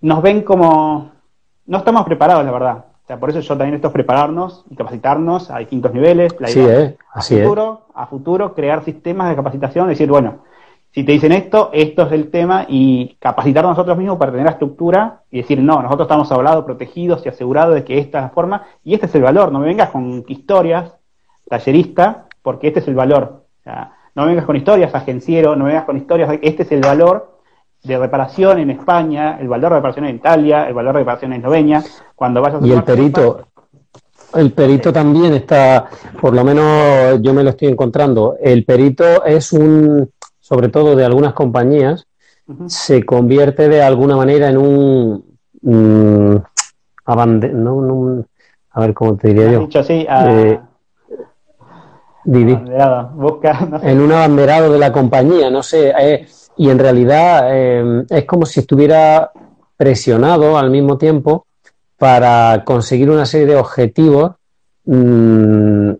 [0.00, 1.12] nos ven como,
[1.66, 2.84] no estamos preparados, la verdad.
[3.04, 6.34] O sea, por eso yo también esto es prepararnos y capacitarnos a distintos niveles.
[6.40, 10.40] La idea, así a futuro, a futuro, crear sistemas de capacitación, decir, bueno,
[10.96, 14.52] si te dicen esto, esto es el tema y capacitarnos nosotros mismos para tener la
[14.52, 18.30] estructura y decir, no, nosotros estamos hablados, protegidos y asegurados de que esta es la
[18.30, 19.52] forma y este es el valor.
[19.52, 20.96] No me vengas con historias,
[21.48, 23.44] tallerista, porque este es el valor.
[23.60, 26.72] O sea, no me vengas con historias, agenciero, no me vengas con historias, este es
[26.72, 27.36] el valor
[27.84, 31.40] de reparación en España, el valor de reparación en Italia, el valor de reparación en
[31.40, 31.84] Eslovenia,
[32.14, 32.66] cuando vayas a...
[32.66, 33.46] Y el perito,
[34.34, 35.86] el perito también está,
[36.18, 40.10] por lo menos yo me lo estoy encontrando, el perito es un,
[40.40, 42.06] sobre todo de algunas compañías,
[42.66, 45.24] se convierte de alguna manera en un...
[45.60, 46.36] Mm,
[47.52, 48.24] no,
[48.70, 49.60] a ver cómo te diría yo.
[49.60, 50.60] Dicho así, eh,
[53.82, 56.26] en un abanderado de la compañía, no sé, eh,
[56.56, 59.30] y en realidad eh, es como si estuviera
[59.76, 61.46] presionado al mismo tiempo
[61.98, 64.32] para conseguir una serie de objetivos,
[64.84, 65.90] mm,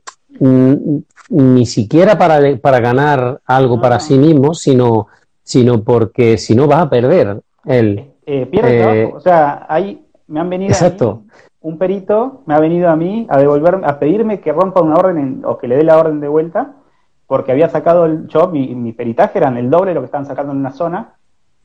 [0.41, 0.99] mm,
[1.29, 5.09] ni siquiera para, para, ganar algo para sí mismo, sino,
[5.43, 8.13] sino porque si no vas a perder él.
[8.27, 10.73] Eh, pierde o sea, ahí me han venido.
[10.73, 11.23] Exacto
[11.61, 15.43] un perito me ha venido a mí a devolver, a pedirme que rompa una orden
[15.45, 16.75] o que le dé la orden de vuelta,
[17.27, 20.27] porque había sacado el yo, mi, mi peritaje eran el doble de lo que estaban
[20.27, 21.15] sacando en una zona,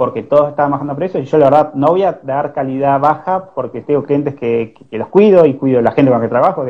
[0.01, 3.51] porque todos estaban bajando precios, y yo la verdad no voy a dar calidad baja
[3.53, 6.65] porque tengo clientes que, los cuido y cuido a la gente con la que trabajo.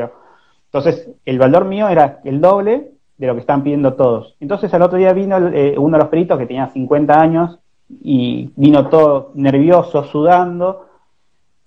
[0.65, 4.35] Entonces, el valor mío era el doble de lo que están pidiendo todos.
[4.41, 7.60] Entonces, al otro día vino eh, uno de los peritos que tenía 50 años
[8.02, 10.88] y vino todo nervioso, sudando,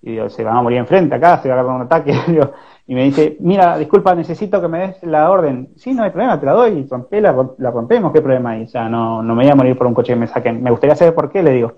[0.07, 2.13] y digo, se va a morir enfrente acá, se va a agarrar un ataque.
[2.87, 5.71] y me dice, mira, disculpa, necesito que me des la orden.
[5.77, 8.65] Sí, no hay problema, te la doy, rompela, la rompemos, ¿qué problema hay?
[8.65, 10.63] O sea, no, no me voy a morir por un coche que me saquen.
[10.63, 11.73] Me gustaría saber por qué, le digo.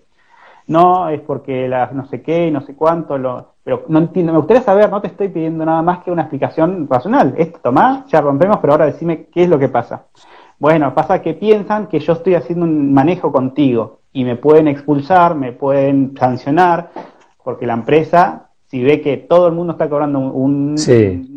[0.67, 4.33] No, es porque la no sé qué y no sé cuánto, lo, pero no entiendo,
[4.33, 7.35] me gustaría saber, no te estoy pidiendo nada más que una explicación racional.
[7.37, 10.07] Esto, tomá, ya rompemos, pero ahora decime qué es lo que pasa.
[10.59, 15.37] Bueno, pasa que piensan que yo estoy haciendo un manejo contigo y me pueden expulsar,
[15.37, 16.91] me pueden sancionar,
[17.47, 20.75] porque la empresa, si ve que todo el mundo está cobrando un,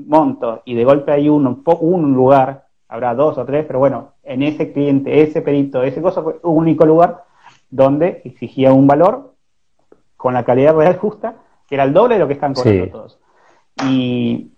[0.08, 4.42] monto y de golpe hay un, un lugar, habrá dos o tres, pero bueno, en
[4.42, 7.26] ese cliente, ese perito, ese cosa fue un único lugar
[7.70, 9.36] donde exigía un valor
[10.18, 11.36] con la calidad real justa,
[11.68, 13.20] que era el doble de lo que están cobrando todos.
[13.88, 14.50] Y,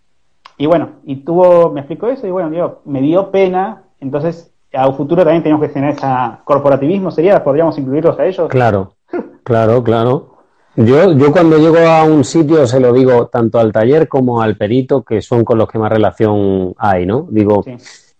[0.58, 4.96] y bueno, y tuvo, me explicó eso y bueno, me dio pena, entonces a un
[4.96, 6.08] futuro también tenemos que tener ese
[6.46, 8.48] corporativismo, sería, podríamos incluirlos a ellos.
[8.48, 8.94] Claro,
[9.44, 10.31] claro, claro.
[10.76, 14.56] Yo, yo cuando llego a un sitio se lo digo tanto al taller como al
[14.56, 17.28] perito, que son con los que más relación hay, ¿no?
[17.30, 17.66] Digo,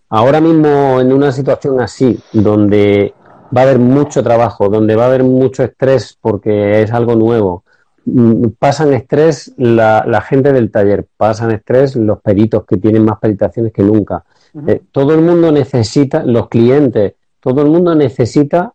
[0.10, 3.14] ahora mismo en una situación así, donde
[3.56, 7.64] va a haber mucho trabajo, donde va a haber mucho estrés porque es algo nuevo,
[8.04, 13.18] mm, pasan estrés la, la gente del taller, pasan estrés los peritos que tienen más
[13.20, 14.26] peritaciones que nunca.
[14.68, 18.74] Eh, todo el mundo necesita, los clientes, todo el mundo necesita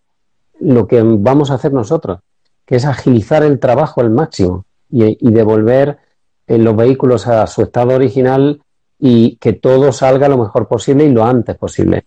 [0.60, 2.20] lo que vamos a hacer nosotros
[2.66, 5.98] que es agilizar el trabajo al máximo y, devolver
[6.46, 8.60] eh, los vehículos a su estado original
[8.98, 12.06] y que todo salga lo mejor posible y lo antes posible.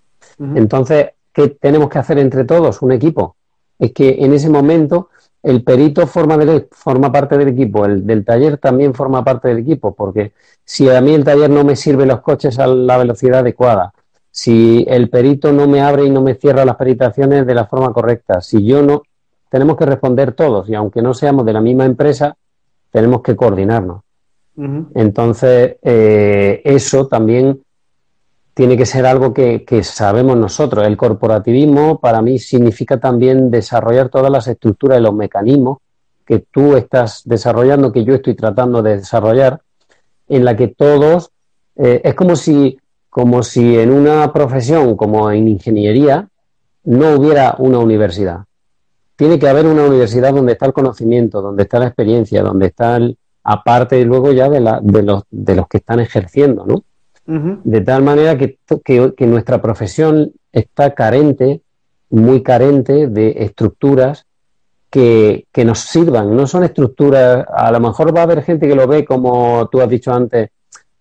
[0.56, 2.82] Entonces, ¿qué tenemos que hacer entre todos?
[2.82, 3.36] Un equipo.
[3.78, 5.10] Es que en ese momento
[5.44, 6.38] el perito forma,
[6.72, 10.34] forma parte del equipo, el del taller también forma parte del equipo, porque
[10.64, 13.94] si a mí el taller no me sirve los coches a la velocidad adecuada,
[14.32, 17.92] si el perito no me abre y no me cierra las peritaciones de la forma
[17.94, 19.04] correcta, si yo no,
[19.50, 22.38] tenemos que responder todos y aunque no seamos de la misma empresa,
[22.92, 24.02] tenemos que coordinarnos.
[24.94, 27.62] Entonces, eh, eso también
[28.54, 30.86] tiene que ser algo que, sabemos nosotros.
[30.86, 35.78] El corporativismo para mí significa también desarrollar todas las estructuras y los mecanismos
[36.26, 39.62] que tú estás desarrollando, que yo estoy tratando de desarrollar,
[40.28, 41.32] en la que todos,
[41.78, 42.78] eh, es como si,
[43.10, 46.28] como si en una profesión como en ingeniería
[46.84, 48.44] no hubiera una universidad
[49.20, 52.96] tiene que haber una universidad donde está el conocimiento, donde está la experiencia, donde está
[52.96, 56.86] el, aparte luego ya de, la, de, los, de los que están ejerciendo, ¿no?
[57.66, 61.62] De tal manera que, que, nuestra profesión está carente,
[62.10, 64.26] muy carente de estructuras
[64.90, 68.74] que, que, nos sirvan, no son estructuras, a lo mejor va a haber gente que
[68.74, 70.50] lo ve como tú has dicho antes,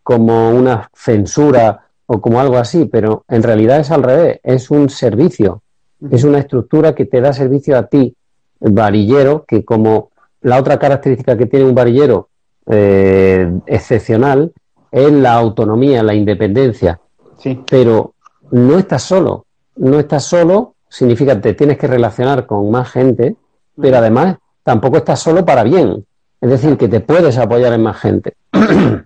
[0.02, 4.90] como una censura o como algo así, pero en realidad es al revés, es un
[4.90, 5.62] servicio,
[6.10, 8.14] es una estructura que te da servicio a ti,
[8.60, 10.10] varillero, que como
[10.42, 12.28] la otra característica que tiene un varillero
[12.66, 14.52] eh, excepcional
[14.90, 17.00] es la autonomía, la independencia.
[17.38, 17.62] Sí.
[17.68, 18.14] Pero
[18.50, 19.46] no estás solo,
[19.76, 23.36] no estás solo significa que te tienes que relacionar con más gente,
[23.80, 26.04] pero además tampoco estás solo para bien.
[26.40, 28.36] Es decir, que te puedes apoyar en más gente.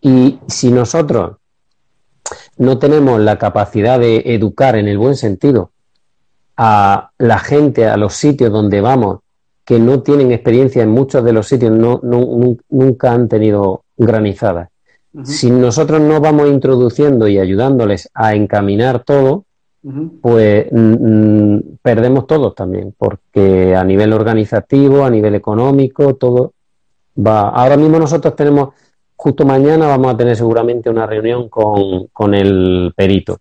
[0.00, 1.36] y si nosotros
[2.56, 5.71] no tenemos la capacidad de educar en el buen sentido
[6.64, 9.18] a la gente, a los sitios donde vamos,
[9.64, 12.00] que no tienen experiencia en muchos de los sitios, no,
[12.68, 14.68] nunca han tenido granizadas.
[15.24, 19.44] Si nosotros no vamos introduciendo y ayudándoles a encaminar todo,
[20.20, 20.66] pues
[21.82, 26.52] perdemos todos también, porque a nivel organizativo, a nivel económico, todo
[27.18, 27.48] va.
[27.48, 28.68] Ahora mismo nosotros tenemos
[29.16, 33.38] justo mañana vamos a tener seguramente una reunión con, el perito.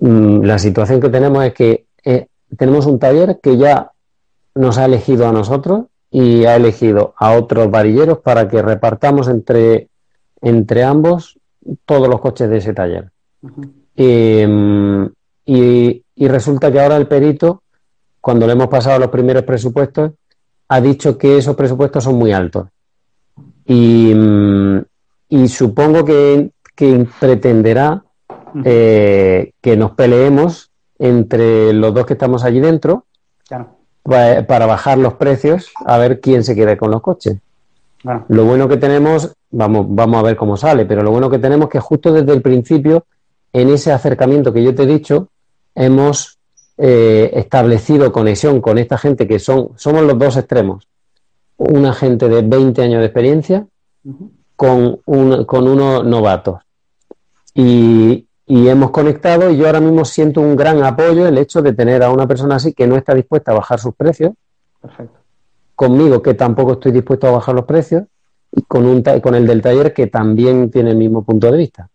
[0.00, 2.26] Mm, la situación que tenemos es que eh,
[2.56, 3.90] tenemos un taller que ya
[4.54, 9.88] nos ha elegido a nosotros y ha elegido a otros varilleros para que repartamos entre,
[10.40, 11.38] entre ambos
[11.86, 13.10] todos los coches de ese taller.
[13.40, 15.06] Mm,
[15.46, 17.62] y, y, resulta que ahora el perito,
[18.20, 20.12] cuando le hemos pasado los primeros presupuestos,
[20.68, 22.68] ha dicho que esos presupuestos son muy altos.
[23.66, 24.14] Y,
[25.48, 26.50] supongo que,
[27.20, 28.02] pretenderá
[28.64, 30.71] eh, que nos peleemos
[31.02, 33.06] entre los dos que estamos allí dentro
[34.02, 37.38] para, bajar los precios a ver quién se queda con los coches.
[38.28, 41.66] Lo bueno que tenemos, vamos, vamos a ver cómo sale, pero lo bueno que tenemos
[41.66, 43.04] es que justo desde el principio,
[43.52, 45.28] en ese acercamiento que yo te he dicho,
[45.74, 46.38] hemos
[46.78, 50.88] eh, establecido conexión con esta gente que son, somos los dos extremos
[51.56, 53.66] una gente de 20 años de experiencia
[54.56, 56.60] con, un, con unos novatos.
[57.54, 58.26] Y,
[58.68, 62.10] hemos conectado y yo ahora mismo siento un gran apoyo el hecho de tener a
[62.10, 64.32] una persona así que no está dispuesta a bajar sus precios.
[65.74, 68.04] Conmigo, que tampoco estoy dispuesto a bajar los precios.
[68.54, 71.88] Y con, un, con el del taller, que también tiene el mismo punto de vista.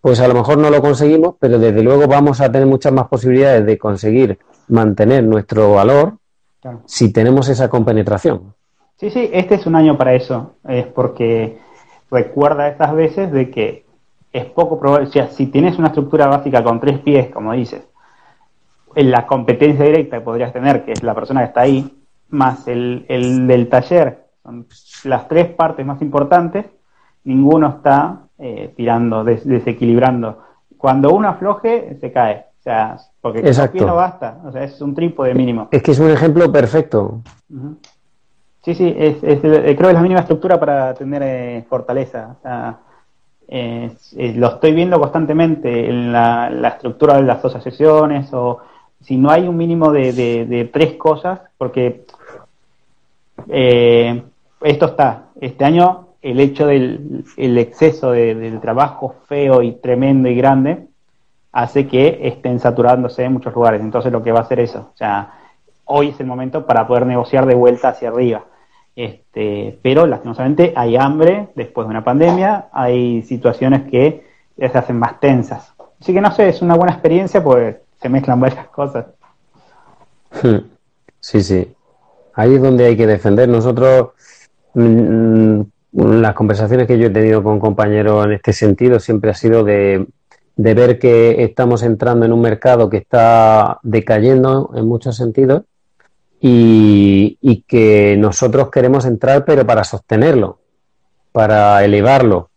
[0.00, 3.08] Pues a lo mejor no lo conseguimos, pero desde luego vamos a tener muchas más
[3.08, 4.38] posibilidades de conseguir
[4.68, 6.14] mantener nuestro valor
[6.86, 8.54] si tenemos esa compenetración.
[8.98, 10.54] Sí, sí, este es un año para eso.
[10.68, 11.58] Es porque
[12.10, 13.81] recuerda estas veces de que
[14.32, 17.86] es poco probable, o sea, si tienes una estructura básica con tres pies, como dices,
[18.94, 21.98] en la competencia directa que podrías tener, que es la persona que está ahí,
[22.30, 23.04] más el,
[23.46, 24.66] del taller, son
[25.04, 26.66] las tres partes más importantes,
[27.24, 30.42] ninguno está eh, tirando, desequilibrando.
[30.78, 32.46] Cuando uno afloje, se cae.
[32.58, 33.86] O sea, porque Exacto.
[33.86, 34.40] no basta.
[34.44, 35.68] O sea, es un trípode mínimo.
[35.70, 37.20] Es que es un ejemplo perfecto.
[38.62, 42.36] Sí, sí, es, es, eh, creo que es la mínima estructura para tener eh, fortaleza.
[43.52, 48.60] Lo estoy viendo constantemente en la, estructura de las asociaciones o
[49.00, 52.04] si no hay un mínimo de, tres cosas, porque
[53.48, 54.22] eh,
[54.62, 60.36] esto está, este año el hecho del el exceso del trabajo feo y tremendo y
[60.36, 60.86] grande
[61.50, 63.80] hace que estén saturándose en muchos lugares.
[63.80, 64.90] Entonces lo que va a hacer eso.
[64.94, 65.34] O sea,
[65.84, 68.44] hoy es el momento para poder negociar de vuelta hacia arriba.
[68.94, 74.26] Este, pero lastimosamente hay hambre después de una pandemia, hay situaciones que
[74.58, 75.72] se hacen más tensas.
[76.00, 79.06] Así que no sé, es una buena experiencia porque se mezclan varias cosas.
[80.42, 80.58] Hmm.
[81.20, 81.74] Sí, sí.
[82.34, 83.48] Ahí es donde hay que defender.
[83.48, 84.10] Nosotros,
[84.74, 85.60] mm,
[85.92, 90.06] las conversaciones que yo he tenido con compañeros en este sentido siempre ha sido de,
[90.56, 95.62] de ver que estamos entrando en un mercado que está decayendo en muchos sentidos
[96.44, 100.58] y, que nosotros queremos entrar pero para sostenerlo,
[101.30, 102.50] para elevarlo,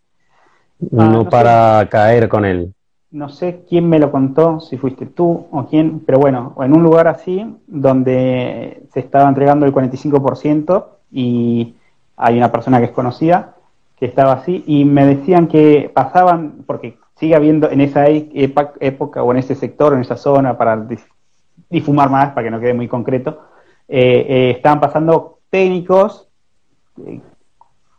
[0.82, 2.74] ah, no, para caer con él.
[3.12, 6.84] No sé quién me lo contó, si fuiste tú o quién, pero bueno, en un
[6.84, 11.76] lugar así donde se estaba entregando el 45% y
[12.18, 13.56] hay una persona que es conocida
[13.98, 19.32] que estaba así y me decían que pasaban, porque sigue habiendo en esa época o
[19.32, 20.86] en ese sector, en esa zona, para
[21.70, 23.40] difumar más, para que no quede muy concreto,
[23.88, 26.28] eh, eh, estaban pasando técnicos
[27.06, 27.22] eh,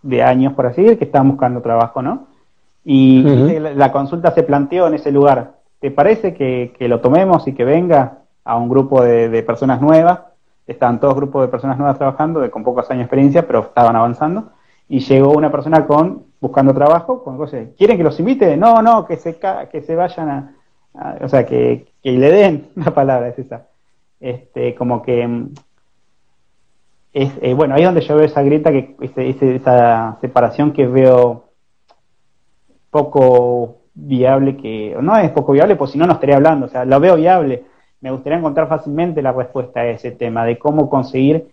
[0.02, 2.28] de años, por así decir, que estaban buscando trabajo, ¿no?
[2.84, 5.56] Y la, consulta se planteó en ese lugar.
[5.80, 10.20] ¿Te parece que, lo tomemos y que venga a un grupo de, personas nuevas?
[10.68, 13.96] Estaban todos grupos de personas nuevas trabajando, de, con pocos años de experiencia, pero estaban
[13.96, 14.52] avanzando.
[14.88, 17.66] Y llegó una persona con buscando trabajo, con cosas.
[17.76, 18.56] ¿Quieren que los invite?
[18.56, 19.36] No, no, que se,
[19.72, 20.54] que se vayan a,
[21.20, 23.66] o sea, que, que le den una palabra, es esa.
[24.20, 25.48] Este, como que
[27.16, 31.44] es, eh, bueno, ahí es donde yo veo esa grieta, que esa separación que veo
[32.90, 36.84] poco viable, que no es poco viable, pues si no, no estaría hablando, o sea,
[36.84, 37.64] lo veo viable.
[38.02, 41.48] Me gustaría encontrar fácilmente la respuesta a ese tema, de cómo conseguir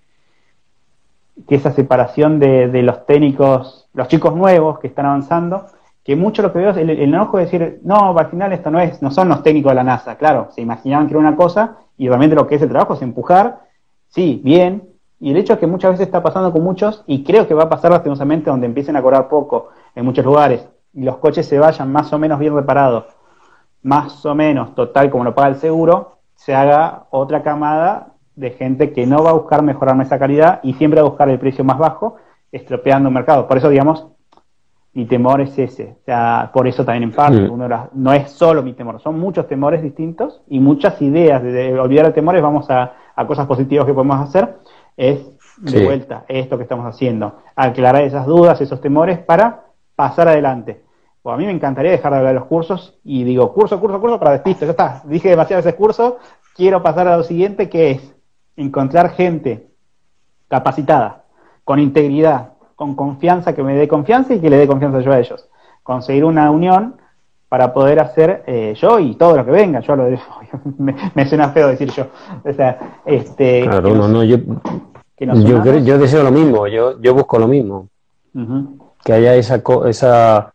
[1.47, 5.67] que esa separación de, los técnicos, los chicos nuevos que están avanzando,
[6.03, 8.81] que mucho lo que veo es el, enojo de decir, no, al final esto no
[8.81, 11.77] es, no son los técnicos de la NASA, claro, se imaginaban que era una cosa
[11.97, 13.61] y realmente lo que es el trabajo es empujar,
[14.09, 14.92] sí, bien,
[15.23, 17.63] y el hecho es que muchas veces está pasando con muchos, y creo que va
[17.63, 21.57] a pasar lastimosamente donde empiecen a cobrar poco en muchos lugares, y los coches se
[21.57, 23.05] vayan más o menos bien reparados,
[23.81, 28.91] más o menos total como lo paga el seguro, se haga otra camada de gente
[28.91, 31.63] que no va a buscar mejorar esa calidad y siempre va a buscar el precio
[31.63, 32.17] más bajo,
[32.51, 33.47] estropeando el mercado.
[33.47, 34.07] Por eso, digamos,
[34.93, 35.95] mi temor es ese.
[36.01, 37.49] O sea, por eso también en parte,
[37.93, 41.41] no es solo mi temor, son muchos temores distintos y muchas ideas.
[41.41, 42.93] De, olvidar de temores, vamos a,
[43.27, 44.57] cosas positivas que podemos hacer.
[44.97, 45.19] Es
[45.57, 49.65] de vuelta esto que estamos haciendo, aclarar esas dudas, esos temores para
[49.95, 50.83] pasar adelante.
[51.21, 54.01] O a mí me encantaría dejar de hablar de los cursos y digo, curso, curso,
[54.01, 54.67] curso para despistar.
[54.67, 56.17] Ya está, dije demasiado ese curso,
[56.55, 58.15] quiero pasar a lo siguiente que es
[58.55, 59.69] encontrar gente
[60.47, 61.23] capacitada,
[61.63, 65.19] con integridad, con confianza, que me dé confianza y que le dé confianza yo a
[65.19, 65.49] ellos.
[65.81, 66.97] Conseguir una unión
[67.53, 69.79] para poder hacer eh, yo y todo lo que venga.
[69.81, 70.05] Yo lo
[70.79, 72.07] me, me suena feo decir yo.
[72.43, 73.61] O sea, este.
[73.61, 74.37] Claro, no, no, yo,
[75.19, 77.89] yo, deseo lo mismo, yo, yo busco lo mismo.
[79.05, 80.51] Que haya esa, esa,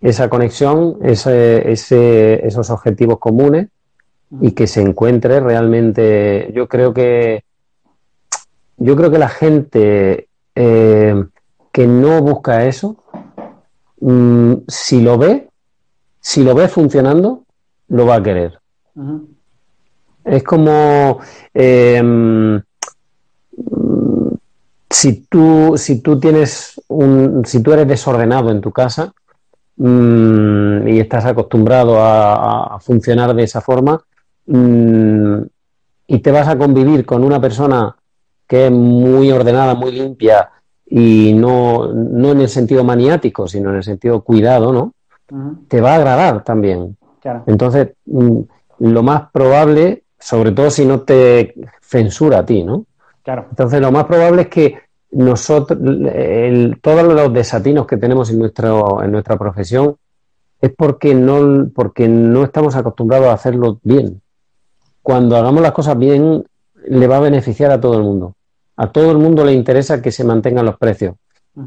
[0.00, 3.66] esa conexión, ese, ese, esos objetivos comunes
[4.40, 6.52] y que se encuentre realmente.
[6.54, 7.42] Yo creo que
[8.76, 11.24] yo creo que la gente eh,
[11.72, 13.02] que no busca eso,
[14.00, 15.47] mm, si lo ve,
[16.20, 17.44] si lo ve funcionando,
[17.88, 18.58] lo va a querer.
[20.24, 21.20] Es como
[21.54, 22.60] em,
[24.90, 29.12] si tú, si tú tienes un, si tú eres desordenado en tu casa
[29.76, 34.00] mm, y estás acostumbrado a, funcionar de esa forma
[34.46, 35.42] mm,
[36.08, 37.94] y te vas a convivir con una persona
[38.46, 40.50] que es muy ordenada, muy limpia,
[40.86, 44.94] y no, no en el sentido maniático, sino en el sentido cuidado, ¿no?
[45.68, 46.96] Te va a agradar también.
[47.46, 48.40] Entonces, mm,
[48.78, 52.86] lo más probable, sobre todo si no te censura a ti, ¿no?
[53.22, 53.46] Claro.
[53.50, 54.78] Entonces, lo más probable es que
[55.10, 59.96] nosotros, el, todos los desatinos que tenemos en, nuestro, en nuestra profesión
[60.60, 64.20] es porque no, porque no estamos acostumbrados a hacerlo bien.
[65.02, 66.44] Cuando hagamos las cosas bien,
[66.86, 68.34] le va a beneficiar a todo el mundo.
[68.76, 71.14] A todo el mundo le interesa que se mantengan los precios.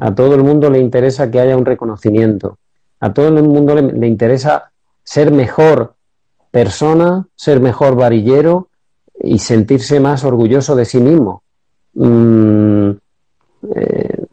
[0.00, 2.58] A todo el mundo le interesa que haya un reconocimiento.
[3.02, 4.70] A todo el mundo le, interesa
[5.02, 5.94] ser mejor
[6.50, 8.68] persona, ser mejor varillero
[9.20, 11.42] y sentirse más orgulloso de sí mismo.
[11.94, 12.90] Mm,
[13.74, 14.24] eh,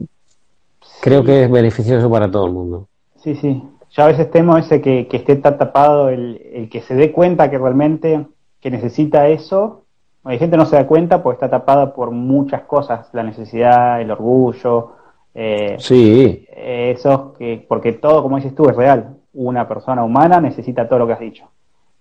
[1.01, 2.87] creo que es beneficioso para todo el mundo.
[3.23, 3.63] Sí, sí.
[3.91, 7.49] Yo a veces temo ese que, que esté tapado, el, el, que se dé cuenta
[7.49, 8.27] que realmente
[8.61, 9.83] que necesita eso
[10.23, 14.11] hay gente no se da cuenta porque está tapada por muchas cosas, la necesidad, el
[14.11, 14.91] orgullo.
[15.41, 16.45] Eh, sí.
[16.53, 19.15] Eso, que, porque todo, como dices tú, es real.
[19.33, 21.45] Una persona humana necesita todo lo que has dicho.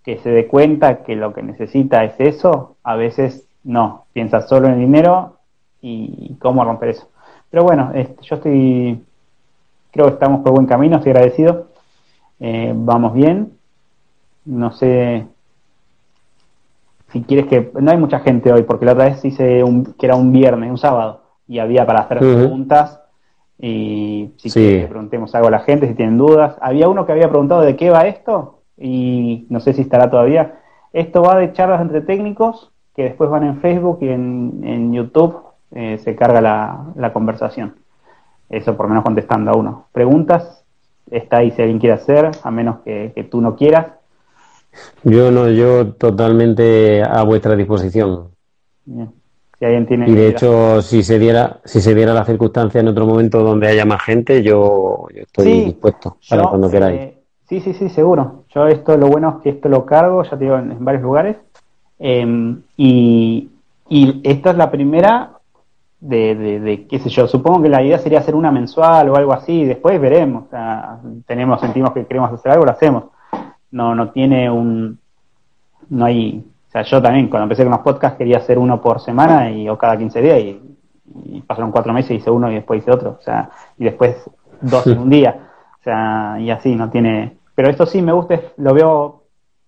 [0.02, 4.06] Que se dé cuenta que lo que necesita es eso, a veces no.
[4.12, 5.36] Piensa solo en el dinero
[5.80, 7.08] y cómo romper eso.
[7.48, 9.04] Pero bueno, este, yo estoy,
[9.92, 11.68] creo que estamos por buen camino, estoy agradecido.
[12.40, 13.52] Eh, vamos bien.
[14.46, 15.26] No sé
[17.12, 17.70] si quieres que.
[17.80, 20.72] No hay mucha gente hoy, porque la otra vez hice un, que era un viernes,
[20.72, 23.00] un sábado, y había para hacer preguntas.
[23.60, 26.56] Y si que preguntemos algo a la gente, si tienen dudas.
[26.60, 30.60] Había uno que había preguntado de qué va esto, y no sé si estará todavía.
[30.92, 35.36] Esto va de charlas entre técnicos que después van en Facebook y en, en YouTube
[35.72, 37.74] eh, se carga la, la conversación.
[38.48, 39.86] Eso por lo menos contestando a uno.
[39.92, 40.64] Preguntas,
[41.10, 43.86] está ahí si alguien quiere hacer, a menos que, que tú no quieras.
[45.02, 48.28] Yo no, yo totalmente a vuestra disposición.
[49.60, 53.66] Y de hecho, si se diera, si se diera la circunstancia en otro momento donde
[53.66, 57.00] haya más gente, yo, estoy dispuesto para cuando queráis.
[57.00, 57.18] Eh,
[57.48, 58.44] sí, sí, sí, seguro.
[58.54, 61.36] Yo esto, lo bueno es que esto lo cargo, ya te digo, en, varios lugares.
[61.98, 63.50] Em, y,
[63.88, 65.32] y esta es la primera
[65.98, 69.32] de, de, qué sé yo, supongo que la idea sería hacer una mensual o algo
[69.32, 70.44] así, después veremos.
[71.26, 73.04] tenemos, sentimos que queremos hacer algo, lo hacemos
[73.70, 74.98] no, no tiene un,
[75.88, 79.00] no hay, o sea, yo también cuando empecé con los podcasts quería hacer uno por
[79.00, 80.64] semana y, o cada 15 días y,
[81.46, 84.30] pasaron cuatro meses hice uno y después hice otro, o sea, y después
[84.60, 85.48] dos en un día,
[85.80, 89.22] o sea, y así, no tiene, pero esto sí me gusta, lo veo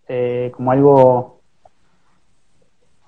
[0.07, 1.41] eh, como algo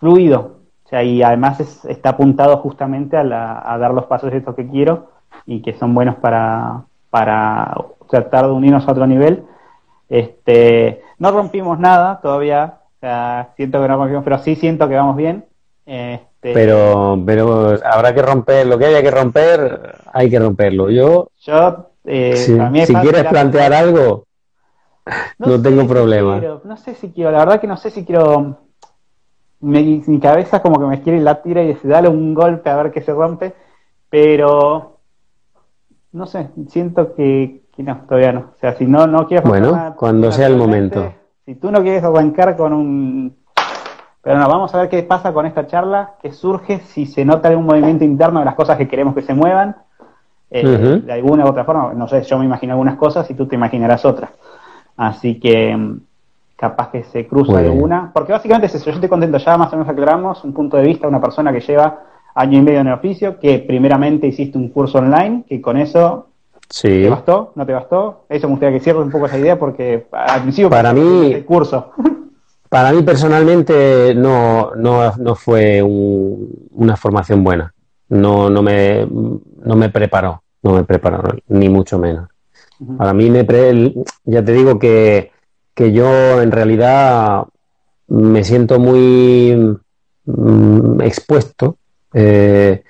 [0.00, 5.10] fluido, o sea, y además está apuntado justamente a, dar los pasos estos que quiero
[5.44, 7.74] y que son buenos para, para
[8.08, 9.44] tratar de unirnos a otro nivel.
[10.08, 15.16] Este, no rompimos nada todavía, sea, siento que no rompimos, pero sí siento que vamos
[15.16, 15.44] bien.
[15.84, 20.88] Este, pero, pero habrá que romper, lo que haya que romper, hay que romperlo.
[20.90, 24.26] Yo, yo eh, si, quieres plantear algo,
[25.38, 26.40] no, tengo problema.
[26.64, 28.58] no sé si quiero, la verdad que no sé si quiero.
[29.60, 32.92] mi cabeza como que me quiere la tira y dice, dale un golpe a ver
[32.92, 33.52] qué se rompe,
[34.08, 35.00] pero
[36.12, 38.40] no sé, siento que, no, todavía no.
[38.54, 39.48] O sea, si no, no quieres.
[39.48, 41.12] Bueno, cuando sea el momento.
[41.52, 43.36] Si tú no quieres arrancar con un.
[44.22, 47.48] Pero no, vamos a ver qué pasa con esta charla, qué surge, si se nota
[47.48, 49.76] algún movimiento interno de las cosas que queremos que se muevan,
[50.50, 51.92] eh, de alguna u otra forma.
[51.92, 54.30] No sé, yo me imagino algunas cosas y tú te imaginarás otras.
[54.96, 56.00] Así que mm,
[56.56, 58.10] capaz que se cruza alguna.
[58.14, 60.84] Porque básicamente es eso, yo estoy contento, ya más o menos aclaramos un punto de
[60.84, 61.98] vista de una persona que lleva
[62.34, 66.28] año y medio en el oficio, que primeramente hiciste un curso online, que con eso
[66.72, 67.02] sí.
[67.02, 67.52] ¿te bastó?
[67.54, 68.24] ¿No te bastó?
[68.28, 71.44] Eso me gustaría que cierres un poco esa idea porque al principio para mí el
[71.44, 71.92] curso.
[72.68, 77.74] Para mí personalmente no, no, no fue una formación buena.
[78.08, 82.30] No, no, me, no me preparó, no me preparó, ni mucho menos.
[82.96, 83.46] Para mí, me
[84.24, 85.30] ya te digo que,
[85.76, 87.44] yo en realidad
[88.08, 89.78] me siento muy
[90.24, 91.76] mm, expuesto
[92.14, 92.84] eh,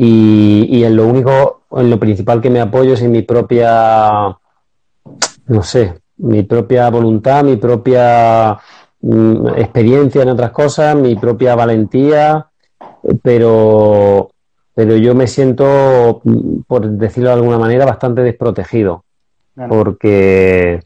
[0.00, 4.36] y, en lo único, en lo principal que me apoyo es en mi propia,
[5.46, 8.56] no sé, mi propia voluntad, mi propia
[9.00, 12.46] mm, experiencia en otras cosas, mi propia valentía,
[13.22, 14.30] pero,
[14.72, 16.22] pero yo me siento,
[16.68, 19.04] por decirlo de alguna manera, bastante desprotegido
[19.68, 20.80] porque,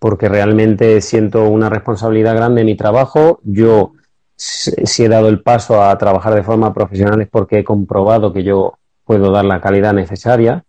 [0.00, 3.38] porque realmente siento una responsabilidad grande en mi trabajo.
[3.44, 3.92] Yo,
[4.36, 8.42] si he dado el paso a trabajar de forma profesional es porque he comprobado que
[8.42, 8.74] yo
[9.04, 10.64] puedo dar la calidad necesaria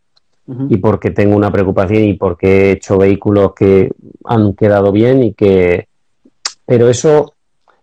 [0.70, 3.92] y porque tengo una preocupación y porque he hecho vehículos que
[4.26, 5.88] han quedado bien y que...
[6.68, 7.34] Pero eso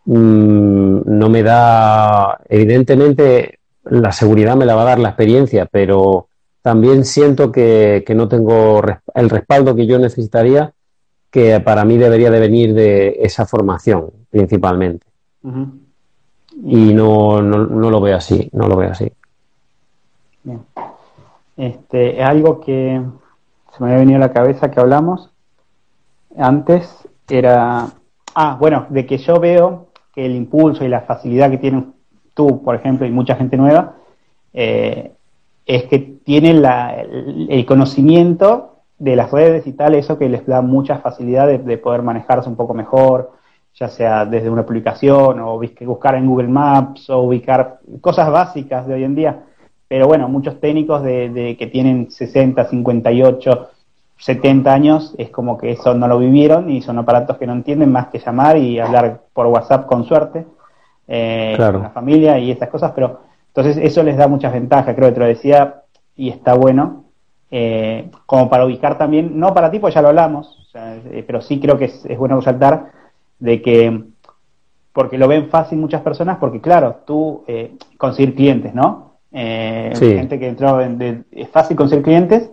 [0.04, 6.28] mm, no me da, evidentemente, la seguridad me la va a dar la experiencia, pero
[6.62, 8.80] también siento que, no tengo
[9.14, 10.72] el respaldo que yo necesitaría,
[11.30, 15.06] que para mí debería de venir de esa formación principalmente.
[15.44, 19.10] Y no, no, lo veo así, no lo veo así.
[20.43, 20.60] Bien.
[21.56, 23.02] Este, es algo que
[23.73, 25.32] se me había venido a la cabeza que hablamos
[26.36, 27.89] antes, era,
[28.35, 31.85] ah, bueno, de que yo veo que el impulso y la facilidad que tienes
[32.35, 33.97] tú, por ejemplo, y mucha gente nueva,
[34.52, 35.12] eh,
[35.66, 36.62] es que tienen
[37.48, 42.02] el, conocimiento de las redes y tal, eso que les da mucha facilidad de, poder
[42.02, 43.32] manejarse un poco mejor,
[43.82, 48.94] ya sea desde una publicación o buscar en Google Maps o ubicar cosas básicas de
[48.94, 49.42] hoy en día.
[49.88, 53.68] Pero bueno, muchos técnicos de, que tienen 60, 58,
[54.18, 57.90] 70 años, es como que eso no lo vivieron y son aparatos que no entienden
[57.90, 60.46] más que llamar y hablar por WhatsApp con suerte
[61.09, 63.18] eh, con la familia y estas cosas, pero
[63.48, 65.82] entonces eso les da muchas ventajas, creo que te lo decía,
[66.14, 67.06] y está bueno,
[67.50, 71.60] eh, como para ubicar también, no para ti, pues ya lo hablamos, eh, pero sí
[71.60, 73.01] creo que es, bueno resaltar
[73.43, 74.05] de que,
[74.93, 79.16] porque lo ven fácil muchas personas, porque claro, tú eh, conseguir clientes, ¿no?
[79.32, 82.51] Eh, Gente que entró en, es fácil conseguir clientes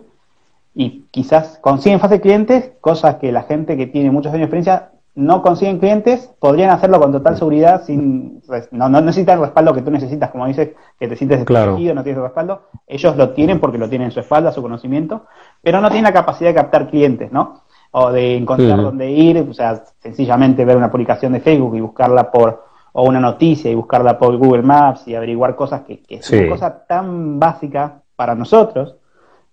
[0.74, 4.90] y quizás consiguen fácil clientes, cosas que la gente que tiene muchos años de experiencia
[5.14, 8.42] no consiguen clientes, podrían hacerlo con total seguridad, sin
[8.72, 12.02] no, no necesitan el respaldo que tú necesitas, como dices, que te sientes desprotegido, no
[12.02, 12.62] tienes respaldo.
[12.88, 15.26] Ellos lo tienen porque lo tienen en su espalda, su conocimiento,
[15.62, 17.62] pero no tienen la capacidad de captar clientes, ¿no?
[17.92, 22.30] O de encontrar dónde ir, o sea, sencillamente ver una publicación de Facebook y buscarla
[22.30, 26.30] por, o una noticia y buscarla por Google Maps y averiguar cosas que, que es
[26.30, 28.96] una cosa tan básica para nosotros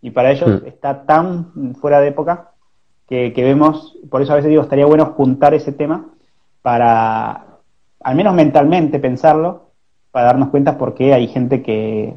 [0.01, 2.51] y para ellos está tan fuera de época
[3.07, 6.05] que, vemos, por eso a veces digo, estaría bueno juntar ese tema
[6.61, 7.45] para,
[8.01, 9.72] al menos mentalmente, pensarlo,
[10.11, 12.14] para darnos cuenta por qué hay gente que,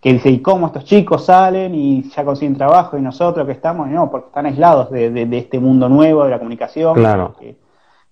[0.00, 3.88] que dice, ¿y cómo estos chicos salen y ya consiguen trabajo y nosotros que estamos?
[3.88, 6.94] no, porque están aislados de, de, este mundo nuevo, de la comunicación.
[6.94, 7.36] Claro.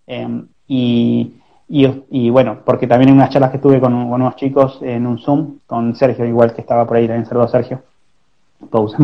[0.07, 1.35] Em, y,
[1.69, 5.59] y, bueno, porque también en unas charlas que tuve con, unos chicos en un Zoom,
[5.67, 7.83] con Sergio, igual que estaba por ahí, también saludo Sergio,
[8.71, 8.99] pausa.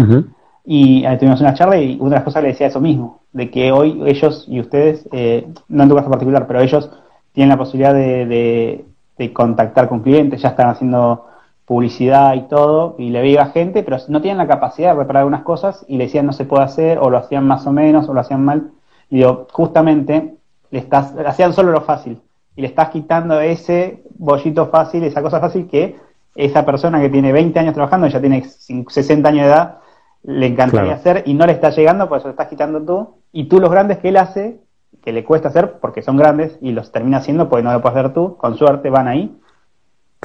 [0.66, 3.51] Y ahí tuvimos una charla y una de las cosas le decía eso mismo, de
[3.51, 6.90] que hoy ellos y ustedes, eh, no en tu caso particular, pero ellos
[7.32, 8.85] tienen la posibilidad de,
[9.19, 11.27] de, contactar con clientes, ya están haciendo
[11.66, 15.43] publicidad y todo, y le veía gente, pero no tienen la capacidad de reparar algunas
[15.43, 18.15] cosas y le decían no se puede hacer, o lo hacían más o menos, o
[18.15, 18.70] lo hacían mal.
[19.09, 20.35] Y digo, justamente,
[20.70, 22.20] le estás, hacían solo lo fácil.
[22.57, 25.97] y le estás quitando ese bollito fácil, esa cosa fácil que
[26.35, 29.78] esa persona que tiene 20 años trabajando, ya tiene 60 años de edad,
[30.24, 33.16] le encantaría hacer y no le está llegando, pues eso lo estás quitando tú.
[33.32, 34.59] Y tú los grandes que él hace,
[35.03, 37.99] que le cuesta hacer porque son grandes y los termina haciendo porque no lo puedes
[37.99, 39.36] hacer tú, con suerte van ahí.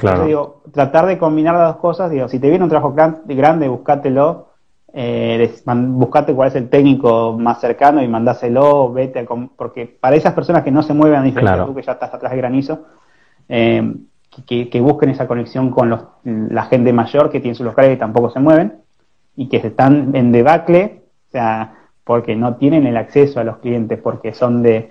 [0.00, 0.24] Claro.
[0.24, 4.48] digo, tratar de combinar las dos cosas, digo, si te viene un trabajo grande, buscátelo,
[4.92, 10.64] eh, buscate cuál es el técnico más cercano y mandáselo, vete, porque para esas personas
[10.64, 12.86] que no se mueven a diferencia de tú que ya estás atrás de granizo,
[13.48, 13.94] eh,
[14.46, 18.30] que, busquen esa conexión con los, la gente mayor que tiene sus locales y tampoco
[18.30, 18.80] se mueven
[19.36, 21.74] y que están en debacle, o sea,
[22.04, 24.90] porque no tienen el acceso a los clientes, porque son de,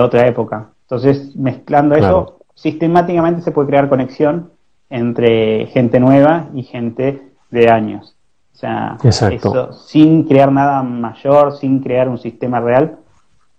[0.00, 0.70] otra época.
[0.82, 4.50] Entonces, mezclando eso, sistemáticamente se puede crear conexión
[4.90, 8.16] entre gente nueva y gente de años.
[8.54, 12.98] O sea, eso sin crear nada mayor, sin crear un sistema real,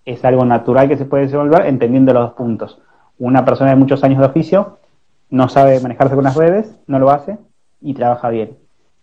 [0.06, 2.80] es algo natural que se puede desenvolver entendiendo los dos puntos.
[3.18, 4.78] Una persona de muchos años de oficio
[5.32, 7.40] no sabe manejarse con las redes, no lo hace
[7.82, 8.52] y trabaja bien.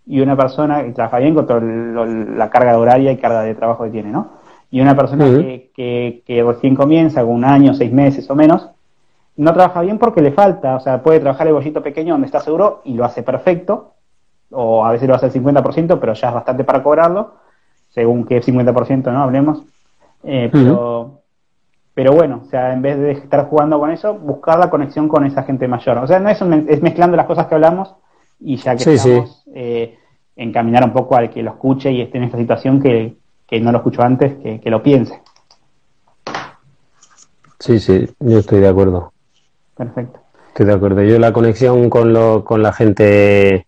[0.06, 3.82] Y una persona que trabaja bien con toda la carga horaria y carga de trabajo
[3.82, 4.28] que tiene, ¿no?
[4.70, 8.68] Y una persona que, que, recién comienza, con un año, seis meses o menos,
[9.38, 12.40] no trabaja bien porque le falta, o sea, puede trabajar el bollito pequeño donde está
[12.40, 13.94] seguro y lo hace perfecto,
[14.50, 17.34] o a veces lo hace el 50%, pero ya es bastante para cobrarlo,
[17.88, 19.22] según que 50%, ¿no?
[19.22, 19.62] Hablemos.
[20.24, 21.20] Eh, pero,
[21.94, 25.24] pero bueno, o sea, en vez de estar jugando con eso, buscar la conexión con
[25.24, 25.98] esa gente mayor.
[25.98, 27.94] O sea, no es, es mezclando las cosas que hablamos
[28.40, 29.98] y ya que estamos, eh,
[30.34, 33.16] encaminar un poco al que lo escuche y esté en esta situación que,
[33.60, 35.20] no lo escuchó antes, que, lo piense.
[37.60, 39.12] Sí, sí, yo estoy de acuerdo.
[39.78, 40.20] Perfecto.
[40.48, 41.02] Estoy de acuerdo.
[41.02, 43.66] Yo la conexión con, lo, con la gente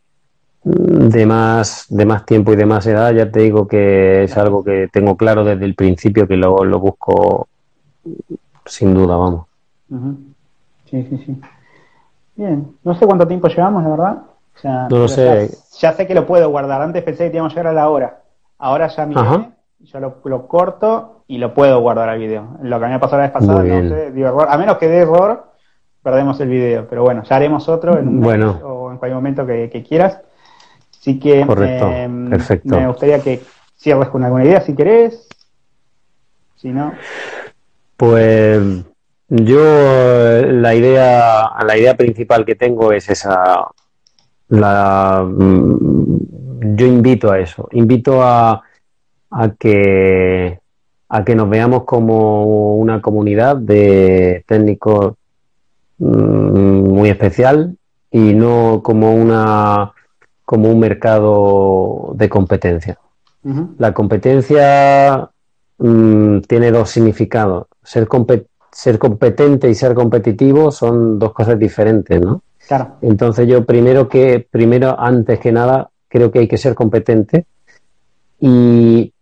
[0.63, 4.63] de más, de más tiempo y de más edad, ya te digo que es algo
[4.63, 7.49] que tengo claro desde el principio que lo, lo busco
[8.67, 9.47] sin duda, vamos.
[10.91, 11.41] Sí, sí, sí.
[12.35, 14.89] Bien, no sé cuánto tiempo llevamos, la verdad.
[14.91, 15.51] no lo sé.
[15.79, 16.83] Ya, sé que lo puedo guardar.
[16.83, 18.21] Antes pensé que íbamos a llegar a la hora.
[18.59, 19.51] Ahora ya miré,
[19.81, 22.59] yo lo, corto y lo puedo guardar al video.
[22.63, 24.47] Lo que a mí me pasó la vez pasada, no sé, digo error.
[24.51, 25.53] A menos que dé error,
[26.03, 26.87] perdemos el video.
[26.89, 28.61] Pero bueno, ya haremos otro en un bueno.
[28.63, 30.21] o en cualquier momento que, quieras.
[30.99, 31.91] Así que Correcto.
[32.31, 32.77] Perfecto.
[32.77, 33.41] me gustaría que
[33.77, 35.29] cierres con alguna idea si querés.
[36.57, 36.93] Si no.
[37.97, 38.61] Pues
[39.29, 43.69] yo la idea, la idea principal que tengo es esa.
[44.49, 48.63] La, mm, yo invito a eso, invito a,
[49.31, 50.61] a que
[51.11, 55.15] a que nos veamos como una comunidad de técnicos
[56.01, 57.77] muy especial
[58.11, 59.93] y no como una
[60.45, 62.99] como un mercado de competencia.
[63.79, 65.31] La competencia
[65.79, 68.09] mm, tiene dos significados ser,
[68.73, 72.43] ser competente y ser competitivo son dos cosas diferentes, ¿no?
[72.67, 72.97] Claro.
[73.03, 77.47] Entonces yo primero que, primero, antes que nada, creo que hay que ser competente
[78.39, 79.13] y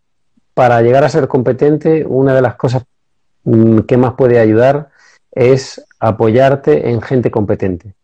[0.55, 2.85] para llegar a ser competente, una de las cosas
[3.45, 4.91] mm, que más puede ayudar
[5.33, 7.95] es apoyarte en gente competente.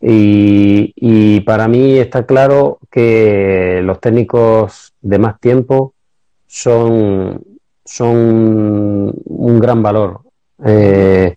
[0.00, 5.92] Y, y, para mí está claro que los técnicos de más tiempo
[6.46, 7.44] son
[7.90, 10.20] son un gran valor.
[10.64, 11.34] Eh,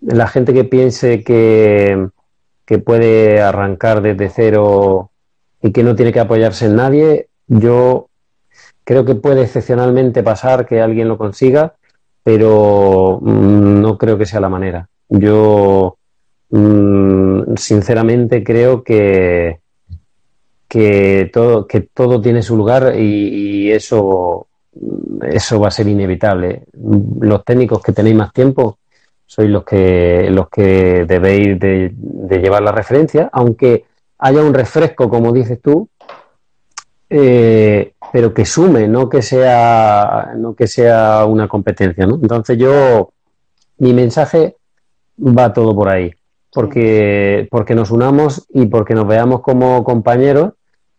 [0.00, 2.08] la gente que piense que,
[2.64, 5.10] que puede arrancar desde cero
[5.60, 8.08] y que no tiene que apoyarse en nadie, yo
[8.84, 11.74] creo que puede excepcionalmente pasar que alguien lo consiga,
[12.22, 14.88] pero mm, no creo que sea la manera.
[15.08, 15.96] Yo
[16.50, 19.60] mm, sinceramente creo que,
[20.68, 24.48] que, todo, que todo tiene su lugar y eso
[25.22, 26.64] eso va a ser inevitable.
[27.20, 28.78] Los técnicos que tenéis más tiempo
[29.26, 31.92] sois los que, los que debéis de,
[32.40, 33.84] llevar la referencia, aunque
[34.18, 35.88] haya un refresco, como dices tú,
[37.10, 42.06] eh, pero que sume, no que sea, no que sea una competencia.
[42.06, 42.14] ¿no?
[42.14, 43.12] Entonces yo,
[43.78, 44.56] mi mensaje
[45.18, 46.12] va todo por ahí,
[46.52, 50.52] porque, porque nos unamos y porque nos veamos como compañeros,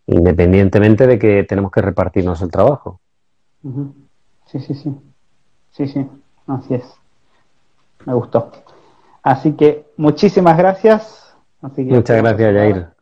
[0.08, 3.00] independientemente de que tenemos que repartirnos el trabajo.
[4.48, 4.96] Sí, sí, sí.
[5.72, 6.08] Sí, sí.
[6.48, 6.84] Así es.
[8.06, 8.52] Me gustó.
[9.22, 11.36] Así que muchísimas gracias.
[11.62, 12.99] Muchas gracias, Jair.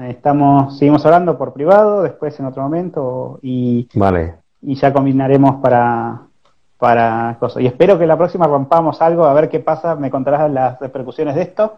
[0.00, 4.36] Estamos, seguimos hablando por privado, después en otro momento y, vale.
[4.62, 6.22] y ya combinaremos para,
[6.78, 7.62] para cosas.
[7.62, 11.34] Y espero que la próxima rompamos algo, a ver qué pasa, me contarás las repercusiones
[11.34, 11.76] de esto.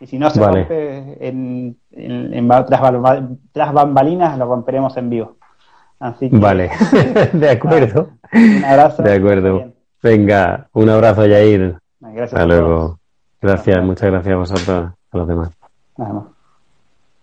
[0.00, 2.48] Y si no se rompe en, en,
[3.52, 5.36] tras bambalinas, lo romperemos en vivo.
[6.32, 6.70] Vale,
[7.34, 8.08] de acuerdo.
[8.32, 9.02] un abrazo.
[9.02, 9.72] De acuerdo.
[10.02, 11.76] Venga, un abrazo, Yair.
[12.00, 12.32] Gracias.
[12.32, 12.98] Hasta luego.
[13.42, 15.50] Gracias, muchas gracias a vosotros, a los demás.